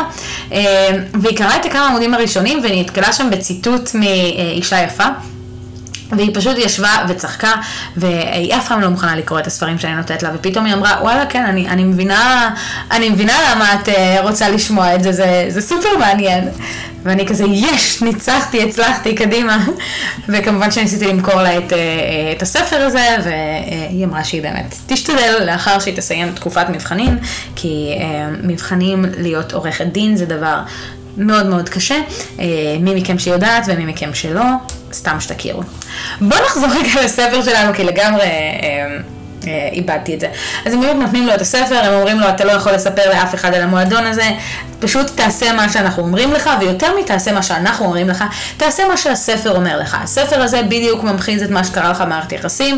והיא 1.13 1.37
קראה 1.37 1.55
את 1.55 1.65
הכמה 1.65 1.87
עמודים 1.87 2.13
הראשונים 2.13 2.61
ונתקלה 2.63 3.13
שם 3.13 3.29
בציטוט 3.29 3.95
מאישה 3.95 4.83
יפה. 4.83 5.05
והיא 6.11 6.31
פשוט 6.33 6.57
ישבה 6.57 7.05
וצחקה, 7.07 7.51
והיא 7.97 8.55
אף 8.55 8.67
פעם 8.67 8.81
לא 8.81 8.89
מוכנה 8.89 9.15
לקרוא 9.15 9.39
את 9.39 9.47
הספרים 9.47 9.79
שאני 9.79 9.95
נותנת 9.95 10.23
לה, 10.23 10.29
ופתאום 10.35 10.65
היא 10.65 10.73
אמרה, 10.73 10.97
וואלה, 11.01 11.25
כן, 11.25 11.45
אני, 11.45 11.69
אני 11.69 11.83
מבינה, 11.83 12.53
אני 12.91 13.09
מבינה 13.09 13.33
למה 13.51 13.73
את 13.73 13.87
uh, 13.87 13.91
רוצה 14.21 14.49
לשמוע 14.49 14.95
את 14.95 15.03
זה, 15.03 15.11
זה, 15.11 15.45
זה 15.47 15.61
סופר 15.61 15.97
מעניין. 15.99 16.47
ואני 17.03 17.27
כזה, 17.27 17.43
יש, 17.47 18.01
ניצחתי, 18.01 18.63
הצלחתי, 18.63 19.15
קדימה. 19.15 19.65
וכמובן 20.29 20.71
שניסיתי 20.71 21.07
למכור 21.07 21.41
לה 21.41 21.57
את, 21.57 21.71
uh, 21.71 21.75
את 22.37 22.41
הספר 22.41 22.81
הזה, 22.81 23.07
והיא 23.23 24.05
אמרה 24.05 24.23
שהיא 24.23 24.41
באמת 24.41 24.75
תשתדל 24.87 25.43
לאחר 25.45 25.79
שהיא 25.79 25.95
תסיים 25.95 26.31
תקופת 26.31 26.69
מבחנים, 26.69 27.17
כי 27.55 27.95
מבחנים 28.43 29.05
להיות 29.17 29.53
עורכת 29.53 29.85
דין 29.85 30.15
זה 30.15 30.25
דבר 30.25 30.59
מאוד 31.17 31.45
מאוד 31.45 31.69
קשה, 31.69 31.99
מי 32.79 32.95
מכם 32.95 33.19
שיודעת 33.19 33.63
ומי 33.67 33.85
מכם 33.85 34.13
שלא, 34.13 34.43
סתם 34.93 35.19
שתכירו. 35.19 35.61
בואו 36.21 36.45
נחזור 36.45 36.69
רגע 36.69 37.03
לספר 37.05 37.41
שלנו, 37.43 37.73
כי 37.73 37.83
לגמרי... 37.83 38.25
איבדתי 39.71 40.13
את 40.13 40.19
זה. 40.19 40.27
אז 40.65 40.73
הם 40.73 40.81
באמת 40.81 40.95
נותנים 40.95 41.27
לו 41.27 41.33
את 41.33 41.41
הספר, 41.41 41.75
הם 41.83 41.93
אומרים 41.93 42.19
לו, 42.19 42.29
אתה 42.29 42.45
לא 42.45 42.51
יכול 42.51 42.71
לספר 42.71 43.09
לאף 43.09 43.35
אחד 43.35 43.53
על 43.53 43.61
המועדון 43.61 44.05
הזה, 44.05 44.31
פשוט 44.79 45.07
תעשה 45.15 45.53
מה 45.53 45.69
שאנחנו 45.69 46.03
אומרים 46.03 46.31
לך, 46.31 46.49
ויותר 46.59 46.87
מתעשה 46.99 47.31
מה 47.31 47.43
שאנחנו 47.43 47.85
אומרים 47.85 48.09
לך, 48.09 48.23
תעשה 48.57 48.87
מה 48.87 48.97
שהספר 48.97 49.55
אומר 49.55 49.79
לך. 49.79 49.97
הספר 50.03 50.41
הזה 50.41 50.63
בדיוק 50.63 51.03
ממחיז 51.03 51.43
את 51.43 51.49
מה 51.49 51.63
שקרה 51.63 51.89
לך 51.89 52.01
במערכת 52.01 52.31
יחסים. 52.31 52.77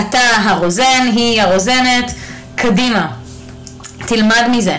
אתה 0.00 0.18
הרוזן, 0.44 1.10
היא 1.12 1.42
הרוזנת, 1.42 2.12
קדימה, 2.56 3.06
תלמד 4.06 4.42
מזה. 4.50 4.76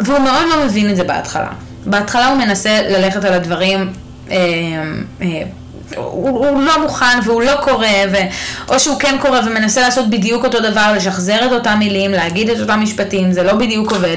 והוא 0.00 0.18
מאוד 0.18 0.46
לא 0.50 0.64
מבין 0.64 0.90
את 0.90 0.96
זה 0.96 1.04
בהתחלה. 1.04 1.48
בהתחלה 1.86 2.26
הוא 2.26 2.38
מנסה 2.38 2.82
ללכת 2.88 3.24
על 3.24 3.32
הדברים, 3.32 3.78
אה, 3.78 3.84
אה, 3.86 4.05
הוא, 5.96 6.46
הוא 6.46 6.62
לא 6.62 6.82
מוכן 6.82 7.18
והוא 7.24 7.42
לא 7.42 7.52
קורא, 7.62 7.86
ו, 8.12 8.16
או 8.68 8.80
שהוא 8.80 8.98
כן 8.98 9.16
קורא 9.20 9.40
ומנסה 9.46 9.80
לעשות 9.80 10.10
בדיוק 10.10 10.44
אותו 10.44 10.60
דבר, 10.60 10.92
לשחזר 10.96 11.46
את 11.46 11.52
אותם 11.52 11.76
מילים, 11.78 12.10
להגיד 12.10 12.50
את 12.50 12.60
אותם 12.60 12.80
משפטים, 12.80 13.32
זה 13.32 13.42
לא 13.42 13.52
בדיוק 13.52 13.92
עובד. 13.92 14.16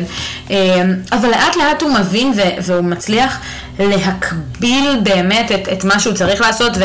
אה, 0.51 0.81
אבל 1.11 1.29
לאט 1.29 1.55
לאט 1.55 1.81
הוא 1.81 1.91
מבין 1.93 2.33
ו, 2.35 2.41
והוא 2.61 2.83
מצליח 2.83 3.39
להקביל 3.79 4.99
באמת 5.03 5.51
את, 5.51 5.69
את 5.73 5.83
מה 5.83 5.99
שהוא 5.99 6.13
צריך 6.13 6.41
לעשות, 6.41 6.71
ו, 6.77 6.83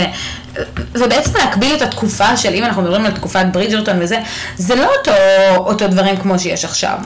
ובעצם 0.94 1.38
להקביל 1.38 1.74
את 1.74 1.82
התקופה 1.82 2.36
של, 2.36 2.54
אם 2.54 2.64
אנחנו 2.64 2.82
מדברים 2.82 3.06
על 3.06 3.12
תקופת 3.12 3.44
ברידג'רטון 3.52 3.96
וזה, 4.02 4.18
זה 4.56 4.74
לא 4.74 4.86
אותו, 4.98 5.12
אותו 5.56 5.88
דברים 5.88 6.16
כמו 6.16 6.38
שיש 6.38 6.64
עכשיו. 6.64 6.98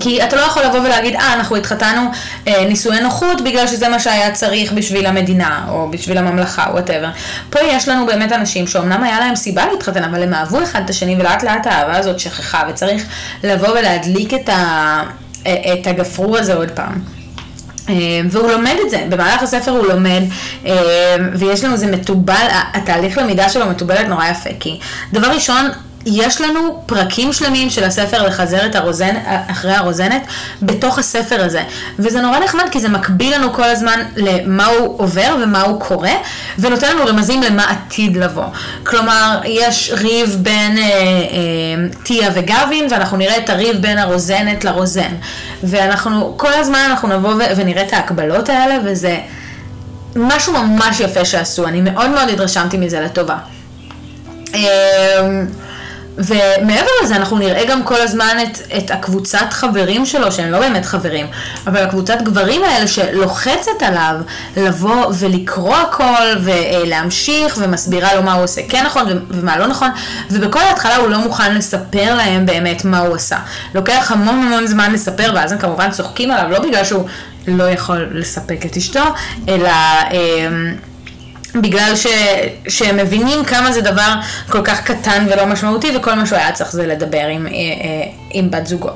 כי 0.00 0.24
אתה 0.24 0.36
לא 0.36 0.40
יכול 0.40 0.62
לבוא 0.62 0.78
ולהגיד, 0.80 1.16
אה, 1.16 1.34
אנחנו 1.34 1.56
התחתנו 1.56 2.00
אה, 2.48 2.64
נישואי 2.68 3.00
נוחות 3.00 3.40
בגלל 3.40 3.66
שזה 3.66 3.88
מה 3.88 3.98
שהיה 3.98 4.30
צריך 4.32 4.72
בשביל 4.72 5.06
המדינה, 5.06 5.64
או 5.68 5.90
בשביל 5.90 6.18
הממלכה, 6.18 6.66
whatever. 6.70 7.08
פה 7.50 7.60
יש 7.60 7.88
לנו 7.88 8.06
באמת 8.06 8.32
אנשים 8.32 8.66
שאומנם 8.66 9.02
היה 9.02 9.20
להם 9.20 9.36
סיבה 9.36 9.66
להתחתן, 9.72 10.04
אבל 10.04 10.22
הם 10.22 10.34
אהבו 10.34 10.62
אחד 10.62 10.82
את 10.84 10.90
השני, 10.90 11.16
ולאט 11.18 11.42
לאט 11.42 11.66
האהבה 11.66 11.96
הזאת 11.96 12.20
שככה, 12.20 12.62
וצריך 12.68 13.04
לבוא 13.44 13.68
ולהדליק 13.68 14.34
את, 14.34 14.48
ה, 14.48 15.02
אה, 15.46 15.72
את 15.72 15.86
הגפרור 15.86 16.38
הזה 16.38 16.54
עוד 16.54 16.70
פעם. 16.70 17.20
אה, 17.88 17.94
והוא 18.30 18.50
לומד 18.50 18.76
את 18.84 18.90
זה, 18.90 19.06
במהלך 19.08 19.42
הספר 19.42 19.70
הוא 19.70 19.86
לומד, 19.86 20.22
אה, 20.66 21.16
ויש 21.34 21.64
לנו, 21.64 21.76
זה 21.76 21.86
מתובל, 21.86 22.46
התהליך 22.74 23.18
למידה 23.18 23.48
שלו 23.48 23.66
מתובלת 23.66 24.08
נורא 24.08 24.26
יפה, 24.26 24.50
כי 24.60 24.78
דבר 25.12 25.26
ראשון, 25.26 25.70
יש 26.06 26.40
לנו 26.40 26.82
פרקים 26.86 27.32
שלמים 27.32 27.70
של 27.70 27.84
הספר 27.84 28.26
לחזר 28.26 28.66
את 28.66 28.74
הרוזן, 28.74 29.14
אחרי 29.46 29.72
הרוזנת 29.72 30.22
בתוך 30.62 30.98
הספר 30.98 31.44
הזה. 31.44 31.62
וזה 31.98 32.20
נורא 32.20 32.38
נחמד 32.38 32.64
כי 32.70 32.80
זה 32.80 32.88
מקביל 32.88 33.34
לנו 33.34 33.52
כל 33.52 33.64
הזמן 33.64 34.00
למה 34.16 34.66
הוא 34.66 35.00
עובר 35.00 35.36
ומה 35.42 35.62
הוא 35.62 35.80
קורא, 35.80 36.10
ונותן 36.58 36.96
לנו 36.96 37.06
רמזים 37.06 37.42
למה 37.42 37.70
עתיד 37.70 38.16
לבוא. 38.16 38.44
כלומר, 38.84 39.40
יש 39.44 39.92
ריב 39.96 40.36
בין 40.42 40.78
אה, 40.78 40.82
אה, 40.82 40.88
טיה 42.02 42.30
וגבין, 42.34 42.86
ואנחנו 42.90 43.16
נראה 43.16 43.36
את 43.36 43.50
הריב 43.50 43.76
בין 43.76 43.98
הרוזנת 43.98 44.64
לרוזן. 44.64 45.14
ואנחנו, 45.62 46.34
כל 46.36 46.52
הזמן 46.52 46.86
אנחנו 46.90 47.08
נבוא 47.08 47.34
ונראה 47.56 47.82
את 47.82 47.92
ההקבלות 47.92 48.48
האלה, 48.48 48.78
וזה 48.84 49.16
משהו 50.16 50.52
ממש 50.52 51.00
יפה 51.00 51.24
שעשו. 51.24 51.66
אני 51.66 51.80
מאוד 51.80 52.10
מאוד 52.10 52.28
התרשמתי 52.28 52.76
מזה 52.76 53.00
לטובה. 53.00 53.36
אה, 54.54 54.60
ומעבר 56.18 56.90
לזה 57.02 57.16
אנחנו 57.16 57.38
נראה 57.38 57.64
גם 57.64 57.82
כל 57.82 58.00
הזמן 58.00 58.36
את, 58.42 58.58
את 58.76 58.90
הקבוצת 58.90 59.46
חברים 59.50 60.06
שלו, 60.06 60.32
שהם 60.32 60.50
לא 60.52 60.58
באמת 60.58 60.86
חברים, 60.86 61.26
אבל 61.66 61.82
הקבוצת 61.82 62.22
גברים 62.22 62.64
האלה 62.64 62.88
שלוחצת 62.88 63.82
עליו 63.82 64.14
לבוא 64.56 65.06
ולקרוא 65.18 65.76
הכל 65.76 66.26
ולהמשיך 66.40 67.58
ומסבירה 67.60 68.14
לו 68.14 68.22
מה 68.22 68.32
הוא 68.32 68.44
עושה 68.44 68.60
כן 68.68 68.86
נכון 68.86 69.04
ומה 69.30 69.58
לא 69.58 69.66
נכון, 69.66 69.88
ובכל 70.30 70.60
ההתחלה 70.60 70.96
הוא 70.96 71.08
לא 71.08 71.18
מוכן 71.18 71.54
לספר 71.54 72.14
להם 72.14 72.46
באמת 72.46 72.84
מה 72.84 72.98
הוא 72.98 73.14
עשה. 73.14 73.38
לוקח 73.74 74.12
המון 74.12 74.34
המון 74.34 74.66
זמן 74.66 74.92
לספר 74.92 75.32
ואז 75.34 75.52
הם 75.52 75.58
כמובן 75.58 75.90
צוחקים 75.90 76.30
עליו, 76.30 76.50
לא 76.50 76.58
בגלל 76.58 76.84
שהוא 76.84 77.04
לא 77.48 77.64
יכול 77.64 78.08
לספק 78.12 78.66
את 78.66 78.76
אשתו, 78.76 79.04
אלא... 79.48 79.70
בגלל 81.54 81.96
ש, 81.96 82.06
שהם 82.68 82.96
מבינים 82.96 83.44
כמה 83.44 83.72
זה 83.72 83.80
דבר 83.80 84.14
כל 84.50 84.62
כך 84.64 84.82
קטן 84.84 85.26
ולא 85.30 85.46
משמעותי, 85.46 85.96
וכל 85.96 86.14
מה 86.14 86.26
שהוא 86.26 86.38
היה 86.38 86.52
צריך 86.52 86.72
זה 86.72 86.86
לדבר 86.86 87.26
עם, 87.26 87.46
אה, 87.46 87.52
אה, 87.52 87.56
עם 88.30 88.50
בת 88.50 88.66
זוגו. 88.66 88.90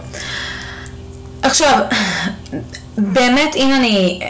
עכשיו, 1.43 1.79
באמת, 2.99 3.55
אם 3.57 3.75
אני... 3.75 4.21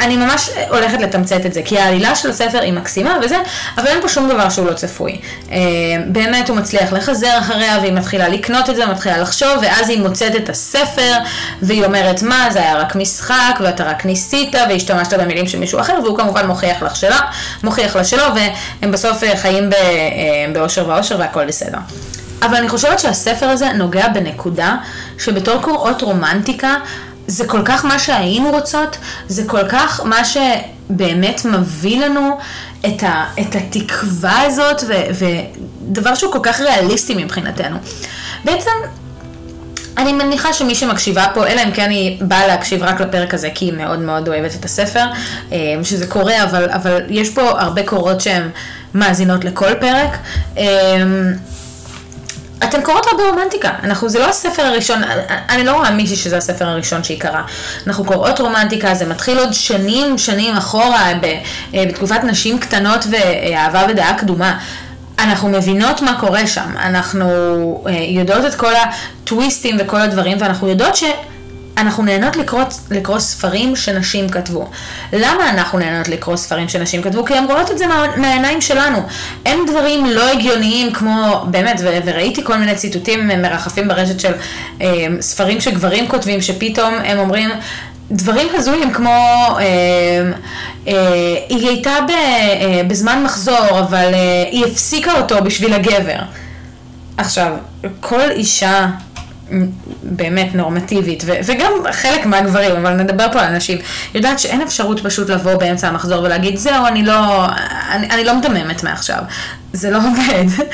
אני 0.00 0.16
ממש 0.16 0.50
הולכת 0.68 1.00
לתמצת 1.00 1.46
את 1.46 1.52
זה, 1.52 1.62
כי 1.64 1.78
העלילה 1.78 2.14
של 2.14 2.30
הספר 2.30 2.60
היא 2.60 2.72
מקסימה 2.72 3.18
וזה, 3.22 3.36
אבל 3.78 3.86
אין 3.86 4.00
פה 4.02 4.08
שום 4.08 4.28
דבר 4.28 4.48
שהוא 4.48 4.66
לא 4.66 4.72
צפוי. 4.72 5.20
אה, 5.50 5.56
באמת 6.06 6.48
הוא 6.48 6.56
מצליח 6.56 6.92
לחזר 6.92 7.38
אחריה, 7.38 7.78
והיא 7.80 7.92
מתחילה 7.92 8.28
לקנות 8.28 8.70
את 8.70 8.76
זה, 8.76 8.86
מתחילה 8.86 9.18
לחשוב, 9.18 9.50
ואז 9.62 9.88
היא 9.88 10.02
מוצאת 10.02 10.36
את 10.36 10.48
הספר, 10.48 11.12
והיא 11.62 11.84
אומרת, 11.84 12.22
מה, 12.22 12.46
זה 12.50 12.58
היה 12.58 12.78
רק 12.78 12.96
משחק, 12.96 13.60
ואתה 13.60 13.84
רק 13.84 14.06
ניסית, 14.06 14.54
והשתמשת 14.68 15.12
במילים 15.12 15.46
של 15.46 15.58
מישהו 15.58 15.80
אחר, 15.80 15.98
והוא 16.04 16.18
כמובן 16.18 16.46
מוכיח 16.46 16.82
לך 16.82 16.96
שלה, 16.96 17.18
מוכיח 17.62 17.96
לה 17.96 18.04
שלו, 18.04 18.24
והם 18.34 18.90
בסוף 18.90 19.24
אה, 19.24 19.36
חיים 19.36 19.70
אה, 19.72 20.52
באושר 20.52 20.88
ואושר 20.88 21.18
והכל 21.18 21.46
בסדר. 21.46 21.78
אבל 22.42 22.56
אני 22.56 22.68
חושבת 22.68 22.98
שהספר 22.98 23.46
הזה 23.46 23.72
נוגע 23.72 24.08
בנקודה 24.08 24.76
שבתור 25.18 25.62
קוראות 25.62 26.02
רומנטיקה, 26.02 26.76
זה 27.26 27.46
כל 27.46 27.62
כך 27.64 27.84
מה 27.84 27.98
שהיינו 27.98 28.50
רוצות, 28.50 28.96
זה 29.28 29.42
כל 29.46 29.68
כך 29.68 30.00
מה 30.04 30.24
שבאמת 30.24 31.44
מביא 31.44 32.04
לנו 32.04 32.38
את, 32.86 33.02
ה, 33.02 33.24
את 33.40 33.56
התקווה 33.56 34.40
הזאת, 34.40 34.82
ו, 34.88 34.92
ודבר 35.14 36.14
שהוא 36.14 36.32
כל 36.32 36.38
כך 36.42 36.60
ריאליסטי 36.60 37.14
מבחינתנו. 37.14 37.76
בעצם, 38.44 38.70
אני 39.98 40.12
מניחה 40.12 40.52
שמי 40.52 40.74
שמקשיבה 40.74 41.26
פה, 41.34 41.46
אלא 41.46 41.62
אם 41.62 41.70
כן 41.70 41.90
היא 41.90 42.18
באה 42.20 42.46
להקשיב 42.46 42.82
רק 42.82 43.00
לפרק 43.00 43.34
הזה, 43.34 43.48
כי 43.54 43.64
היא 43.64 43.72
מאוד 43.72 43.98
מאוד 43.98 44.28
אוהבת 44.28 44.54
את 44.54 44.64
הספר, 44.64 45.04
אה, 45.52 45.58
שזה 45.82 46.06
קורה, 46.06 46.42
אבל, 46.42 46.70
אבל 46.70 47.02
יש 47.08 47.30
פה 47.30 47.60
הרבה 47.60 47.82
קורות 47.82 48.20
שהן 48.20 48.48
מאזינות 48.94 49.44
לכל 49.44 49.74
פרק. 49.74 50.18
אה, 52.64 52.68
אתן 52.68 52.82
קוראות 52.82 53.06
הרבה 53.06 53.22
רומנטיקה, 53.22 53.70
אנחנו, 53.82 54.08
זה 54.08 54.18
לא 54.18 54.28
הספר 54.28 54.62
הראשון, 54.62 55.02
אני 55.48 55.64
לא 55.64 55.72
רואה 55.72 55.90
מישהי 55.90 56.16
שזה 56.16 56.36
הספר 56.36 56.68
הראשון 56.68 57.04
שהיא 57.04 57.20
קראה. 57.20 57.42
אנחנו 57.86 58.04
קוראות 58.04 58.40
רומנטיקה, 58.40 58.94
זה 58.94 59.06
מתחיל 59.06 59.38
עוד 59.38 59.52
שנים, 59.52 60.18
שנים 60.18 60.56
אחורה, 60.56 61.12
ב, 61.20 61.24
אה, 61.74 61.84
בתקופת 61.88 62.24
נשים 62.24 62.58
קטנות 62.58 63.06
ואהבה 63.10 63.86
ודעה 63.88 64.18
קדומה. 64.18 64.58
אנחנו 65.18 65.48
מבינות 65.48 66.02
מה 66.02 66.20
קורה 66.20 66.46
שם, 66.46 66.74
אנחנו 66.78 67.28
אה, 67.86 67.92
יודעות 67.92 68.44
את 68.44 68.54
כל 68.54 68.72
הטוויסטים 68.74 69.76
וכל 69.80 70.00
הדברים, 70.00 70.36
ואנחנו 70.40 70.68
יודעות 70.68 70.96
ש... 70.96 71.04
אנחנו 71.76 72.02
נהנות 72.02 72.36
לקרוא, 72.36 72.62
לקרוא 72.90 73.18
ספרים 73.18 73.76
שנשים 73.76 74.28
כתבו. 74.28 74.70
למה 75.12 75.50
אנחנו 75.50 75.78
נהנות 75.78 76.08
לקרוא 76.08 76.36
ספרים 76.36 76.68
שנשים 76.68 77.02
כתבו? 77.02 77.24
כי 77.24 77.34
הן 77.34 77.44
רואות 77.44 77.70
את 77.70 77.78
זה 77.78 77.86
מה, 77.86 78.06
מהעיניים 78.16 78.60
שלנו. 78.60 78.98
אין 79.46 79.58
דברים 79.66 80.06
לא 80.06 80.28
הגיוניים 80.30 80.92
כמו, 80.92 81.44
באמת, 81.50 81.80
ו- 81.84 81.98
וראיתי 82.04 82.44
כל 82.44 82.56
מיני 82.56 82.74
ציטוטים 82.74 83.28
מרחפים 83.28 83.88
ברשת 83.88 84.20
של 84.20 84.32
אה, 84.80 85.06
ספרים 85.20 85.60
שגברים 85.60 86.08
כותבים, 86.08 86.40
שפתאום 86.40 86.94
הם 86.94 87.18
אומרים, 87.18 87.50
דברים 88.10 88.48
הזויים 88.54 88.92
כמו, 88.92 89.46
אה, 89.58 89.62
אה, 90.88 91.34
היא 91.48 91.68
הייתה 91.68 91.94
ב, 92.08 92.10
אה, 92.10 92.82
בזמן 92.88 93.22
מחזור, 93.24 93.80
אבל 93.80 94.14
אה, 94.14 94.44
היא 94.50 94.64
הפסיקה 94.66 95.12
אותו 95.20 95.44
בשביל 95.44 95.72
הגבר. 95.72 96.18
עכשיו, 97.16 97.52
כל 98.00 98.30
אישה 98.30 98.86
באמת 100.02 100.54
נורמטיבית, 100.54 101.22
ו- 101.26 101.32
וגם 101.44 101.72
חלק 101.92 102.26
מהגברים, 102.26 102.72
אבל 102.76 102.94
נדבר 102.94 103.26
פה 103.32 103.40
על 103.40 103.46
אנשים, 103.54 103.78
יודעת 104.14 104.38
שאין 104.38 104.60
אפשרות 104.62 105.00
פשוט 105.00 105.30
לבוא 105.30 105.54
באמצע 105.54 105.88
המחזור 105.88 106.22
ולהגיד, 106.24 106.56
זהו, 106.56 106.86
אני 106.86 107.02
לא, 107.02 107.46
אני, 107.90 108.10
אני 108.10 108.24
לא 108.24 108.38
מדממת 108.38 108.82
מעכשיו. 108.84 109.22
זה 109.74 109.90
לא 109.90 109.98
עובד. 109.98 110.64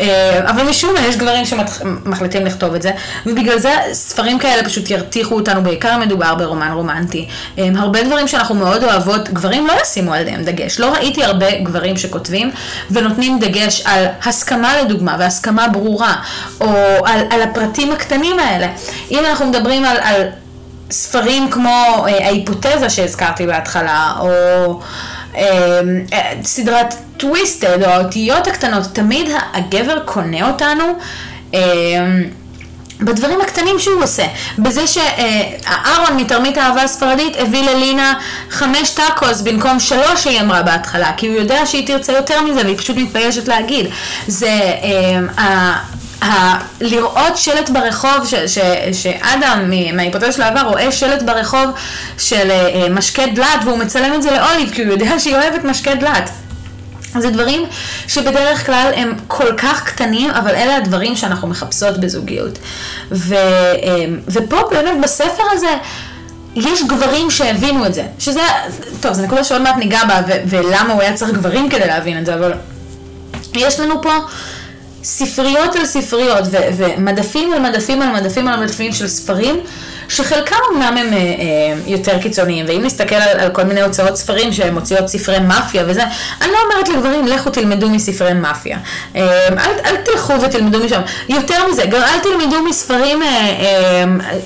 אה, 0.00 0.50
אבל 0.50 0.62
משום 0.62 0.94
מה 0.94 1.00
יש 1.00 1.16
גברים 1.16 1.44
שמחליטים 1.44 2.46
לכתוב 2.46 2.74
את 2.74 2.82
זה, 2.82 2.90
ובגלל 3.26 3.58
זה 3.58 3.72
ספרים 3.92 4.38
כאלה 4.38 4.64
פשוט 4.64 4.90
ירתיחו 4.90 5.34
אותנו, 5.34 5.62
בעיקר 5.62 5.98
מדובר 5.98 6.34
ברומן 6.34 6.72
רומנטי. 6.72 7.28
אה, 7.58 7.68
הרבה 7.76 8.02
דברים 8.02 8.28
שאנחנו 8.28 8.54
מאוד 8.54 8.84
אוהבות, 8.84 9.28
גברים 9.28 9.66
לא 9.66 9.72
ישימו 9.82 10.14
עליהם 10.14 10.44
דגש. 10.44 10.80
לא 10.80 10.92
ראיתי 10.92 11.24
הרבה 11.24 11.60
גברים 11.60 11.96
שכותבים 11.96 12.50
ונותנים 12.90 13.38
דגש 13.38 13.82
על 13.84 14.06
הסכמה 14.24 14.82
לדוגמה, 14.82 15.16
והסכמה 15.18 15.68
ברורה, 15.68 16.14
או 16.60 16.66
על, 17.06 17.20
על 17.30 17.42
הפרטים 17.42 17.92
הקטנים 17.92 18.38
האלה. 18.38 18.68
אם 19.10 19.24
אנחנו 19.26 19.46
מדברים 19.46 19.84
על... 19.84 19.96
על 20.02 20.22
ספרים 20.90 21.50
כמו 21.50 22.06
אה, 22.08 22.26
ההיפותזה 22.26 22.90
שהזכרתי 22.90 23.46
בהתחלה, 23.46 24.14
או 24.20 24.80
סדרת 26.42 26.94
טוויסטד, 27.16 27.82
או 27.82 27.88
האותיות 27.88 28.46
הקטנות, 28.46 28.82
תמיד 28.92 29.30
הגבר 29.54 29.98
קונה 30.04 30.50
אותנו. 30.50 30.84
אה, 31.54 31.60
בדברים 33.00 33.40
הקטנים 33.40 33.78
שהוא 33.78 34.02
עושה, 34.02 34.26
בזה 34.58 34.86
שאהרון 34.86 36.16
מתרמית 36.16 36.58
האהבה 36.58 36.82
הספרדית 36.82 37.36
הביא 37.36 37.62
ללינה 37.62 38.14
חמש 38.50 38.90
טאקוס 38.90 39.40
במקום 39.40 39.80
שלוש 39.80 40.22
שהיא 40.22 40.40
אמרה 40.40 40.62
בהתחלה, 40.62 41.12
כי 41.16 41.26
הוא 41.26 41.36
יודע 41.36 41.66
שהיא 41.66 41.86
תרצה 41.86 42.12
יותר 42.12 42.42
מזה 42.42 42.60
והיא 42.64 42.78
פשוט 42.78 42.96
מתביישת 42.96 43.48
להגיד. 43.48 43.86
זה 44.26 44.60
אה, 45.38 45.72
לראות 46.80 47.36
שלט 47.36 47.70
ברחוב, 47.70 48.26
ש- 48.26 48.34
ש- 48.34 49.02
שאדם 49.02 49.70
מההיפותזה 49.92 50.32
של 50.32 50.42
העבר 50.42 50.60
רואה 50.60 50.92
שלט 50.92 51.22
ברחוב 51.22 51.70
של 52.18 52.50
uh, 52.50 52.92
משקה 52.92 53.22
דלת 53.34 53.64
והוא 53.64 53.78
מצלם 53.78 54.14
את 54.14 54.22
זה 54.22 54.30
לאוליב 54.30 54.70
כי 54.74 54.82
הוא 54.84 54.92
יודע 54.92 55.18
שהיא 55.18 55.34
אוהבת 55.34 55.64
משקה 55.64 55.94
דלת. 55.94 56.30
זה 57.18 57.30
דברים 57.30 57.62
שבדרך 58.08 58.66
כלל 58.66 58.92
הם 58.96 59.14
כל 59.26 59.56
כך 59.56 59.84
קטנים, 59.84 60.30
אבל 60.30 60.50
אלה 60.50 60.76
הדברים 60.76 61.16
שאנחנו 61.16 61.48
מחפשות 61.48 62.00
בזוגיות. 62.00 62.58
ו, 63.12 63.34
אמ, 63.82 64.20
ופה 64.28 64.56
באמת 64.70 65.00
בספר 65.02 65.42
הזה, 65.52 65.74
יש 66.56 66.82
גברים 66.82 67.30
שהבינו 67.30 67.86
את 67.86 67.94
זה, 67.94 68.02
שזה, 68.18 68.40
טוב, 69.00 69.12
זו 69.12 69.22
נקודה 69.22 69.44
שעוד 69.44 69.62
מעט 69.62 69.76
ניגע 69.76 70.00
בה, 70.04 70.20
ולמה 70.46 70.92
הוא 70.92 71.02
היה 71.02 71.12
צריך 71.14 71.30
גברים 71.30 71.68
כדי 71.68 71.86
להבין 71.86 72.18
את 72.18 72.26
זה, 72.26 72.34
אבל 72.34 72.52
יש 73.54 73.80
לנו 73.80 74.02
פה 74.02 74.12
ספריות 75.08 75.76
על 75.76 75.84
ספריות, 75.84 76.44
ומדפים 76.76 77.52
על 77.52 77.58
מדפים 77.70 78.02
על 78.02 78.20
מדפים 78.20 78.48
על 78.48 78.64
מדפים 78.64 78.92
של 78.92 79.08
ספרים, 79.08 79.60
שחלקם 80.08 80.56
אמנם 80.72 80.96
הם 80.96 81.12
אה, 81.12 81.18
אה, 81.18 81.74
יותר 81.86 82.18
קיצוניים, 82.22 82.64
ואם 82.68 82.80
נסתכל 82.84 83.14
על, 83.14 83.40
על 83.40 83.50
כל 83.50 83.62
מיני 83.62 83.82
הוצאות 83.82 84.16
ספרים 84.16 84.52
שהן 84.52 84.74
מוציאות 84.74 85.08
ספרי 85.08 85.38
מאפיה 85.38 85.84
וזה, 85.86 86.02
אני 86.42 86.50
לא 86.52 86.58
אומרת 86.70 86.88
לגברים, 86.88 87.26
לכו 87.26 87.50
תלמדו 87.50 87.90
מספרי 87.90 88.32
מאפיה. 88.32 88.78
אה, 89.16 89.48
אל, 89.48 89.72
אל 89.84 89.96
תלכו 89.96 90.32
ותלמדו 90.40 90.84
משם. 90.84 91.00
יותר 91.28 91.68
מזה, 91.70 91.84
גם 91.84 92.02
אל 92.02 92.18
תלמדו 92.22 92.62
מספרים 92.62 93.22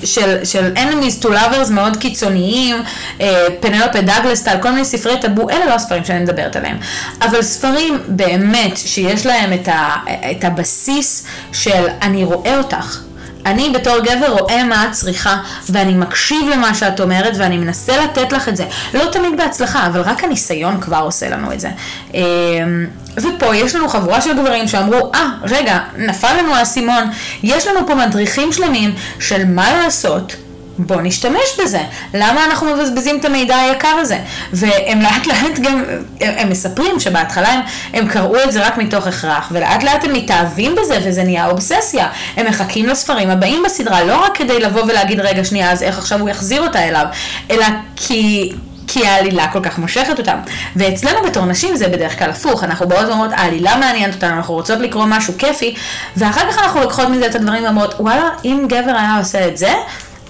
של, 0.03 0.37
של 0.43 0.71
enemies 0.75 1.23
to 1.23 1.27
lovers 1.27 1.71
מאוד 1.71 1.97
קיצוניים, 1.97 2.83
אה, 3.21 3.45
פנלופה 3.59 4.01
דאגלסטל, 4.01 4.55
כל 4.61 4.69
מיני 4.69 4.85
ספרי 4.85 5.19
טאבו, 5.21 5.49
אלה 5.49 5.65
לא 5.65 5.73
הספרים 5.73 6.05
שאני 6.05 6.19
מדברת 6.19 6.55
עליהם. 6.55 6.77
אבל 7.21 7.41
ספרים 7.41 7.99
באמת 8.07 8.77
שיש 8.77 9.25
להם 9.25 9.53
את, 9.53 9.67
ה, 9.67 9.95
את 10.31 10.43
הבסיס 10.43 11.25
של 11.51 11.87
אני 12.01 12.23
רואה 12.23 12.57
אותך. 12.57 12.99
אני 13.45 13.69
בתור 13.69 13.99
גבר 13.99 14.27
רואה 14.39 14.63
מה 14.63 14.85
את 14.85 14.91
צריכה, 14.91 15.37
ואני 15.69 15.93
מקשיב 15.93 16.49
למה 16.51 16.75
שאת 16.75 16.99
אומרת, 16.99 17.33
ואני 17.37 17.57
מנסה 17.57 18.03
לתת 18.03 18.33
לך 18.33 18.49
את 18.49 18.57
זה. 18.57 18.65
לא 18.93 19.05
תמיד 19.11 19.37
בהצלחה, 19.37 19.87
אבל 19.87 20.01
רק 20.01 20.23
הניסיון 20.23 20.81
כבר 20.81 20.97
עושה 20.97 21.29
לנו 21.29 21.53
את 21.53 21.59
זה. 21.59 21.69
אמ, 22.13 22.19
ופה 23.17 23.55
יש 23.55 23.75
לנו 23.75 23.89
חבורה 23.89 24.21
של 24.21 24.37
גברים 24.37 24.67
שאמרו, 24.67 25.11
אה, 25.15 25.29
ah, 25.43 25.47
רגע, 25.49 25.79
נפל 25.97 26.33
לנו 26.39 26.55
האסימון, 26.55 27.03
יש 27.43 27.67
לנו 27.67 27.87
פה 27.87 27.95
מדריכים 27.95 28.53
שלמים 28.53 28.95
של 29.19 29.45
מה 29.45 29.73
לעשות. 29.73 30.35
בוא 30.77 31.01
נשתמש 31.01 31.59
בזה. 31.61 31.81
למה 32.13 32.45
אנחנו 32.45 32.75
מבזבזים 32.75 33.19
את 33.19 33.25
המידע 33.25 33.55
היקר 33.55 33.87
הזה? 33.87 34.19
והם 34.53 35.01
לאט 35.01 35.27
לאט 35.27 35.59
גם, 35.61 35.83
הם, 36.21 36.49
מספרים 36.49 36.99
שבהתחלה 36.99 37.49
הם, 37.49 37.61
הם 37.93 38.07
קראו 38.07 38.43
את 38.43 38.51
זה 38.51 38.67
רק 38.67 38.77
מתוך 38.77 39.07
הכרח, 39.07 39.49
ולאט 39.51 39.83
לאט 39.83 40.03
הם 40.03 40.13
מתאהבים 40.13 40.75
בזה 40.75 40.99
וזה 41.03 41.23
נהיה 41.23 41.47
אובססיה. 41.47 42.07
הם 42.37 42.45
מחכים 42.45 42.85
לספרים 42.85 43.29
הבאים 43.29 43.63
בסדרה, 43.65 44.03
לא 44.03 44.23
רק 44.25 44.37
כדי 44.37 44.59
לבוא 44.59 44.83
ולהגיד, 44.83 45.19
רגע, 45.19 45.43
שנייה, 45.43 45.71
אז 45.71 45.83
איך 45.83 45.97
עכשיו 45.97 46.19
הוא 46.19 46.29
יחזיר 46.29 46.61
אותה 46.61 46.79
אליו, 46.79 47.05
אלא 47.51 47.65
כי... 47.95 48.51
כי 48.87 49.07
העלילה 49.07 49.47
כל 49.47 49.59
כך 49.63 49.77
מושכת 49.77 50.19
אותם. 50.19 50.37
ואצלנו 50.75 51.23
בתור 51.25 51.45
נשים 51.45 51.75
זה 51.75 51.87
בדרך 51.87 52.19
כלל 52.19 52.29
הפוך, 52.29 52.63
אנחנו 52.63 52.87
באות 52.87 53.07
ואומרות, 53.07 53.31
העלילה 53.33 53.77
מעניינת 53.77 54.13
אותנו, 54.13 54.35
אנחנו 54.35 54.53
רוצות 54.53 54.79
לקרוא 54.79 55.05
משהו 55.05 55.33
כיפי, 55.37 55.75
ואחר 56.17 56.51
כך 56.51 56.57
אנחנו 56.57 56.81
לוקחות 56.81 57.09
מזה 57.09 57.25
את 57.25 57.35
הדברים 57.35 57.63
ואומרות, 57.63 57.95
וואלה, 57.99 58.29
אם 58.45 58.65
גבר 58.67 58.95
היה 58.97 59.17
עושה 59.17 59.47
את 59.47 59.57
זה, 59.57 59.73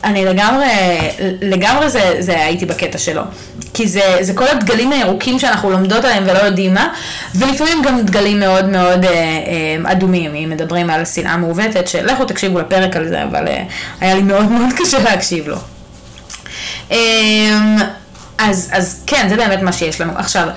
אני 0.03 0.25
לגמרי, 0.25 0.65
לגמרי 1.41 1.89
זה, 1.89 2.15
זה 2.19 2.45
הייתי 2.45 2.65
בקטע 2.65 2.97
שלו. 2.97 3.21
כי 3.73 3.87
זה, 3.87 4.17
זה 4.21 4.33
כל 4.33 4.47
הדגלים 4.47 4.91
הירוקים 4.91 5.39
שאנחנו 5.39 5.69
לומדות 5.69 6.05
עליהם 6.05 6.23
ולא 6.23 6.39
יודעים 6.39 6.73
מה, 6.73 6.93
ולפעמים 7.35 7.81
גם 7.81 8.01
דגלים 8.01 8.39
מאוד 8.39 8.65
מאוד 8.65 9.05
אה, 9.05 9.11
אה, 9.11 9.91
אדומים, 9.91 10.35
אם 10.35 10.49
מדברים 10.49 10.89
על 10.89 11.05
שנאה 11.05 11.37
מעוותת, 11.37 11.87
שלכו 11.87 12.25
תקשיבו 12.25 12.59
לפרק 12.59 12.95
על 12.95 13.07
זה, 13.07 13.23
אבל 13.23 13.47
אה, 13.47 13.63
היה 14.01 14.15
לי 14.15 14.21
מאוד 14.21 14.51
מאוד 14.51 14.69
קשה 14.77 14.99
להקשיב 14.99 15.47
לו. 15.47 15.57
אה, 16.91 16.97
אז, 18.37 18.69
אז 18.71 19.03
כן, 19.07 19.25
זה 19.29 19.35
באמת 19.35 19.61
מה 19.61 19.71
שיש 19.73 20.01
לנו. 20.01 20.13
עכשיו, 20.15 20.47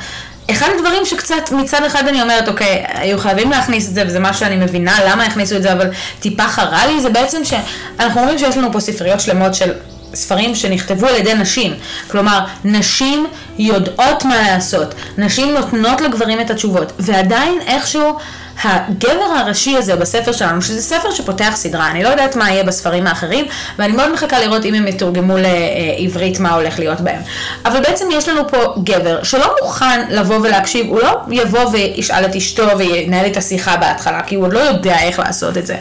אחד 0.51 0.69
הדברים 0.77 1.05
שקצת 1.05 1.53
מצד 1.53 1.85
אחד 1.87 2.09
אני 2.09 2.23
אומרת, 2.23 2.49
אוקיי, 2.49 2.85
היו 2.89 3.19
חייבים 3.19 3.51
להכניס 3.51 3.89
את 3.89 3.95
זה, 3.95 4.03
וזה 4.07 4.19
מה 4.19 4.35
שאני 4.35 4.57
מבינה, 4.57 4.99
למה 5.07 5.25
הכניסו 5.25 5.57
את 5.57 5.63
זה, 5.63 5.73
אבל 5.73 5.91
טיפה 6.21 6.49
חרה 6.49 6.87
לי, 6.87 7.01
זה 7.01 7.11
בעצם 7.11 7.45
שאנחנו 7.45 8.21
אומרים 8.21 8.39
שיש 8.39 8.57
לנו 8.57 8.73
פה 8.73 8.81
ספריות 8.81 9.21
שלמות 9.21 9.55
של 9.55 9.73
ספרים 10.15 10.55
שנכתבו 10.55 11.07
על 11.07 11.15
ידי 11.15 11.35
נשים. 11.35 11.75
כלומר, 12.11 12.41
נשים 12.65 13.27
יודעות 13.59 14.25
מה 14.25 14.37
לעשות, 14.37 14.95
נשים 15.19 15.55
נותנות 15.55 16.01
לגברים 16.01 16.41
את 16.41 16.51
התשובות, 16.51 16.93
ועדיין 16.99 17.59
איכשהו... 17.67 18.19
הגבר 18.65 19.25
הראשי 19.39 19.77
הזה 19.77 19.97
בספר 19.97 20.33
שלנו, 20.33 20.63
שזה 20.63 20.83
ספר 20.83 21.11
שפותח 21.11 21.53
סדרה, 21.55 21.91
אני 21.91 22.03
לא 22.03 22.09
יודעת 22.09 22.37
מה 22.37 22.51
יהיה 22.51 22.65
בספרים 22.65 23.07
האחרים, 23.07 23.45
ואני 23.79 23.93
מאוד 23.93 24.13
מחכה 24.13 24.41
לראות 24.41 24.65
אם 24.65 24.75
הם 24.75 24.87
יתורגמו 24.87 25.37
לעברית 25.39 26.41
מה 26.41 26.55
הולך 26.55 26.79
להיות 26.79 27.01
בהם. 27.01 27.21
אבל 27.65 27.81
בעצם 27.81 28.05
יש 28.13 28.29
לנו 28.29 28.49
פה 28.49 28.75
גבר 28.85 29.23
שלא 29.23 29.55
מוכן 29.63 30.07
לבוא 30.11 30.37
ולהקשיב, 30.37 30.87
הוא 30.87 31.01
לא 31.01 31.19
יבוא 31.31 31.71
וישאל 31.73 32.25
את 32.25 32.37
אשתו 32.37 32.79
וינהל 32.79 33.27
את 33.27 33.37
השיחה 33.37 33.77
בהתחלה, 33.77 34.21
כי 34.23 34.35
הוא 34.35 34.45
עוד 34.45 34.53
לא 34.53 34.59
יודע 34.59 34.99
איך 35.03 35.19
לעשות 35.19 35.57
את 35.57 35.67
זה. 35.67 35.77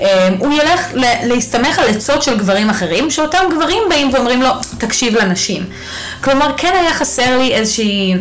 אמ, 0.00 0.06
הוא 0.38 0.52
ילך 0.52 0.88
להסתמך 1.22 1.78
על 1.78 1.88
עצות 1.88 2.22
של 2.22 2.38
גברים 2.38 2.70
אחרים, 2.70 3.10
שאותם 3.10 3.44
גברים 3.56 3.82
באים 3.88 4.10
ואומרים 4.14 4.42
לו, 4.42 4.50
תקשיב 4.78 5.16
לנשים. 5.16 5.64
כלומר, 6.20 6.52
כן 6.56 6.72
היה 6.80 6.94
חסר 6.94 7.38
לי 7.38 7.54
איזושהי... 7.54 8.14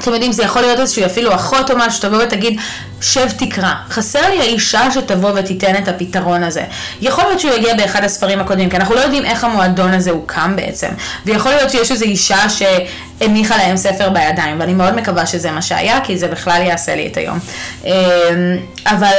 אתם 0.00 0.12
יודעים, 0.12 0.32
זה 0.32 0.42
יכול 0.42 0.62
להיות 0.62 0.80
איזושהי 0.80 1.06
אפילו 1.06 1.34
אחות 1.34 1.70
או 1.70 1.76
משהו, 1.78 2.00
תבוא 2.00 2.22
ותגיד, 2.22 2.60
שב 3.00 3.28
תקרא. 3.38 3.72
חסר 3.90 4.30
לי 4.30 4.40
האישה 4.40 4.90
שתבוא 4.90 5.30
ותיתן 5.34 5.76
את 5.76 5.88
הפתרון 5.88 6.42
הזה. 6.42 6.64
יכול 7.00 7.24
להיות 7.24 7.40
שהוא 7.40 7.54
יגיע 7.54 7.74
באחד 7.74 8.04
הספרים 8.04 8.40
הקודמים, 8.40 8.70
כי 8.70 8.76
אנחנו 8.76 8.94
לא 8.94 9.00
יודעים 9.00 9.24
איך 9.24 9.44
המועדון 9.44 9.94
הזה 9.94 10.10
הוקם 10.10 10.56
בעצם. 10.56 10.88
ויכול 11.26 11.52
להיות 11.52 11.70
שיש 11.70 11.90
איזו 11.90 12.04
אישה 12.04 12.38
שהניחה 12.48 13.56
להם 13.56 13.76
ספר 13.76 14.08
בידיים, 14.08 14.60
ואני 14.60 14.74
מאוד 14.74 14.94
מקווה 14.94 15.26
שזה 15.26 15.50
מה 15.50 15.62
שהיה, 15.62 16.00
כי 16.04 16.18
זה 16.18 16.28
בכלל 16.28 16.62
יעשה 16.62 16.94
לי 16.94 17.06
את 17.06 17.16
היום. 17.16 17.38
אמ, 17.84 17.90
אבל... 18.86 19.12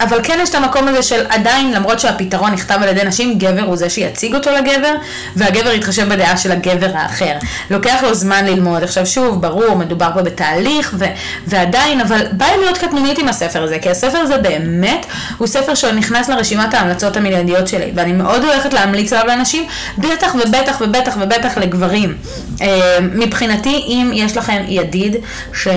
אבל 0.00 0.20
כן 0.22 0.38
יש 0.42 0.50
את 0.50 0.54
המקום 0.54 0.88
הזה 0.88 1.02
של 1.02 1.26
עדיין, 1.28 1.72
למרות 1.72 2.00
שהפתרון 2.00 2.52
נכתב 2.52 2.78
על 2.82 2.88
ידי 2.88 3.04
נשים, 3.04 3.38
גבר 3.38 3.62
הוא 3.62 3.76
זה 3.76 3.90
שיציג 3.90 4.34
אותו 4.34 4.50
לגבר, 4.50 4.94
והגבר 5.36 5.70
יתחשב 5.72 6.08
בדעה 6.08 6.36
של 6.36 6.52
הגבר 6.52 6.90
האחר. 6.94 7.34
לוקח 7.70 8.02
לו 8.02 8.14
זמן 8.14 8.44
ללמוד. 8.44 8.82
עכשיו 8.82 9.06
שוב, 9.06 9.42
ברור, 9.42 9.74
מדובר 9.74 10.10
פה 10.14 10.22
בתהליך, 10.22 10.94
ו- 10.98 11.04
ועדיין, 11.46 12.00
אבל 12.00 12.26
בא 12.32 12.46
לי 12.46 12.58
להיות 12.60 12.78
קטנונית 12.78 13.18
עם 13.18 13.28
הספר 13.28 13.62
הזה, 13.62 13.78
כי 13.78 13.90
הספר 13.90 14.18
הזה 14.18 14.38
באמת 14.38 15.06
הוא 15.38 15.46
ספר 15.46 15.74
שנכנס 15.74 16.28
לרשימת 16.28 16.74
ההמלצות 16.74 17.16
המילדיות 17.16 17.68
שלי, 17.68 17.92
ואני 17.94 18.12
מאוד 18.12 18.44
הולכת 18.44 18.72
להמליץ 18.72 19.12
עליו 19.12 19.26
לאנשים, 19.26 19.66
בטח 19.98 20.34
ובטח 20.34 20.76
ובטח 20.80 21.16
ובטח 21.20 21.58
לגברים. 21.58 22.14
אה, 22.60 22.98
מבחינתי, 23.00 23.84
אם 23.88 24.10
יש 24.14 24.36
לכם 24.36 24.62
ידיד 24.68 25.16
ש... 25.52 25.68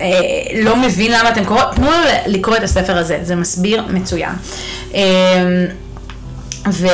אה, 0.00 0.06
לא 0.54 0.76
מבין 0.76 1.12
למה 1.12 1.28
אתם 1.28 1.44
קוראים, 1.44 1.66
תנו 1.74 1.90
לו 1.90 1.96
לקרוא 2.26 2.56
את 2.56 2.62
הספר 2.62 2.98
הזה, 2.98 3.18
זה 3.22 3.36
מסביר 3.36 3.82
מצוין. 3.88 4.32
אה, 4.94 5.00
ו, 6.70 6.86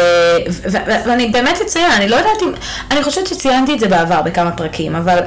ו, 0.51 0.73
ו, 0.73 0.77
ואני 1.07 1.27
באמת 1.27 1.61
אציין, 1.61 1.91
אני 1.93 2.09
לא 2.09 2.17
יודעת 2.17 2.43
אם, 2.43 2.53
אני 2.91 3.03
חושבת 3.03 3.27
שציינתי 3.27 3.75
את 3.75 3.81
זה 3.81 3.89
בעבר 3.89 4.23
בכמה 4.23 4.51
פרקים, 4.51 4.97
אבל 4.97 5.19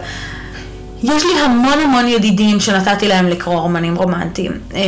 יש 1.08 1.26
לי 1.26 1.40
המון 1.40 1.80
המון 1.80 2.08
ידידים 2.08 2.60
שנתתי 2.60 3.08
להם 3.08 3.28
לקרוא 3.28 3.60
רומנים 3.60 3.96
רומנטיים, 3.96 4.52
אה, 4.76 4.82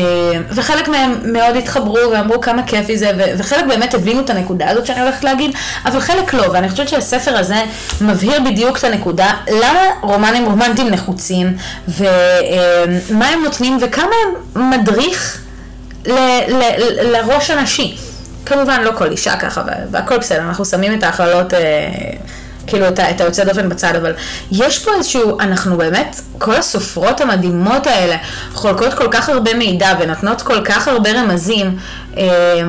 וחלק 0.49 0.87
מהם 0.87 1.15
מאוד 1.23 1.55
התחברו 1.55 1.97
ואמרו 2.11 2.41
כמה 2.41 2.63
כיפי 2.63 2.97
זה, 2.97 3.11
וחלק 3.37 3.65
באמת 3.65 3.93
הבינו 3.93 4.19
את 4.19 4.29
הנקודה 4.29 4.69
הזאת 4.69 4.85
שאני 4.85 5.01
הולכת 5.01 5.23
להגיד, 5.23 5.51
אבל 5.85 5.99
חלק 5.99 6.33
לא, 6.33 6.43
ואני 6.53 6.69
חושבת 6.69 6.87
שהספר 6.87 7.37
הזה 7.37 7.63
מבהיר 8.01 8.41
בדיוק 8.45 8.77
את 8.77 8.83
הנקודה, 8.83 9.33
למה 9.47 9.81
רומנים 10.01 10.45
רומנטיים 10.45 10.89
נחוצים, 10.89 11.57
ומה 11.87 13.27
הם 13.27 13.43
נותנים, 13.43 13.77
וכמה 13.81 14.15
הם 14.55 14.69
מדריך 14.69 15.41
ל, 16.05 16.13
ל, 16.47 16.61
לראש 17.01 17.49
הנשי. 17.49 17.97
כמובן 18.45 18.81
לא 18.81 18.91
כל 18.97 19.11
אישה 19.11 19.35
ככה, 19.37 19.63
והכל 19.91 20.17
בסדר, 20.17 20.41
אנחנו 20.41 20.65
שמים 20.65 20.99
את 20.99 21.03
ההכללות... 21.03 21.53
כאילו 22.67 22.87
את, 22.87 22.99
את 22.99 23.21
היוצא 23.21 23.43
דופן 23.43 23.69
בצד, 23.69 23.95
אבל 23.95 24.13
יש 24.51 24.79
פה 24.79 24.91
איזשהו, 24.93 25.39
אנחנו 25.39 25.77
באמת, 25.77 26.21
כל 26.37 26.55
הסופרות 26.55 27.21
המדהימות 27.21 27.87
האלה 27.87 28.15
חולקות 28.53 28.93
כל 28.93 29.07
כך 29.11 29.29
הרבה 29.29 29.53
מידע 29.53 29.93
ונותנות 29.99 30.41
כל 30.41 30.61
כך 30.65 30.87
הרבה 30.87 31.11
רמזים, 31.11 31.77
אה, 32.17 32.23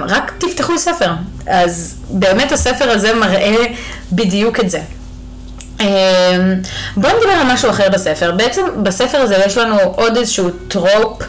רק 0.08 0.32
תפתחו 0.38 0.78
ספר. 0.78 1.10
אז 1.46 1.94
באמת 2.10 2.52
הספר 2.52 2.90
הזה 2.90 3.14
מראה 3.14 3.64
בדיוק 4.12 4.60
את 4.60 4.70
זה. 4.70 4.80
אה, 5.80 5.86
בואו 6.96 7.16
נדבר 7.16 7.30
על 7.30 7.52
משהו 7.52 7.70
אחר 7.70 7.88
בספר. 7.88 8.32
בעצם 8.32 8.62
בספר 8.82 9.18
הזה 9.18 9.36
יש 9.46 9.56
לנו 9.56 9.76
עוד 9.80 10.16
איזשהו 10.16 10.50
trope. 10.68 11.22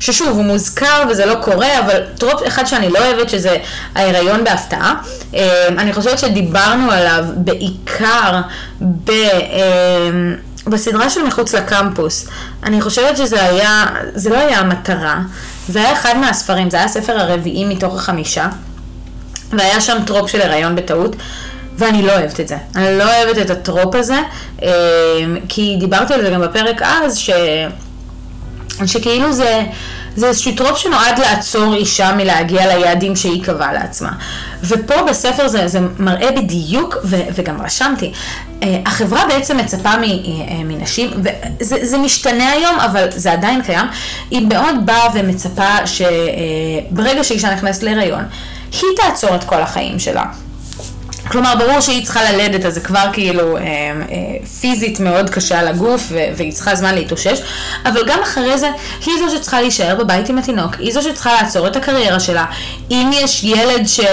ששוב, 0.00 0.28
הוא 0.28 0.44
מוזכר 0.44 1.04
וזה 1.10 1.26
לא 1.26 1.34
קורה, 1.34 1.78
אבל 1.78 2.02
trope 2.18 2.40
אחד 2.46 2.64
שאני 2.66 2.90
לא 2.90 2.98
אוהבת, 2.98 3.30
שזה 3.30 3.56
ההיריון 3.94 4.44
בהפתעה. 4.44 4.94
אמ, 5.34 5.38
אני 5.78 5.92
חושבת 5.92 6.18
שדיברנו 6.18 6.90
עליו 6.90 7.24
בעיקר 7.36 8.40
ב... 8.80 9.10
אמ, 9.10 10.36
בסדרה 10.66 11.10
של 11.10 11.22
מחוץ 11.22 11.54
לקמפוס. 11.54 12.28
אני 12.62 12.80
חושבת 12.80 13.16
שזה 13.16 13.42
היה, 13.42 13.86
זה 14.14 14.30
לא 14.30 14.38
היה 14.38 14.58
המטרה, 14.58 15.18
זה 15.68 15.80
היה 15.80 15.92
אחד 15.92 16.16
מהספרים, 16.16 16.70
זה 16.70 16.76
היה 16.76 16.86
הספר 16.86 17.20
הרביעי 17.20 17.64
מתוך 17.64 17.94
החמישה, 17.94 18.48
והיה 19.52 19.80
שם 19.80 19.98
trope 20.06 20.30
של 20.30 20.40
הריון 20.42 20.76
בטעות. 20.76 21.16
ואני 21.78 22.02
לא 22.02 22.12
אוהבת 22.12 22.40
את 22.40 22.48
זה. 22.48 22.56
אני 22.76 22.98
לא 22.98 23.04
אוהבת 23.04 23.38
את 23.38 23.50
ה 23.50 23.57
trope 23.57 23.94
הזה, 23.94 24.18
אמ, 24.62 24.68
כי 25.48 25.76
דיברתי 25.80 26.14
על 26.14 26.22
זה 26.22 26.30
גם 26.30 26.40
בפרק 26.40 26.82
אז, 26.82 27.18
ש... 27.18 27.30
שכאילו 28.86 29.32
זה, 29.32 29.64
זה 30.16 30.26
איזשהו 30.26 30.52
trope 30.52 30.78
שנועד 30.78 31.18
לעצור 31.18 31.74
אישה 31.74 32.12
מלהגיע 32.16 32.76
ליעדים 32.76 33.16
שהיא 33.16 33.44
קבעה 33.44 33.72
לעצמה. 33.72 34.12
ופה 34.62 35.02
בספר 35.02 35.48
זה, 35.48 35.68
זה 35.68 35.78
מראה 35.98 36.32
בדיוק, 36.32 36.96
ו, 37.04 37.16
וגם 37.34 37.62
רשמתי, 37.62 38.12
אה, 38.62 38.80
החברה 38.86 39.26
בעצם 39.28 39.56
מצפה 39.56 39.88
אה, 39.88 39.96
מנשים, 40.64 41.10
וזה 41.60 41.98
משתנה 41.98 42.50
היום, 42.50 42.80
אבל 42.80 43.06
זה 43.10 43.32
עדיין 43.32 43.62
קיים, 43.62 43.86
היא 44.30 44.46
מאוד 44.48 44.86
באה 44.86 45.08
ומצפה 45.14 45.86
שברגע 45.86 47.18
אה, 47.18 47.24
שאישה 47.24 47.54
נכנסת 47.54 47.82
להיריון, 47.82 48.24
היא 48.72 48.90
תעצור 48.96 49.34
את 49.34 49.44
כל 49.44 49.62
החיים 49.62 49.98
שלה. 49.98 50.24
כלומר, 51.28 51.54
ברור 51.58 51.80
שהיא 51.80 52.04
צריכה 52.04 52.32
ללדת, 52.32 52.64
אז 52.64 52.74
זה 52.74 52.80
כבר 52.80 53.04
כאילו 53.12 53.56
אה, 53.56 53.62
אה, 53.62 54.46
פיזית 54.60 55.00
מאוד 55.00 55.30
קשה 55.30 55.60
על 55.60 55.68
הגוף, 55.68 56.12
והיא 56.36 56.52
צריכה 56.52 56.74
זמן 56.74 56.94
להתאושש, 56.94 57.40
אבל 57.86 58.00
גם 58.06 58.18
אחרי 58.22 58.58
זה, 58.58 58.70
היא 59.06 59.14
זו 59.18 59.36
שצריכה 59.36 59.60
להישאר 59.60 59.96
בבית 59.98 60.28
עם 60.28 60.38
התינוק, 60.38 60.74
היא 60.78 60.92
זו 60.92 61.02
שצריכה 61.02 61.32
לעצור 61.42 61.66
את 61.66 61.76
הקריירה 61.76 62.20
שלה. 62.20 62.44
אם 62.90 63.10
יש 63.12 63.44
ילד 63.44 63.86
ש, 63.86 64.00
אה, 64.00 64.06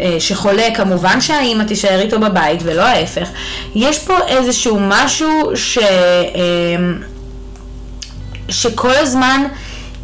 אה, 0.00 0.20
שחולה, 0.20 0.74
כמובן 0.74 1.20
שהאימא 1.20 1.62
תישאר 1.62 2.00
איתו 2.00 2.20
בבית, 2.20 2.60
ולא 2.62 2.82
ההפך. 2.82 3.28
יש 3.74 3.98
פה 3.98 4.14
איזשהו 4.26 4.78
משהו 4.80 5.50
ש, 5.54 5.78
אה, 5.78 5.82
שכל 8.48 8.94
הזמן... 8.94 9.42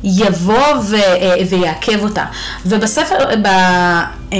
יבוא 0.04 0.74
ו, 0.82 0.96
אה, 0.96 1.34
ויעכב 1.48 2.02
אותה. 2.02 2.24
ובספר, 2.66 3.36
ב, 3.42 3.46
אה, 3.46 4.38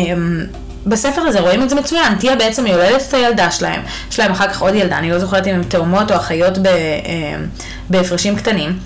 בספר 0.88 1.20
הזה 1.20 1.40
רואים 1.40 1.62
את 1.62 1.70
זה 1.70 1.74
מצוין, 1.74 2.14
טיה 2.14 2.36
בעצם 2.36 2.66
יולדת 2.66 3.02
את 3.08 3.14
הילדה 3.14 3.50
שלהם, 3.50 3.80
יש 4.10 4.18
להם 4.18 4.32
אחר 4.32 4.48
כך 4.48 4.62
עוד 4.62 4.74
ילדה, 4.74 4.98
אני 4.98 5.10
לא 5.10 5.18
זוכרת 5.18 5.46
אם 5.46 5.54
הן 5.54 5.62
תאומות 5.62 6.10
או 6.10 6.16
אחיות 6.16 6.58
אה, 6.66 6.72
בהפרשים 7.90 8.36
קטנים. 8.36 8.78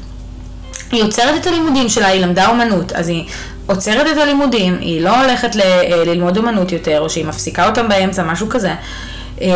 היא 0.92 1.02
עוצרת 1.02 1.40
את 1.40 1.46
הלימודים 1.46 1.88
שלה, 1.88 2.06
היא 2.06 2.20
למדה 2.20 2.48
אומנות, 2.48 2.92
אז 2.92 3.08
היא 3.08 3.24
עוצרת 3.66 4.06
את 4.12 4.16
הלימודים, 4.16 4.78
היא 4.80 5.00
לא 5.00 5.20
הולכת 5.22 5.56
ל, 5.56 5.60
אה, 5.60 6.04
ללמוד 6.06 6.36
אומנות 6.36 6.72
יותר, 6.72 7.00
או 7.00 7.10
שהיא 7.10 7.24
מפסיקה 7.24 7.68
אותם 7.68 7.88
באמצע, 7.88 8.22
משהו 8.22 8.48
כזה. 8.48 8.74
אה, 9.40 9.48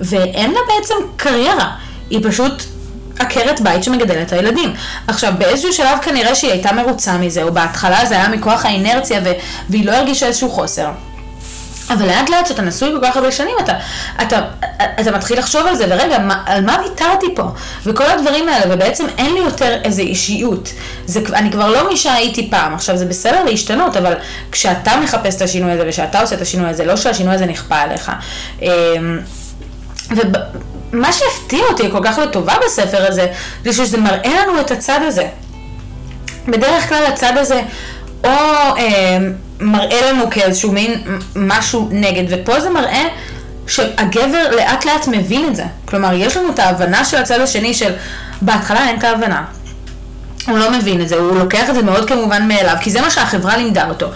ואין 0.00 0.50
לה 0.50 0.60
בעצם 0.68 0.94
קריירה, 1.16 1.70
היא 2.10 2.20
פשוט 2.22 2.62
עקרת 3.18 3.60
בית 3.60 3.84
שמגדלת 3.84 4.26
את 4.26 4.32
הילדים. 4.32 4.74
עכשיו, 5.06 5.32
באיזשהו 5.38 5.72
שלב 5.72 5.98
כנראה 6.02 6.34
שהיא 6.34 6.52
הייתה 6.52 6.72
מרוצה 6.72 7.18
מזה, 7.18 7.42
או 7.42 7.52
בהתחלה 7.52 8.06
זה 8.06 8.14
היה 8.14 8.28
מכוח 8.28 8.64
האינרציה 8.64 9.20
והיא 9.70 9.86
לא 9.86 9.92
הרגישה 9.92 10.26
איזשהו 10.26 10.50
חוסר. 10.50 10.88
אבל 11.90 12.06
לאט 12.06 12.30
לאט 12.30 12.44
כשאתה 12.44 12.62
נשוי 12.62 12.92
כל 12.92 13.06
כך 13.06 13.16
הרבה 13.16 13.32
שנים, 13.32 13.54
אתה, 13.60 13.72
אתה, 14.22 14.40
אתה 15.00 15.10
מתחיל 15.10 15.38
לחשוב 15.38 15.66
על 15.66 15.74
זה, 15.74 15.86
ורגע, 15.88 16.18
מה, 16.18 16.42
על 16.46 16.64
מה 16.64 16.76
ויתרתי 16.84 17.26
פה? 17.34 17.42
וכל 17.84 18.04
הדברים 18.04 18.48
האלה, 18.48 18.74
ובעצם 18.74 19.06
אין 19.18 19.34
לי 19.34 19.40
יותר 19.40 19.80
איזו 19.84 20.02
אישיות. 20.02 20.72
זה, 21.06 21.20
אני 21.34 21.52
כבר 21.52 21.70
לא 21.70 21.88
מי 21.88 21.96
שהייתי 21.96 22.50
פעם. 22.50 22.74
עכשיו, 22.74 22.96
זה 22.96 23.04
בסדר 23.04 23.44
להשתנות, 23.44 23.96
אבל 23.96 24.14
כשאתה 24.52 24.92
מחפש 25.02 25.36
את 25.36 25.42
השינוי 25.42 25.72
הזה, 25.72 25.84
ושאתה 25.88 26.20
עושה 26.20 26.36
את 26.36 26.40
השינוי 26.40 26.68
הזה, 26.68 26.84
לא 26.84 26.96
שהשינוי 26.96 27.34
הזה 27.34 27.46
נכפה 27.46 27.76
עליך. 27.76 28.12
אמ, 28.62 28.68
ומה 30.10 31.12
שהפתיע 31.12 31.64
אותי 31.70 31.90
כל 31.90 32.00
כך 32.04 32.18
לטובה 32.18 32.54
בספר 32.66 33.06
הזה, 33.06 33.26
זה 33.64 33.72
שזה 33.72 33.98
מראה 33.98 34.42
לנו 34.42 34.60
את 34.60 34.70
הצד 34.70 35.00
הזה. 35.02 35.28
בדרך 36.48 36.88
כלל 36.88 37.06
הצד 37.06 37.32
הזה, 37.36 37.62
או... 38.24 38.30
אה, 38.78 39.18
מראה 39.60 40.12
לנו 40.12 40.30
כאיזשהו 40.30 40.72
מין 40.72 41.02
משהו 41.36 41.88
נגד, 41.90 42.24
ופה 42.30 42.60
זה 42.60 42.70
מראה 42.70 43.04
שהגבר 43.66 44.56
לאט 44.56 44.84
לאט 44.84 45.08
מבין 45.08 45.46
את 45.46 45.56
זה. 45.56 45.64
כלומר, 45.84 46.12
יש 46.14 46.36
לנו 46.36 46.50
את 46.50 46.58
ההבנה 46.58 47.04
של 47.04 47.16
הצד 47.16 47.40
השני 47.40 47.74
של 47.74 47.92
בהתחלה 48.40 48.88
אין 48.88 48.98
את 48.98 49.04
ההבנה. 49.04 49.44
הוא 50.48 50.58
לא 50.58 50.70
מבין 50.70 51.00
את 51.00 51.08
זה, 51.08 51.16
הוא 51.16 51.38
לוקח 51.38 51.70
את 51.70 51.74
זה 51.74 51.82
מאוד 51.82 52.08
כמובן 52.08 52.48
מאליו, 52.48 52.76
כי 52.80 52.90
זה 52.90 53.00
מה 53.00 53.10
שהחברה 53.10 53.56
לימדה 53.56 53.88
אותו. 53.88 54.06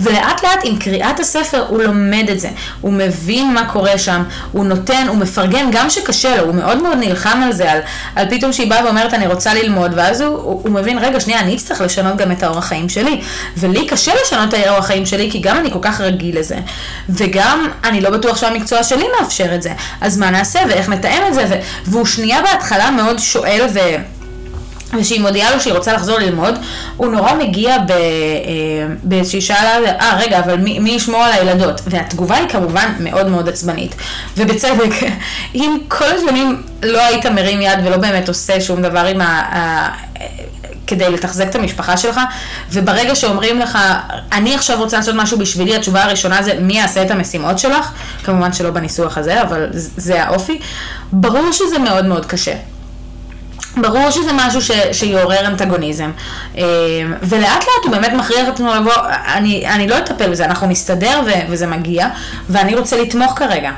ולאט 0.00 0.44
לאט 0.44 0.60
עם 0.64 0.76
קריאת 0.76 1.20
הספר 1.20 1.64
הוא 1.68 1.82
לומד 1.82 2.26
את 2.32 2.40
זה, 2.40 2.48
הוא 2.80 2.92
מבין 2.92 3.54
מה 3.54 3.70
קורה 3.72 3.98
שם, 3.98 4.22
הוא 4.52 4.64
נותן, 4.64 5.06
הוא 5.08 5.16
מפרגן, 5.16 5.68
גם 5.72 5.90
שקשה 5.90 6.36
לו, 6.36 6.42
הוא 6.42 6.54
מאוד 6.54 6.82
מאוד 6.82 6.98
נלחם 6.98 7.42
על 7.44 7.52
זה, 7.52 7.72
על, 7.72 7.80
על 8.16 8.30
פתאום 8.30 8.52
שהיא 8.52 8.70
באה 8.70 8.84
ואומרת 8.84 9.14
אני 9.14 9.26
רוצה 9.26 9.54
ללמוד, 9.54 9.92
ואז 9.96 10.20
הוא, 10.20 10.36
הוא, 10.36 10.60
הוא 10.62 10.70
מבין, 10.70 10.98
רגע, 10.98 11.20
שנייה, 11.20 11.40
אני 11.40 11.56
אצטרך 11.56 11.80
לשנות 11.80 12.16
גם 12.16 12.32
את 12.32 12.42
האורח 12.42 12.64
חיים 12.64 12.88
שלי, 12.88 13.20
ולי 13.56 13.86
קשה 13.86 14.12
לשנות 14.22 14.54
את 14.54 14.66
האורח 14.66 14.86
חיים 14.86 15.06
שלי, 15.06 15.30
כי 15.30 15.38
גם 15.38 15.58
אני 15.58 15.70
כל 15.70 15.78
כך 15.82 16.00
רגיל 16.00 16.38
לזה, 16.38 16.56
וגם 17.08 17.68
אני 17.84 18.00
לא 18.00 18.10
בטוח 18.10 18.36
שהמקצוע 18.36 18.82
שלי 18.82 19.04
מאפשר 19.20 19.54
את 19.54 19.62
זה, 19.62 19.72
אז 20.00 20.18
מה 20.18 20.30
נעשה 20.30 20.58
ואיך 20.68 20.88
נתאם 20.88 21.22
את 21.28 21.34
זה, 21.34 21.44
ו, 21.50 21.54
והוא 21.86 22.06
שנייה 22.06 22.42
בהתחלה 22.42 22.90
מאוד 22.90 23.18
שואל 23.18 23.66
ו... 23.74 23.78
ושהיא 24.98 25.20
מודיעה 25.20 25.54
לו 25.54 25.60
שהיא 25.60 25.74
רוצה 25.74 25.92
לחזור 25.92 26.18
ללמוד, 26.18 26.54
הוא 26.96 27.06
נורא 27.06 27.34
מגיע 27.34 27.76
אה, 27.76 27.84
באיזושהי 29.02 29.40
שאלה, 29.40 29.76
אה 30.00 30.16
רגע, 30.20 30.38
אבל 30.38 30.56
מי, 30.56 30.78
מי 30.78 30.90
ישמור 30.90 31.22
על 31.22 31.32
הילדות? 31.32 31.80
והתגובה 31.86 32.36
היא 32.36 32.48
כמובן 32.48 32.92
מאוד 33.00 33.28
מאוד 33.28 33.48
עצבנית. 33.48 33.94
ובצדק, 34.36 34.94
אם 35.54 35.78
כל 35.88 36.04
השנים 36.04 36.62
לא 36.82 37.00
היית 37.02 37.26
מרים 37.26 37.60
יד 37.60 37.78
ולא 37.84 37.96
באמת 37.96 38.28
עושה 38.28 38.60
שום 38.60 38.82
דבר 38.82 39.06
עם. 39.06 39.20
ה 39.20 40.06
כדי 40.86 41.10
לתחזק 41.10 41.48
את 41.50 41.54
המשפחה 41.54 41.96
שלך, 41.96 42.20
וברגע 42.72 43.14
שאומרים 43.14 43.58
לך, 43.58 43.78
אני 44.32 44.54
עכשיו 44.54 44.78
רוצה 44.78 44.96
לעשות 44.96 45.14
משהו 45.18 45.38
בשבילי, 45.38 45.76
התשובה 45.76 46.04
הראשונה 46.04 46.42
זה 46.42 46.58
מי 46.60 46.78
יעשה 46.78 47.02
את 47.02 47.10
המשימות 47.10 47.58
שלך, 47.58 47.90
כמובן 48.24 48.52
שלא 48.52 48.70
בניסוח 48.70 49.18
הזה, 49.18 49.42
אבל 49.42 49.66
זה 49.72 50.22
האופי, 50.22 50.60
ברור 51.12 51.52
שזה 51.52 51.78
מאוד 51.78 52.04
מאוד 52.04 52.26
קשה. 52.26 52.54
ברור 53.76 54.10
שזה 54.10 54.30
משהו 54.34 54.62
ש, 54.62 54.70
שיעורר 54.92 55.46
אנטגוניזם. 55.46 56.10
אה, 56.58 56.64
ולאט 57.22 57.64
לאט 57.64 57.84
הוא 57.84 57.92
באמת 57.92 58.12
מכריח 58.12 58.48
אותנו 58.48 58.74
לבוא, 58.74 58.92
אני, 59.34 59.66
אני 59.66 59.88
לא 59.88 59.98
אטפל 59.98 60.30
בזה, 60.30 60.44
אנחנו 60.44 60.66
נסתדר 60.66 61.20
ו, 61.26 61.30
וזה 61.48 61.66
מגיע, 61.66 62.08
ואני 62.50 62.74
רוצה 62.74 63.02
לתמוך 63.02 63.32
כרגע. 63.38 63.70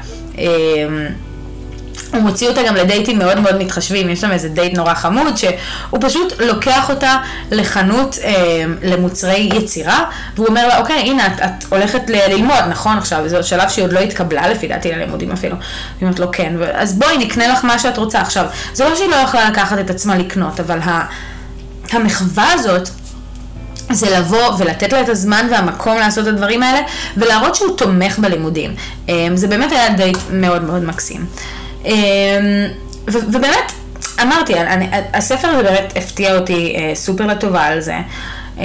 אה, 2.14 2.18
הוא 2.18 2.28
מוציא 2.28 2.48
אותה 2.48 2.62
גם 2.62 2.74
לדייטים 2.74 3.18
מאוד 3.18 3.40
מאוד 3.40 3.56
מתחשבים, 3.58 4.08
יש 4.08 4.20
שם 4.20 4.30
איזה 4.30 4.48
דייט 4.48 4.76
נורא 4.76 4.94
חמוד, 4.94 5.36
שהוא 5.36 5.98
פשוט 6.00 6.32
לוקח 6.40 6.90
אותה 6.90 7.16
לחנות 7.50 8.18
אה, 8.24 8.64
למוצרי 8.82 9.50
יצירה, 9.54 10.04
והוא 10.36 10.46
אומר 10.48 10.68
לה, 10.68 10.78
אוקיי, 10.78 10.96
הנה, 10.96 11.26
את, 11.26 11.32
את 11.40 11.64
הולכת 11.68 12.02
ללמוד, 12.08 12.64
נכון 12.68 12.98
עכשיו, 12.98 13.28
זה 13.28 13.42
שלב 13.42 13.68
שהיא 13.68 13.84
עוד 13.84 13.92
לא 13.92 13.98
התקבלה 13.98 14.48
לפי 14.48 14.68
דעתי 14.68 14.92
ללימודים 14.92 15.32
אפילו. 15.32 15.56
היא 16.00 16.06
אומרת 16.06 16.18
לו, 16.18 16.30
כן, 16.32 16.52
אז 16.74 16.98
בואי 16.98 17.18
נקנה 17.18 17.48
לך 17.48 17.64
מה 17.64 17.78
שאת 17.78 17.96
רוצה. 17.96 18.20
עכשיו, 18.20 18.46
זה 18.72 18.84
לא 18.84 18.96
שהיא 18.96 19.08
לא 19.08 19.16
יכולה 19.16 19.50
לקחת 19.50 19.78
את 19.78 19.90
עצמה 19.90 20.16
לקנות, 20.16 20.60
אבל 20.60 20.78
ה... 20.78 21.04
המחווה 21.92 22.52
הזאת, 22.52 22.88
זה 23.90 24.18
לבוא 24.18 24.54
ולתת 24.58 24.92
לה 24.92 25.00
את 25.00 25.08
הזמן 25.08 25.46
והמקום 25.50 25.98
לעשות 25.98 26.28
את 26.28 26.32
הדברים 26.32 26.62
האלה, 26.62 26.80
ולהראות 27.16 27.54
שהוא 27.54 27.76
תומך 27.76 28.18
בלימודים. 28.18 28.74
אמ, 29.08 29.36
זה 29.36 29.46
באמת 29.46 29.72
היה 29.72 29.90
דייט 29.90 30.18
מאוד 30.30 30.62
מאוד 30.62 30.84
מקסים. 30.84 31.26
אמ, 31.84 31.92
ובאמת, 33.06 33.72
אמרתי, 34.22 34.54
אני, 34.54 34.88
הספר 35.14 35.48
הזה 35.48 35.62
באמת 35.62 35.92
הפתיע 35.96 36.36
אותי 36.38 36.74
אה, 36.76 36.94
סופר 36.94 37.26
לטובה 37.26 37.64
על 37.64 37.80
זה, 37.80 37.98
אמ, 38.58 38.64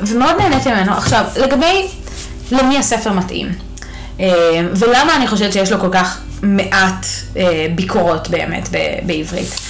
ומאוד 0.00 0.36
נהניתי 0.38 0.72
ממנו. 0.72 0.92
עכשיו, 0.92 1.24
לגבי 1.36 1.86
למי 2.50 2.78
הספר 2.78 3.12
מתאים, 3.12 3.48
ולמה 4.74 5.16
אני 5.16 5.26
חושבת 5.26 5.52
שיש 5.52 5.72
לו 5.72 5.80
כל 5.80 5.88
כך 5.92 6.20
מעט 6.42 7.06
אה, 7.36 7.66
ביקורות 7.74 8.28
באמת 8.28 8.68
בעברית. 9.06 9.60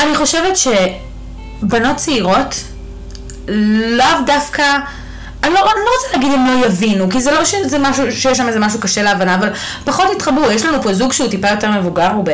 אני 0.00 0.14
חושבת 0.14 0.56
שבנות 0.56 1.96
צעירות, 1.96 2.64
לאו 3.96 4.24
דווקא, 4.26 4.78
אני 5.44 5.54
לא, 5.54 5.60
אני 5.60 5.80
לא 5.84 5.90
רוצה 5.96 6.16
להגיד 6.16 6.32
הם 6.32 6.46
לא 6.46 6.66
יבינו, 6.66 7.10
כי 7.10 7.20
זה 7.20 7.30
לא 7.30 7.44
שזה 7.44 7.78
משהו, 7.78 8.12
שיש 8.12 8.38
שם 8.38 8.48
איזה 8.48 8.58
משהו 8.60 8.80
קשה 8.80 9.02
להבנה, 9.02 9.34
אבל 9.34 9.48
פחות 9.84 10.06
התחברו. 10.16 10.50
יש 10.50 10.64
לנו 10.64 10.82
פה 10.82 10.94
זוג 10.94 11.12
שהוא 11.12 11.30
טיפה 11.30 11.48
יותר 11.48 11.70
מבוגר, 11.70 12.10
הוא 12.10 12.24
ב... 12.24 12.30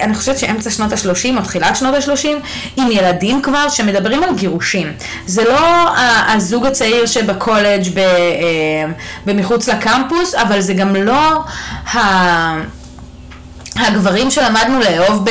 אני 0.00 0.14
חושבת 0.14 0.38
שאמצע 0.38 0.70
שנות 0.70 0.92
ה-30 0.92 1.36
או 1.36 1.42
תחילת 1.42 1.76
שנות 1.76 1.94
ה-30, 1.94 2.28
עם 2.76 2.90
ילדים 2.90 3.42
כבר 3.42 3.68
שמדברים 3.68 4.22
על 4.22 4.34
גירושים. 4.34 4.92
זה 5.26 5.44
לא 5.44 5.88
הזוג 6.28 6.66
הצעיר 6.66 7.06
שבקולג' 7.06 7.94
ב, 7.94 7.98
אה, 7.98 8.04
במחוץ 9.26 9.68
לקמפוס, 9.68 10.34
אבל 10.34 10.60
זה 10.60 10.74
גם 10.74 10.96
לא 10.96 11.44
ה... 11.94 12.82
הגברים 13.76 14.30
שלמדנו 14.30 14.80
לאהוב 14.80 15.24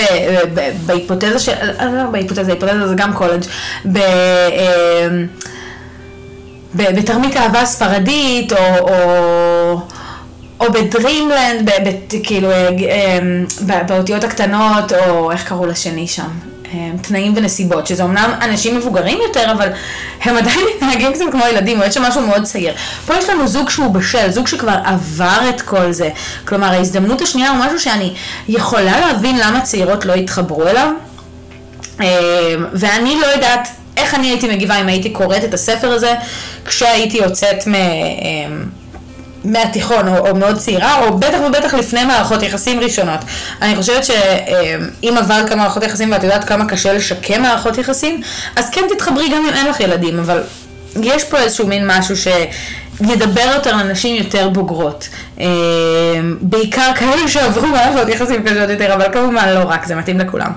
בהיפותזה 0.86 1.40
של, 1.40 1.52
לא 1.82 2.04
בהיפותזה, 2.12 2.52
היפותזה 2.52 2.88
זה 2.88 2.96
גם 2.96 3.14
קולג', 3.14 3.44
ב... 3.92 4.00
בתרמית 6.76 7.38
אהבה 7.38 7.66
ספרדית, 7.66 8.54
או, 8.54 8.58
או, 8.80 9.82
או 10.60 10.72
בדרימלנד, 10.72 11.70
ב, 11.70 11.90
ב, 11.90 11.92
כאילו, 12.24 12.52
אה, 12.52 12.70
אמ, 12.70 13.46
באותיות 13.88 14.24
הקטנות, 14.24 14.94
או 14.94 15.32
איך 15.32 15.48
קראו 15.48 15.66
לשני 15.66 16.08
שם? 16.08 16.30
תנאים 17.02 17.34
ונסיבות, 17.36 17.88
שזה 17.88 18.04
אמנם 18.04 18.34
אנשים 18.42 18.78
מבוגרים 18.78 19.18
יותר, 19.28 19.52
אבל 19.52 19.70
הם 20.22 20.38
עדיין 20.38 20.60
מתנהגים 20.76 21.14
קצת 21.14 21.26
כמו 21.32 21.46
ילדים, 21.52 21.82
או 21.82 21.86
יש 21.86 21.94
שם 21.94 22.02
משהו 22.02 22.22
מאוד 22.22 22.44
צעיר. 22.44 22.74
פה 23.06 23.16
יש 23.16 23.30
לנו 23.30 23.48
זוג 23.48 23.70
שהוא 23.70 23.94
בשל, 23.94 24.32
זוג 24.32 24.48
שכבר 24.48 24.76
עבר 24.86 25.40
את 25.50 25.62
כל 25.62 25.92
זה. 25.92 26.10
כלומר, 26.46 26.68
ההזדמנות 26.68 27.22
השנייה 27.22 27.52
הוא 27.52 27.58
משהו 27.58 27.80
שאני 27.80 28.14
יכולה 28.48 29.00
להבין 29.00 29.38
למה 29.38 29.62
צעירות 29.62 30.06
לא 30.06 30.14
התחברו 30.14 30.64
אליו, 30.68 30.92
ואני 32.74 33.20
לא 33.22 33.26
יודעת 33.26 33.68
איך 33.98 34.16
אני 34.16 34.28
הייתי 34.30 34.48
מגיבה 34.48 34.82
אם 34.82 34.88
הייתי 34.88 35.10
קוראת 35.10 35.44
את 35.44 35.54
הספר 35.54 35.92
הזה 35.92 36.14
כשהייתי 36.66 37.18
יוצאת 37.18 37.68
מ... 37.68 37.76
אמ, 37.76 38.66
מהתיכון 39.46 40.08
או, 40.08 40.30
או 40.30 40.36
מאוד 40.36 40.58
צעירה, 40.58 41.04
או 41.04 41.18
בטח 41.18 41.38
ובטח 41.48 41.74
לפני 41.74 42.06
מערכות 42.06 42.44
יחסים 42.44 42.80
ראשונות. 42.80 43.20
אני 43.62 43.76
חושבת 43.76 44.04
שאם 44.06 45.18
עברת 45.18 45.50
כמה 45.50 45.56
מערכות 45.56 45.84
יחסים 45.84 46.12
ואת 46.12 46.24
יודעת 46.24 46.44
כמה 46.44 46.66
קשה 46.66 46.94
לשקם 46.94 47.42
מערכות 47.42 47.78
יחסים, 47.78 48.22
אז 48.56 48.70
כן 48.70 48.82
תתחברי 48.96 49.30
גם 49.30 49.46
אם 49.46 49.54
אין 49.54 49.68
לך 49.68 49.80
ילדים, 49.80 50.20
אבל 50.20 50.44
יש 51.04 51.24
פה 51.24 51.38
איזשהו 51.38 51.68
מין 51.68 51.88
משהו 51.88 52.16
שידבר 52.18 53.52
יותר 53.56 53.76
לנשים 53.76 54.16
יותר 54.16 54.50
בוגרות. 54.50 55.10
אה, 55.40 55.46
בעיקר 56.42 56.92
כאלה 56.96 57.28
שעברו 57.28 57.68
מערכות 57.68 58.10
יחסים 58.10 58.44
קשות 58.44 58.70
יותר, 58.70 58.94
אבל 58.94 59.06
כמובן 59.14 59.50
לא 59.50 59.64
רק, 59.68 59.86
זה 59.86 59.96
מתאים 59.96 60.20
לכולם. 60.20 60.52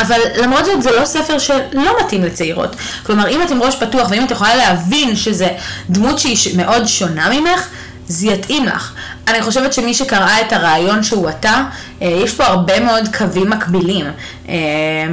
אבל 0.00 0.20
למרות 0.42 0.64
זאת 0.64 0.82
זה 0.82 0.90
לא 0.90 1.04
ספר 1.04 1.38
שלא 1.38 1.92
מתאים 2.04 2.24
לצעירות. 2.24 2.76
כלומר, 3.02 3.28
אם 3.28 3.42
את 3.42 3.50
עם 3.50 3.62
ראש 3.62 3.76
פתוח 3.76 4.10
ואם 4.10 4.24
את 4.24 4.30
יכולה 4.30 4.56
להבין 4.56 5.16
שזה 5.16 5.48
דמות 5.90 6.18
שהיא 6.18 6.56
מאוד 6.56 6.86
שונה 6.86 7.30
ממך, 7.30 7.68
זה 8.08 8.26
יתאים 8.26 8.66
לך. 8.66 8.94
אני 9.28 9.42
חושבת 9.42 9.72
שמי 9.72 9.94
שקראה 9.94 10.40
את 10.40 10.52
הרעיון 10.52 11.02
שהוא 11.02 11.30
אתה, 11.30 11.64
אה, 12.02 12.06
יש 12.24 12.34
פה 12.34 12.44
הרבה 12.44 12.80
מאוד 12.80 13.08
קווים 13.18 13.50
מקבילים. 13.50 14.06
אה, 14.48 14.54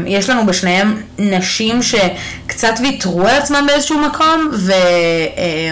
יש 0.08 0.30
לנו 0.30 0.46
בשניהם 0.46 1.02
נשים 1.20 1.80
שקצת 1.84 2.74
ויתרו 2.82 3.22
על 3.22 3.36
עצמם 3.36 3.64
באיזשהו 3.68 4.00
מקום, 4.00 4.50
ו... 4.54 4.72
אה, 4.72 5.72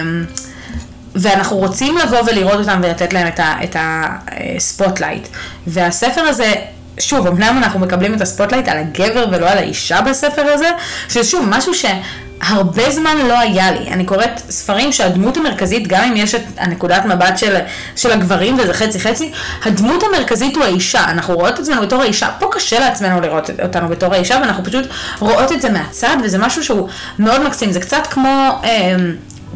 ואנחנו 1.16 1.56
רוצים 1.56 1.98
לבוא 1.98 2.18
ולראות 2.26 2.58
אותם 2.58 2.80
ולתת 2.84 3.12
להם 3.12 3.28
את 3.40 3.76
ה 3.78 3.92
spotlight. 3.92 5.28
והספר 5.66 6.20
הזה 6.20 6.52
שוב, 6.98 7.26
אמנם 7.26 7.58
אנחנו 7.58 7.80
מקבלים 7.80 8.14
את 8.14 8.20
ה 8.20 8.25
spotlight 8.25 8.68
על 8.68 8.78
הגבר 8.78 9.26
ולא 9.32 9.48
על 9.48 9.58
האישה 9.58 10.00
בספר 10.00 10.42
הזה, 10.42 10.70
שזה 11.08 11.24
שוב 11.24 11.46
משהו 11.48 11.72
שהרבה 11.74 12.90
זמן 12.90 13.16
לא 13.28 13.38
היה 13.38 13.70
לי. 13.70 13.88
אני 13.88 14.04
קוראת 14.04 14.40
ספרים 14.50 14.92
שהדמות 14.92 15.36
המרכזית, 15.36 15.88
גם 15.88 16.04
אם 16.04 16.16
יש 16.16 16.34
את 16.34 16.42
הנקודת 16.56 17.04
מבט 17.04 17.38
של, 17.38 17.56
של 17.96 18.12
הגברים 18.12 18.58
וזה 18.58 18.74
חצי 18.74 19.00
חצי, 19.00 19.32
הדמות 19.64 20.02
המרכזית 20.02 20.56
הוא 20.56 20.64
האישה. 20.64 21.04
אנחנו 21.04 21.34
רואות 21.34 21.54
את 21.54 21.58
עצמנו 21.58 21.82
בתור 21.82 22.02
האישה, 22.02 22.28
פה 22.38 22.48
קשה 22.52 22.78
לעצמנו 22.78 23.20
לראות 23.20 23.50
אותנו 23.62 23.88
בתור 23.88 24.14
האישה, 24.14 24.38
ואנחנו 24.40 24.64
פשוט 24.64 24.84
רואות 25.18 25.52
את 25.52 25.62
זה 25.62 25.70
מהצד, 25.70 26.16
וזה 26.24 26.38
משהו 26.38 26.64
שהוא 26.64 26.88
מאוד 27.18 27.42
מקסים. 27.42 27.72
זה 27.72 27.80
קצת 27.80 28.06
כמו... 28.10 28.60
אה, 28.64 28.96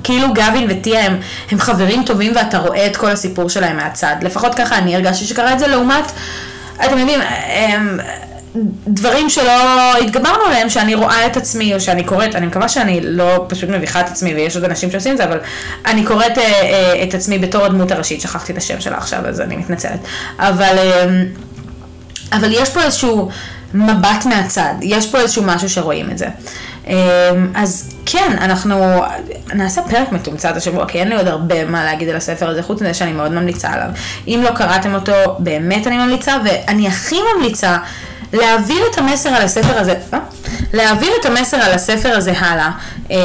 כאילו 0.04 0.28
גבין 0.32 0.66
וטיה 0.70 1.06
הם, 1.06 1.20
הם 1.50 1.58
חברים 1.58 2.02
טובים 2.04 2.32
ואתה 2.36 2.58
רואה 2.58 2.86
את 2.86 2.96
כל 2.96 3.10
הסיפור 3.10 3.48
שלהם 3.48 3.76
מהצד. 3.76 4.16
לפחות 4.22 4.54
ככה 4.54 4.78
אני 4.78 4.96
הרגשתי 4.96 5.24
שקרה 5.24 5.52
את 5.52 5.58
זה 5.58 5.66
לעומת 5.66 6.12
אתם 6.84 6.98
יודעים, 6.98 7.20
הם, 7.48 8.00
דברים 8.88 9.30
שלא 9.30 9.96
התגברנו 9.98 10.44
עליהם, 10.46 10.68
שאני 10.68 10.94
רואה 10.94 11.26
את 11.26 11.36
עצמי, 11.36 11.74
או 11.74 11.80
שאני 11.80 12.04
קוראת, 12.04 12.34
אני 12.34 12.46
מקווה 12.46 12.68
שאני 12.68 13.00
לא 13.02 13.44
פשוט 13.48 13.70
מביכה 13.70 14.00
את 14.00 14.06
עצמי, 14.06 14.34
ויש 14.34 14.56
עוד 14.56 14.64
אנשים 14.64 14.90
שעושים 14.90 15.12
את 15.12 15.16
זה, 15.16 15.24
אבל 15.24 15.38
אני 15.86 16.04
קוראת 16.04 16.38
אה, 16.38 16.44
אה, 16.44 17.02
את 17.02 17.14
עצמי 17.14 17.38
בתור 17.38 17.64
הדמות 17.64 17.90
הראשית, 17.90 18.20
שכחתי 18.20 18.52
את 18.52 18.58
השם 18.58 18.80
שלה 18.80 18.96
עכשיו, 18.96 19.26
אז 19.26 19.40
אני 19.40 19.56
מתנצלת. 19.56 20.00
אבל, 20.38 20.78
אה, 20.78 21.22
אבל 22.32 22.52
יש 22.52 22.70
פה 22.70 22.82
איזשהו 22.82 23.28
מבט 23.74 24.26
מהצד, 24.26 24.74
יש 24.82 25.06
פה 25.06 25.18
איזשהו 25.18 25.42
משהו 25.46 25.68
שרואים 25.68 26.10
את 26.10 26.18
זה. 26.18 26.26
אמ, 26.88 26.94
אז 27.54 27.94
כן, 28.06 28.36
אנחנו 28.40 29.02
נעשה 29.54 29.82
פרק 29.82 30.12
מתומצת 30.12 30.56
השבוע, 30.56 30.86
כי 30.86 30.98
אין 30.98 31.08
לי 31.08 31.16
עוד 31.16 31.28
הרבה 31.28 31.64
מה 31.64 31.84
להגיד 31.84 32.08
על 32.08 32.16
הספר 32.16 32.48
הזה, 32.48 32.62
חוץ 32.62 32.82
מזה 32.82 32.94
שאני 32.94 33.12
מאוד 33.12 33.32
ממליצה 33.32 33.72
עליו. 33.72 33.88
אם 34.28 34.40
לא 34.44 34.50
קראתם 34.50 34.94
אותו, 34.94 35.12
באמת 35.38 35.86
אני 35.86 35.98
ממליצה, 35.98 36.36
ואני 36.44 36.88
הכי 36.88 37.16
ממליצה 37.34 37.78
להעביר 38.32 38.82
את 38.90 38.98
המסר 38.98 39.28
על 39.28 39.42
הספר 39.42 39.78
הזה, 39.78 39.94
אה? 40.14 40.18
להעביר 40.72 41.10
את 41.20 41.26
המסר 41.26 41.56
על 41.56 41.72
הספר 41.72 42.16
הזה 42.16 42.32
הלאה, 42.38 42.70
אמ, 43.10 43.16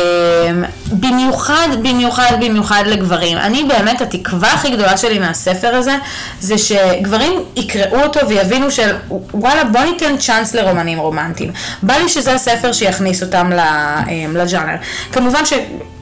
במיוחד, 0.92 1.68
במיוחד, 1.82 2.32
במיוחד 2.40 2.84
לגברים. 2.88 3.38
אני 3.38 3.64
באמת, 3.64 4.02
התקווה 4.02 4.54
הכי 4.54 4.70
גדולה 4.70 4.98
שלי 4.98 5.20
מהספר 5.20 5.76
הזה, 5.76 5.96
זה 6.40 6.58
שגברים 6.58 7.44
יקראו 7.56 8.04
אותו 8.04 8.28
ויבינו 8.28 8.72
של 8.72 8.96
וואלה 9.34 9.64
בוא 9.64 9.82
ניתן 9.82 10.18
צ'אנס 10.18 10.56
לרומנים 10.56 11.00
רומנטיים. 11.00 11.52
בא 11.84 11.94
לי 11.94 12.10
שזה 12.10 12.34
הספר 12.34 12.72
שיכניס 12.72 13.24
אותם 13.24 13.50
אמ, 13.52 14.38
לג'אנר. 14.38 14.76
כמובן 15.12 15.46
ש... 15.46 15.54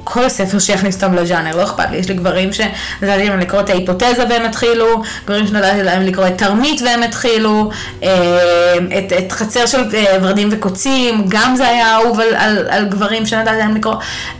כל 0.04 0.30
ספר 0.30 0.60
שיכניס 0.60 0.96
אותם 0.96 1.14
לז'אנר, 1.14 1.58
לא 1.58 1.64
אכפת 1.64 1.90
לי, 1.92 1.98
יש 1.98 2.10
לי 2.10 2.14
גברים 2.14 2.54
שנתתי 2.54 3.30
להם 3.30 3.40
לקרוא 3.40 3.62
את 3.62 3.70
ההיפותזה 3.70 4.26
והם 4.30 4.46
התחילו, 4.46 5.02
גברים 5.26 5.48
שנתתי 5.48 5.84
להם 5.84 6.02
לקרוא 6.02 6.28
את 6.28 6.38
תרמית 6.38 6.82
והם 6.82 7.04
התחילו, 7.04 7.70
אה, 8.04 8.76
את, 8.98 9.14
את 9.14 9.32
חצר 9.32 9.66
של 9.66 9.84
אה, 9.94 10.18
ורדים 10.22 10.50
וקוצים, 10.52 11.26
גם 11.28 11.56
זה 11.56 11.68
היה 11.68 11.96
אהוב 11.96 12.20
על, 12.20 12.36
על, 12.36 12.68
על 12.70 12.86
גברים 12.86 13.26
שנתתי 13.26 13.58
להם 13.58 13.76
לקרוא. 13.76 13.96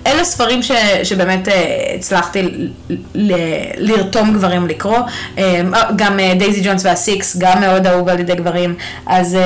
אלה 0.08 0.24
ספרים 0.24 0.64
ש, 0.64 0.72
שבאמת 1.04 1.48
אה, 1.48 1.94
הצלחתי 1.96 2.48
ל, 3.16 3.34
לרתום 3.78 4.34
גברים 4.34 4.68
לקרוא, 4.68 5.00
גם 5.96 6.20
דייזי 6.38 6.62
ג'ונס 6.64 6.86
והסיקס, 6.86 7.38
גם 7.38 7.62
מאוד 7.62 7.88
אהוב 7.88 8.10
על 8.10 8.20
ידי 8.20 8.36
גברים, 8.36 8.76
אז 9.06 9.38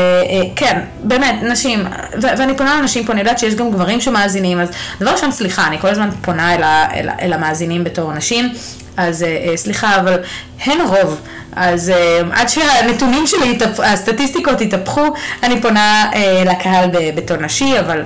כן, 0.55 0.79
באמת, 1.03 1.35
נשים, 1.43 1.85
ו- 2.21 2.37
ואני 2.37 2.57
פונה 2.57 2.81
לנשים 2.81 3.05
פה, 3.05 3.13
אני 3.13 3.21
יודעת 3.21 3.39
שיש 3.39 3.55
גם 3.55 3.71
גברים 3.71 4.01
שמאזינים, 4.01 4.59
אז 4.59 4.69
דבר 4.99 5.11
ראשון, 5.11 5.31
סליחה, 5.31 5.67
אני 5.67 5.79
כל 5.79 5.87
הזמן 5.87 6.04
הזמן 6.05 6.21
פונה 6.21 6.55
אל, 6.55 6.63
ה, 6.63 6.87
אל, 6.93 7.09
אל 7.21 7.33
המאזינים 7.33 7.83
בתור 7.83 8.13
נשים, 8.13 8.53
אז 8.97 9.21
uh, 9.21 9.57
סליחה, 9.57 9.99
אבל 9.99 10.19
הן 10.63 10.81
הרוב. 10.81 11.21
אז 11.55 11.89
uh, 11.89 12.25
עד 12.31 12.49
שהנתונים 12.49 13.27
שלי, 13.27 13.57
הסטטיסטיקות 13.83 14.61
יתהפכו, 14.61 15.05
אני 15.43 15.61
פונה 15.61 16.11
uh, 16.13 16.49
לקהל 16.49 16.89
בתור 17.15 17.37
נשי, 17.37 17.79
אבל... 17.79 18.03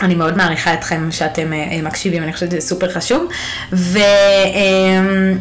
אני 0.00 0.14
מאוד 0.14 0.36
מעריכה 0.36 0.74
אתכם 0.74 1.08
שאתם 1.10 1.52
uh, 1.52 1.82
מקשיבים, 1.86 2.22
אני 2.22 2.32
חושבת 2.32 2.50
שזה 2.50 2.60
סופר 2.60 2.92
חשוב. 2.92 3.26
ו... 3.72 3.98
Uh, 3.98 5.38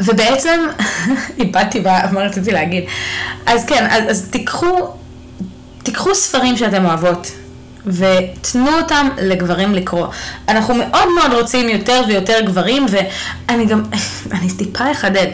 ובעצם, 0.00 0.60
איבדתי 1.38 1.80
מה 2.12 2.20
רציתי 2.20 2.52
להגיד. 2.52 2.84
אז 3.46 3.64
כן, 3.64 3.86
אז, 3.90 4.10
אז 4.10 4.28
תיקחו, 4.30 4.88
תיקחו 5.82 6.14
ספרים 6.14 6.56
שאתם 6.56 6.84
אוהבות, 6.84 7.30
ותנו 7.86 8.78
אותם 8.78 9.08
לגברים 9.18 9.74
לקרוא. 9.74 10.06
אנחנו 10.48 10.74
מאוד 10.74 11.08
מאוד 11.14 11.32
רוצים 11.32 11.68
יותר 11.68 12.02
ויותר 12.08 12.40
גברים, 12.40 12.86
ואני 12.88 13.66
גם, 13.66 13.82
אני 14.34 14.50
טיפה 14.50 14.92
אחדד. 14.92 15.26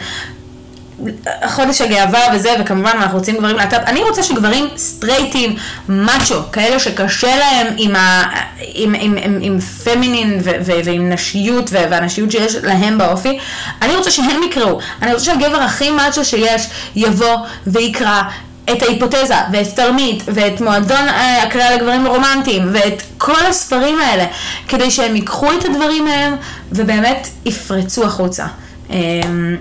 חודש 1.47 1.81
הגאווה 1.81 2.21
וזה, 2.35 2.51
וכמובן 2.61 2.91
אנחנו 2.95 3.19
רוצים 3.19 3.37
גברים 3.37 3.57
להט"ב, 3.57 3.77
אני 3.87 4.03
רוצה 4.03 4.23
שגברים 4.23 4.69
סטרייטים, 4.77 5.57
מאצ'ו, 5.89 6.35
כאלה 6.53 6.79
שקשה 6.79 7.37
להם 7.37 7.67
עם, 7.77 7.97
ה, 7.97 8.23
עם, 8.59 8.95
עם, 9.01 9.17
עם, 9.23 9.39
עם 9.43 9.61
פמינין 9.61 10.41
ו, 10.45 10.51
ו, 10.61 10.73
ועם 10.85 11.09
נשיות 11.09 11.71
ו, 11.71 11.77
והנשיות 11.91 12.33
שיש 12.33 12.55
להם 12.55 12.99
באופי, 12.99 13.39
אני 13.83 13.97
רוצה 13.97 14.11
שהם 14.11 14.43
יקראו, 14.43 14.79
אני 15.03 15.13
רוצה 15.13 15.25
שהגבר 15.25 15.61
הכי 15.61 15.91
מאצ'ו 15.91 16.25
שיש 16.25 16.69
יבוא 16.97 17.37
ויקרא 17.67 18.23
את 18.65 18.83
ההיפותזה, 18.83 19.35
ואת 19.53 19.67
תרמית, 19.77 20.23
ואת 20.27 20.61
מועדון 20.61 21.09
אה, 21.09 21.43
הקריאה 21.43 21.77
לגברים 21.77 22.07
רומנטיים, 22.07 22.69
ואת 22.73 23.03
כל 23.19 23.47
הספרים 23.49 23.99
האלה, 23.99 24.25
כדי 24.69 24.91
שהם 24.91 25.17
ייקחו 25.17 25.53
את 25.53 25.65
הדברים 25.65 26.05
מהם, 26.05 26.35
ובאמת 26.73 27.29
יפרצו 27.45 28.05
החוצה. 28.05 28.47
אמ, 28.91 29.57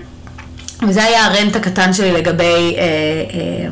וזה 0.88 1.04
היה 1.04 1.26
הרנט 1.26 1.56
הקטן 1.56 1.92
שלי 1.92 2.12
לגבי 2.12 2.74
אה, 2.76 2.82
אה, 2.82 3.68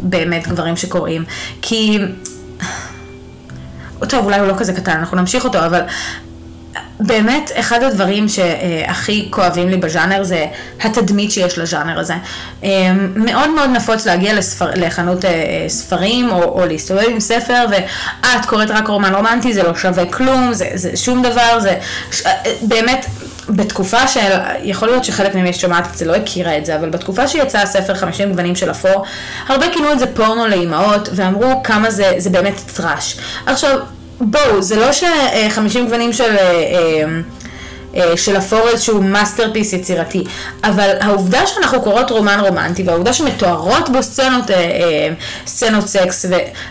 באמת 0.00 0.48
גברים 0.48 0.76
שקוראים. 0.76 1.24
כי, 1.62 1.98
טוב, 4.08 4.24
אולי 4.24 4.38
הוא 4.38 4.48
לא 4.48 4.54
כזה 4.58 4.72
קטן, 4.72 4.96
אנחנו 4.98 5.16
נמשיך 5.16 5.44
אותו, 5.44 5.66
אבל 5.66 5.80
באמת, 7.00 7.50
אחד 7.54 7.82
הדברים 7.82 8.28
שהכי 8.28 9.28
כואבים 9.30 9.68
לי 9.68 9.76
בז'אנר 9.76 10.24
זה 10.24 10.46
התדמית 10.80 11.30
שיש 11.30 11.58
לז'אנר 11.58 11.98
הזה. 11.98 12.14
מאוד 13.16 13.50
מאוד 13.50 13.70
נפוץ 13.70 14.06
להגיע 14.06 14.34
לספר, 14.34 14.70
לחנות 14.74 15.24
ספרים 15.68 16.32
או, 16.32 16.42
או 16.42 16.66
להסתובב 16.66 17.08
עם 17.10 17.20
ספר 17.20 17.64
ואת 17.70 18.46
קוראת 18.46 18.70
רק 18.70 18.88
רומן 18.88 19.14
רומנטי, 19.14 19.52
זה 19.52 19.62
לא 19.62 19.74
שווה 19.74 20.06
כלום, 20.06 20.52
זה, 20.52 20.70
זה 20.74 20.96
שום 20.96 21.22
דבר, 21.22 21.60
זה 21.60 21.78
באמת 22.62 23.06
בתקופה 23.48 24.08
של, 24.08 24.38
יכול 24.62 24.88
להיות 24.88 25.04
שחלק 25.04 25.34
ממי 25.34 25.52
ששומעת 25.52 25.86
את 25.92 25.98
זה 25.98 26.04
לא 26.04 26.14
הכירה 26.14 26.58
את 26.58 26.66
זה, 26.66 26.76
אבל 26.76 26.90
בתקופה 26.90 27.28
שיצא 27.28 27.58
הספר 27.58 27.94
50 27.94 28.30
גוונים 28.30 28.56
של 28.56 28.70
אפור, 28.70 29.04
הרבה 29.48 29.66
כינו 29.72 29.92
את 29.92 29.98
זה 29.98 30.06
פורנו 30.06 30.46
לאימהות, 30.46 31.08
ואמרו 31.12 31.62
כמה 31.62 31.90
זה, 31.90 32.14
זה 32.18 32.30
באמת 32.30 32.60
טראש. 32.74 33.16
עכשיו, 33.46 33.78
בואו, 34.20 34.62
זה 34.62 34.76
לא 34.76 34.92
ש-50 34.92 35.78
גוונים 35.84 36.12
של... 36.12 36.24
אה, 36.24 36.50
אה, 36.50 37.04
אה, 37.96 38.16
של 38.16 38.38
אפור 38.38 38.68
איזשהו 38.68 39.02
masterpiece 39.02 39.72
יצירתי, 39.72 40.24
אבל 40.64 40.90
העובדה 41.00 41.46
שאנחנו 41.46 41.82
קוראות 41.82 42.10
רומן 42.10 42.40
רומנטי 42.40 42.82
והעובדה 42.82 43.12
שמתוארות 43.12 43.88
בו 43.88 44.02
סצנות, 44.02 44.44
סצנות 45.46 45.88
סקס, 45.88 46.24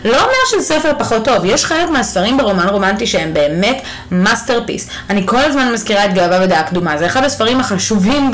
ולא 0.04 0.16
אומר 0.16 0.32
שזה 0.50 0.62
ספר 0.62 0.92
פחות 0.98 1.24
טוב, 1.24 1.44
יש 1.44 1.64
חלק 1.64 1.90
מהספרים 1.90 2.36
ברומן 2.36 2.68
רומנטי 2.68 3.06
שהם 3.06 3.34
באמת 3.34 3.82
masterpiece. 4.10 4.88
אני 5.10 5.22
כל 5.26 5.36
הזמן 5.36 5.72
מזכירה 5.72 6.04
את 6.04 6.14
גאווה 6.14 6.40
ודעה 6.42 6.62
קדומה, 6.62 6.98
זה 6.98 7.06
אחד 7.06 7.24
הספרים 7.24 7.60
החשובים 7.60 8.30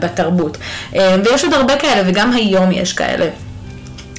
בתרבות, 0.00 0.58
ויש 0.92 1.44
עוד 1.44 1.54
הרבה 1.54 1.76
כאלה 1.76 2.02
וגם 2.06 2.32
היום 2.32 2.72
יש 2.72 2.92
כאלה. 2.92 3.26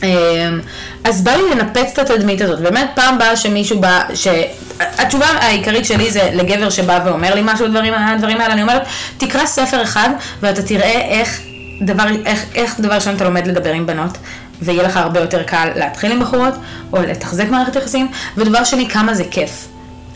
אמ, 0.03 0.59
אז 1.03 1.23
בא 1.23 1.31
לי 1.31 1.43
לנפץ 1.51 1.91
את 1.93 1.99
התדמית 1.99 2.41
הזאת, 2.41 2.59
באמת 2.59 2.89
פעם 2.93 3.17
באה 3.17 3.35
שמישהו 3.35 3.79
בא, 3.79 4.01
שהתשובה 4.13 5.25
העיקרית 5.25 5.85
שלי 5.85 6.11
זה 6.11 6.29
לגבר 6.33 6.69
שבא 6.69 6.99
ואומר 7.05 7.35
לי 7.35 7.41
משהו, 7.43 7.65
הדברים, 7.65 7.93
הדברים 7.93 8.41
האלה, 8.41 8.53
אני 8.53 8.61
אומרת, 8.61 8.81
תקרא 9.17 9.45
ספר 9.45 9.83
אחד 9.83 10.09
ואתה 10.41 10.63
תראה 10.63 11.01
איך 11.09 11.41
דבר, 11.81 12.03
איך, 12.25 12.45
איך 12.55 12.79
דבר 12.79 12.93
ראשון 12.93 13.15
אתה 13.15 13.23
לומד 13.23 13.47
לדבר 13.47 13.71
עם 13.71 13.85
בנות, 13.85 14.17
ויהיה 14.61 14.83
לך 14.83 14.97
הרבה 14.97 15.19
יותר 15.19 15.43
קל 15.43 15.69
להתחיל 15.75 16.11
עם 16.11 16.19
בחורות, 16.19 16.53
או 16.93 17.01
לתחזק 17.01 17.49
מערכת 17.49 17.75
יחסים, 17.75 18.07
ודבר 18.37 18.63
שני, 18.63 18.89
כמה 18.89 19.13
זה 19.13 19.23
כיף. 19.31 19.67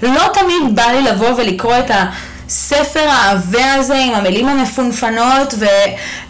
לא 0.04 0.24
תמיד 0.34 0.76
בא 0.76 0.84
לי 0.84 1.02
לבוא 1.02 1.30
ולקרוא 1.38 1.80
את 1.80 1.92
ה... 1.92 2.06
הספר 2.50 3.00
העבה 3.00 3.74
הזה 3.74 3.96
עם 3.96 4.14
המילים 4.14 4.48
המפונפנות 4.48 5.54
ו, 5.58 5.66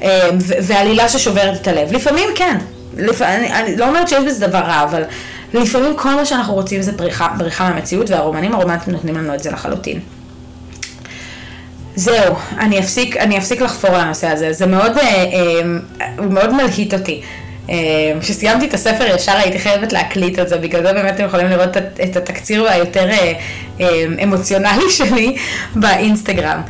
אה, 0.02 0.30
ו, 0.40 0.54
ועלילה 0.64 1.10
ששוברת 1.10 1.62
את 1.62 1.68
הלב. 1.68 1.92
לפעמים 1.92 2.30
כן, 2.36 2.58
לפ... 3.00 3.22
אני, 3.22 3.54
אני 3.54 3.76
לא 3.76 3.88
אומרת 3.88 4.08
שיש 4.08 4.24
בזה 4.24 4.48
דבר 4.48 4.58
רע, 4.58 4.84
אבל 4.84 5.04
לפעמים 5.54 5.94
כל 5.96 6.16
מה 6.16 6.26
שאנחנו 6.26 6.54
רוצים 6.54 6.82
זה 6.82 6.92
בריחה, 6.92 7.28
בריחה 7.38 7.70
מהמציאות, 7.70 8.10
והרומנים 8.10 8.54
הרומנטיים 8.54 8.96
נותנים 8.96 9.18
לנו 9.18 9.34
את 9.34 9.44
זה 9.44 9.52
לחלוטין. 9.52 10.00
זהו, 11.96 12.36
אני 12.58 12.80
אפסיק, 12.80 13.18
אני 13.18 13.38
אפסיק 13.38 13.62
לחפור 13.62 13.90
על 13.90 14.02
הנושא 14.02 14.28
הזה, 14.28 14.54
זה 14.54 14.66
מאוד, 14.66 14.98
אה, 14.98 15.04
אה, 15.04 15.62
מאוד 16.22 16.54
מלהיט 16.54 16.94
אותי. 16.94 17.22
אה, 17.70 17.76
כשסיימתי 18.22 18.68
את 18.68 18.74
הספר 18.74 19.16
ישר 19.16 19.38
הייתי 19.38 19.60
חייבת 19.60 19.94
להקליט 19.94 20.40
את 20.40 20.50
זה, 20.50 20.58
בגלל 20.58 20.84
זה 20.84 20.94
באמת 20.94 21.16
אתם 21.16 21.26
יכולים 21.26 21.48
לראות 21.48 21.78
את 21.78 22.16
התקציר 22.16 22.70
היותר 22.70 23.10
אה, 23.82 24.06
אמוציונלי 24.24 24.90
שלי 24.98 25.36
באינסטגרם. 25.76 26.62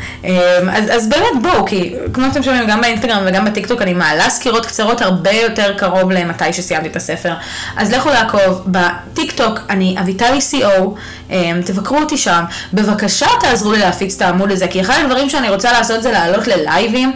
אז, 0.71 0.85
אז 0.91 1.09
באמת 1.09 1.41
בואו, 1.41 1.65
כי 1.65 1.93
כמו 2.13 2.25
שאתם 2.27 2.43
שומעים 2.43 2.67
גם 2.67 2.81
באינסטגרם 2.81 3.23
וגם 3.25 3.45
בטיקטוק 3.45 3.81
אני 3.81 3.93
מעלה 3.93 4.29
סקירות 4.29 4.65
קצרות 4.65 5.01
הרבה 5.01 5.31
יותר 5.31 5.73
קרוב 5.77 6.11
למתי 6.11 6.53
שסיימתי 6.53 6.87
את 6.87 6.95
הספר. 6.95 7.33
אז 7.77 7.91
לכו 7.91 8.09
לעקוב, 8.09 8.65
בטיקטוק 8.67 9.59
אני 9.69 9.95
אביטלי 9.99 10.39
co, 10.51 11.33
תבקרו 11.65 11.97
אותי 11.97 12.17
שם, 12.17 12.43
בבקשה 12.73 13.27
תעזרו 13.41 13.71
לי 13.71 13.79
להפיץ 13.79 14.15
את 14.15 14.21
העמוד 14.21 14.51
הזה, 14.51 14.67
כי 14.67 14.81
אחד 14.81 14.95
הדברים 15.03 15.29
שאני 15.29 15.49
רוצה 15.49 15.71
לעשות 15.71 16.03
זה 16.03 16.11
לעלות 16.11 16.47
ללייבים 16.47 17.11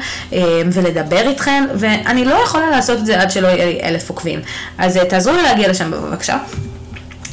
ולדבר 0.74 1.30
איתכם, 1.30 1.64
ואני 1.76 2.26
לא 2.26 2.36
יכולה 2.44 2.70
לעשות 2.70 3.00
את 3.00 3.06
זה 3.06 3.22
עד 3.22 3.32
שלא 3.32 3.48
יהיה 3.48 3.66
לי 3.66 3.80
אלף 3.84 4.10
עוקבים. 4.10 4.40
אז 4.78 4.98
אה, 4.98 5.06
תעזרו 5.06 5.34
לי 5.34 5.44
להגיע 5.44 5.68
לשם 5.68 5.92
בבקשה. 5.92 6.38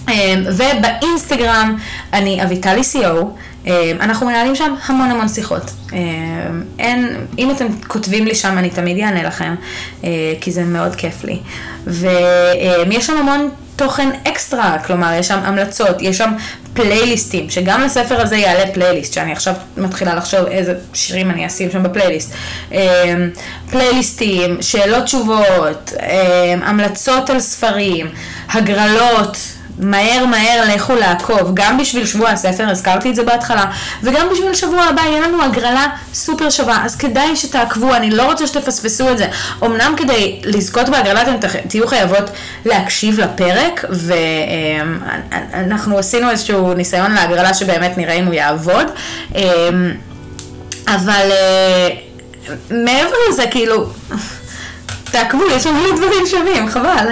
אה, 0.09 0.35
ובאינסטגרם 0.47 1.77
אני 2.13 2.45
אביטלי 2.45 2.81
co, 2.81 3.25
אה, 3.67 3.93
אנחנו 4.01 4.27
מנהלים 4.27 4.57
שם 4.57 4.75
המון 4.87 5.11
המון 5.11 5.29
שיחות. 5.29 5.71
אין, 6.79 7.17
אם 7.39 7.51
אתם 7.51 7.67
כותבים 7.89 8.25
לי 8.25 8.35
שם 8.35 8.59
אני 8.59 8.71
תמיד 8.71 8.99
אענה 8.99 9.23
לכם, 9.23 9.55
כי 10.41 10.53
זה 10.53 10.65
מאוד 10.65 10.97
כיף 10.97 11.25
לי. 11.25 11.39
ויש 11.87 13.07
שם 13.07 13.17
המון 13.17 13.51
תוכן 13.77 14.09
אקסטרה, 14.29 14.79
כלומר 14.79 15.13
יש 15.13 15.29
שם 15.29 15.39
המלצות, 15.39 15.97
יש 16.01 16.19
שם 16.19 16.31
פלייליסטים, 16.73 17.51
שגם 17.51 17.83
לספר 17.83 18.21
הזה 18.21 18.37
יעלה 18.37 18.73
פלייליסט, 18.73 19.13
שאני 19.13 19.33
עכשיו 19.33 19.55
מתחילה 19.77 20.15
לחשוב 20.15 20.47
איזה 20.47 20.75
שירים 20.95 21.31
אני 21.31 21.47
אשים 21.47 21.71
שם 21.71 21.83
בפלייליסט. 21.83 22.33
אמ, 22.73 22.79
פלייליסטים, 23.71 24.63
שאלות 24.63 25.05
תשובות, 25.05 25.93
אמ, 26.03 26.63
המלצות 26.63 27.31
על 27.31 27.41
ספרים, 27.41 28.07
הגרלות. 28.51 29.37
מהר 29.81 30.27
מהר 30.27 30.75
לכו 30.75 30.95
לעקוב, 30.95 31.51
גם 31.55 31.79
בשביל 31.79 32.07
שבוע 32.07 32.31
הספר, 32.31 32.69
הזכרתי 32.71 33.11
את 33.11 33.15
זה 33.15 33.23
בהתחלה, 33.23 33.65
וגם 34.03 34.27
בשביל 34.33 34.55
שבוע 34.55 34.83
הבא 34.83 35.03
יהיה 35.03 35.21
לנו 35.21 35.43
הגרלה 35.43 35.87
סופר 36.15 36.51
שווה, 36.51 36.85
אז 36.85 36.97
כדאי 36.97 37.37
שתעקבו, 37.37 37.95
אני 37.95 38.11
לא 38.11 38.23
רוצה 38.23 38.47
שתפספסו 38.47 39.11
את 39.11 39.19
זה. 39.19 39.27
אמנם 39.65 39.95
כדי 39.97 40.41
לזכות 40.45 40.89
בהגרלה 40.89 41.23
אתם 41.23 41.35
תהיו 41.69 41.87
חייבות 41.87 42.31
להקשיב 42.65 43.21
לפרק, 43.21 43.85
ואנחנו 45.31 45.99
עשינו 45.99 46.31
איזשהו 46.31 46.75
ניסיון 46.75 47.13
להגרלה 47.13 47.55
שבאמת 47.55 47.99
נראה 47.99 48.15
אם 48.15 48.27
הוא 48.27 48.35
יעבוד, 48.35 48.87
אמ, 49.35 49.43
אבל 50.89 51.31
אה, 51.31 51.89
מעבר 52.71 53.17
לזה, 53.31 53.47
כאילו... 53.51 53.87
תעקבו, 55.11 55.45
יש 55.51 55.67
מלא 55.67 55.97
דברים 55.97 56.27
שווים, 56.27 56.69
חבל. 56.69 57.07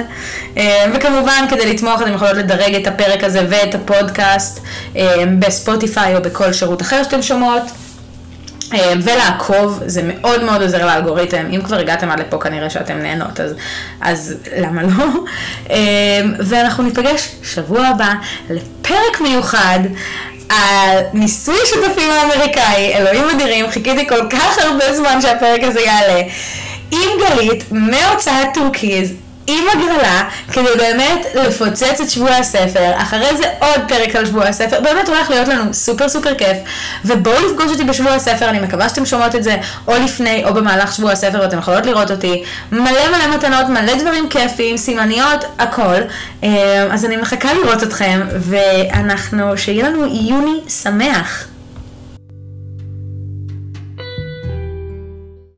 אה, 0.56 0.84
וכמובן, 0.94 1.44
כדי 1.50 1.74
לתמוך 1.74 2.02
אתם 2.02 2.14
יכולות 2.14 2.36
לדרג 2.36 2.74
את 2.74 2.86
הפרק 2.86 3.24
הזה 3.24 3.46
ואת 3.48 3.74
הפודקאסט 3.74 4.60
אה, 4.96 5.24
בספוטיפיי 5.38 6.16
או 6.16 6.22
בכל 6.22 6.52
שירות 6.52 6.82
אחר 6.82 7.02
שאתם 7.02 7.22
שומעות. 7.22 7.62
אה, 8.74 8.92
ולעקוב, 9.02 9.82
זה 9.86 10.02
מאוד 10.04 10.44
מאוד 10.44 10.62
עוזר 10.62 10.86
לאלגוריתם, 10.86 11.46
אם 11.54 11.62
כבר 11.62 11.76
הגעתם 11.78 12.10
עד 12.10 12.20
לפה 12.20 12.38
כנראה 12.38 12.70
שאתם 12.70 12.98
נהנות, 12.98 13.40
אז, 13.40 13.54
אז 14.00 14.34
למה 14.56 14.82
לא? 14.82 15.04
ואנחנו 16.38 16.84
ניפגש 16.84 17.28
שבוע 17.42 17.86
הבא 17.86 18.12
לפרק 18.50 19.20
מיוחד 19.20 19.78
על 20.48 20.98
ניסוי 21.12 21.58
שותפים 21.64 22.10
האמריקאי, 22.10 22.94
אלוהים 22.94 23.24
אדירים, 23.36 23.70
חיכיתי 23.70 24.08
כל 24.08 24.28
כך 24.30 24.58
הרבה 24.58 24.96
זמן 24.96 25.20
שהפרק 25.20 25.62
הזה 25.62 25.80
יעלה. 25.80 26.22
עם 26.90 27.10
גלית 27.20 27.64
מהוצאת 27.70 28.48
טורקיז. 28.54 29.12
עם 29.48 29.64
הגרלה, 29.72 30.22
כדי 30.52 30.68
באמת 30.78 31.26
לפוצץ 31.34 32.00
את 32.00 32.10
שבוע 32.10 32.30
הספר, 32.30 32.92
אחרי 32.96 33.36
זה 33.36 33.44
עוד 33.58 33.80
פרק 33.88 34.16
על 34.16 34.26
שבוע 34.26 34.44
הספר, 34.44 34.80
באמת 34.80 35.08
הולך 35.08 35.30
להיות 35.30 35.48
לנו 35.48 35.74
סופר 35.74 36.08
סופר 36.08 36.34
כיף, 36.34 36.56
ובואו 37.04 37.46
לפגוש 37.46 37.70
אותי 37.70 37.84
בשבוע 37.84 38.12
הספר, 38.12 38.48
אני 38.48 38.60
מקווה 38.60 38.88
שאתם 38.88 39.06
שומעות 39.06 39.34
את 39.34 39.42
זה 39.42 39.56
או 39.88 39.92
לפני 40.04 40.44
או 40.44 40.54
במהלך 40.54 40.92
שבוע 40.92 41.12
הספר, 41.12 41.38
ואתם 41.40 41.58
יכולות 41.58 41.86
לראות 41.86 42.10
אותי, 42.10 42.44
מלא 42.72 43.08
מלא 43.08 43.36
מתנות, 43.36 43.68
מלא 43.68 43.94
דברים 43.94 44.28
כיפים, 44.28 44.76
סימניות, 44.76 45.44
הכל, 45.58 45.96
אה, 46.44 46.86
אז 46.90 47.04
אני 47.04 47.16
מחכה 47.16 47.52
לראות 47.52 47.82
אתכם, 47.82 48.20
ואנחנו, 48.40 49.58
שיהיה 49.58 49.88
לנו 49.88 50.06
יוני 50.06 50.60
שמח. 50.82 51.48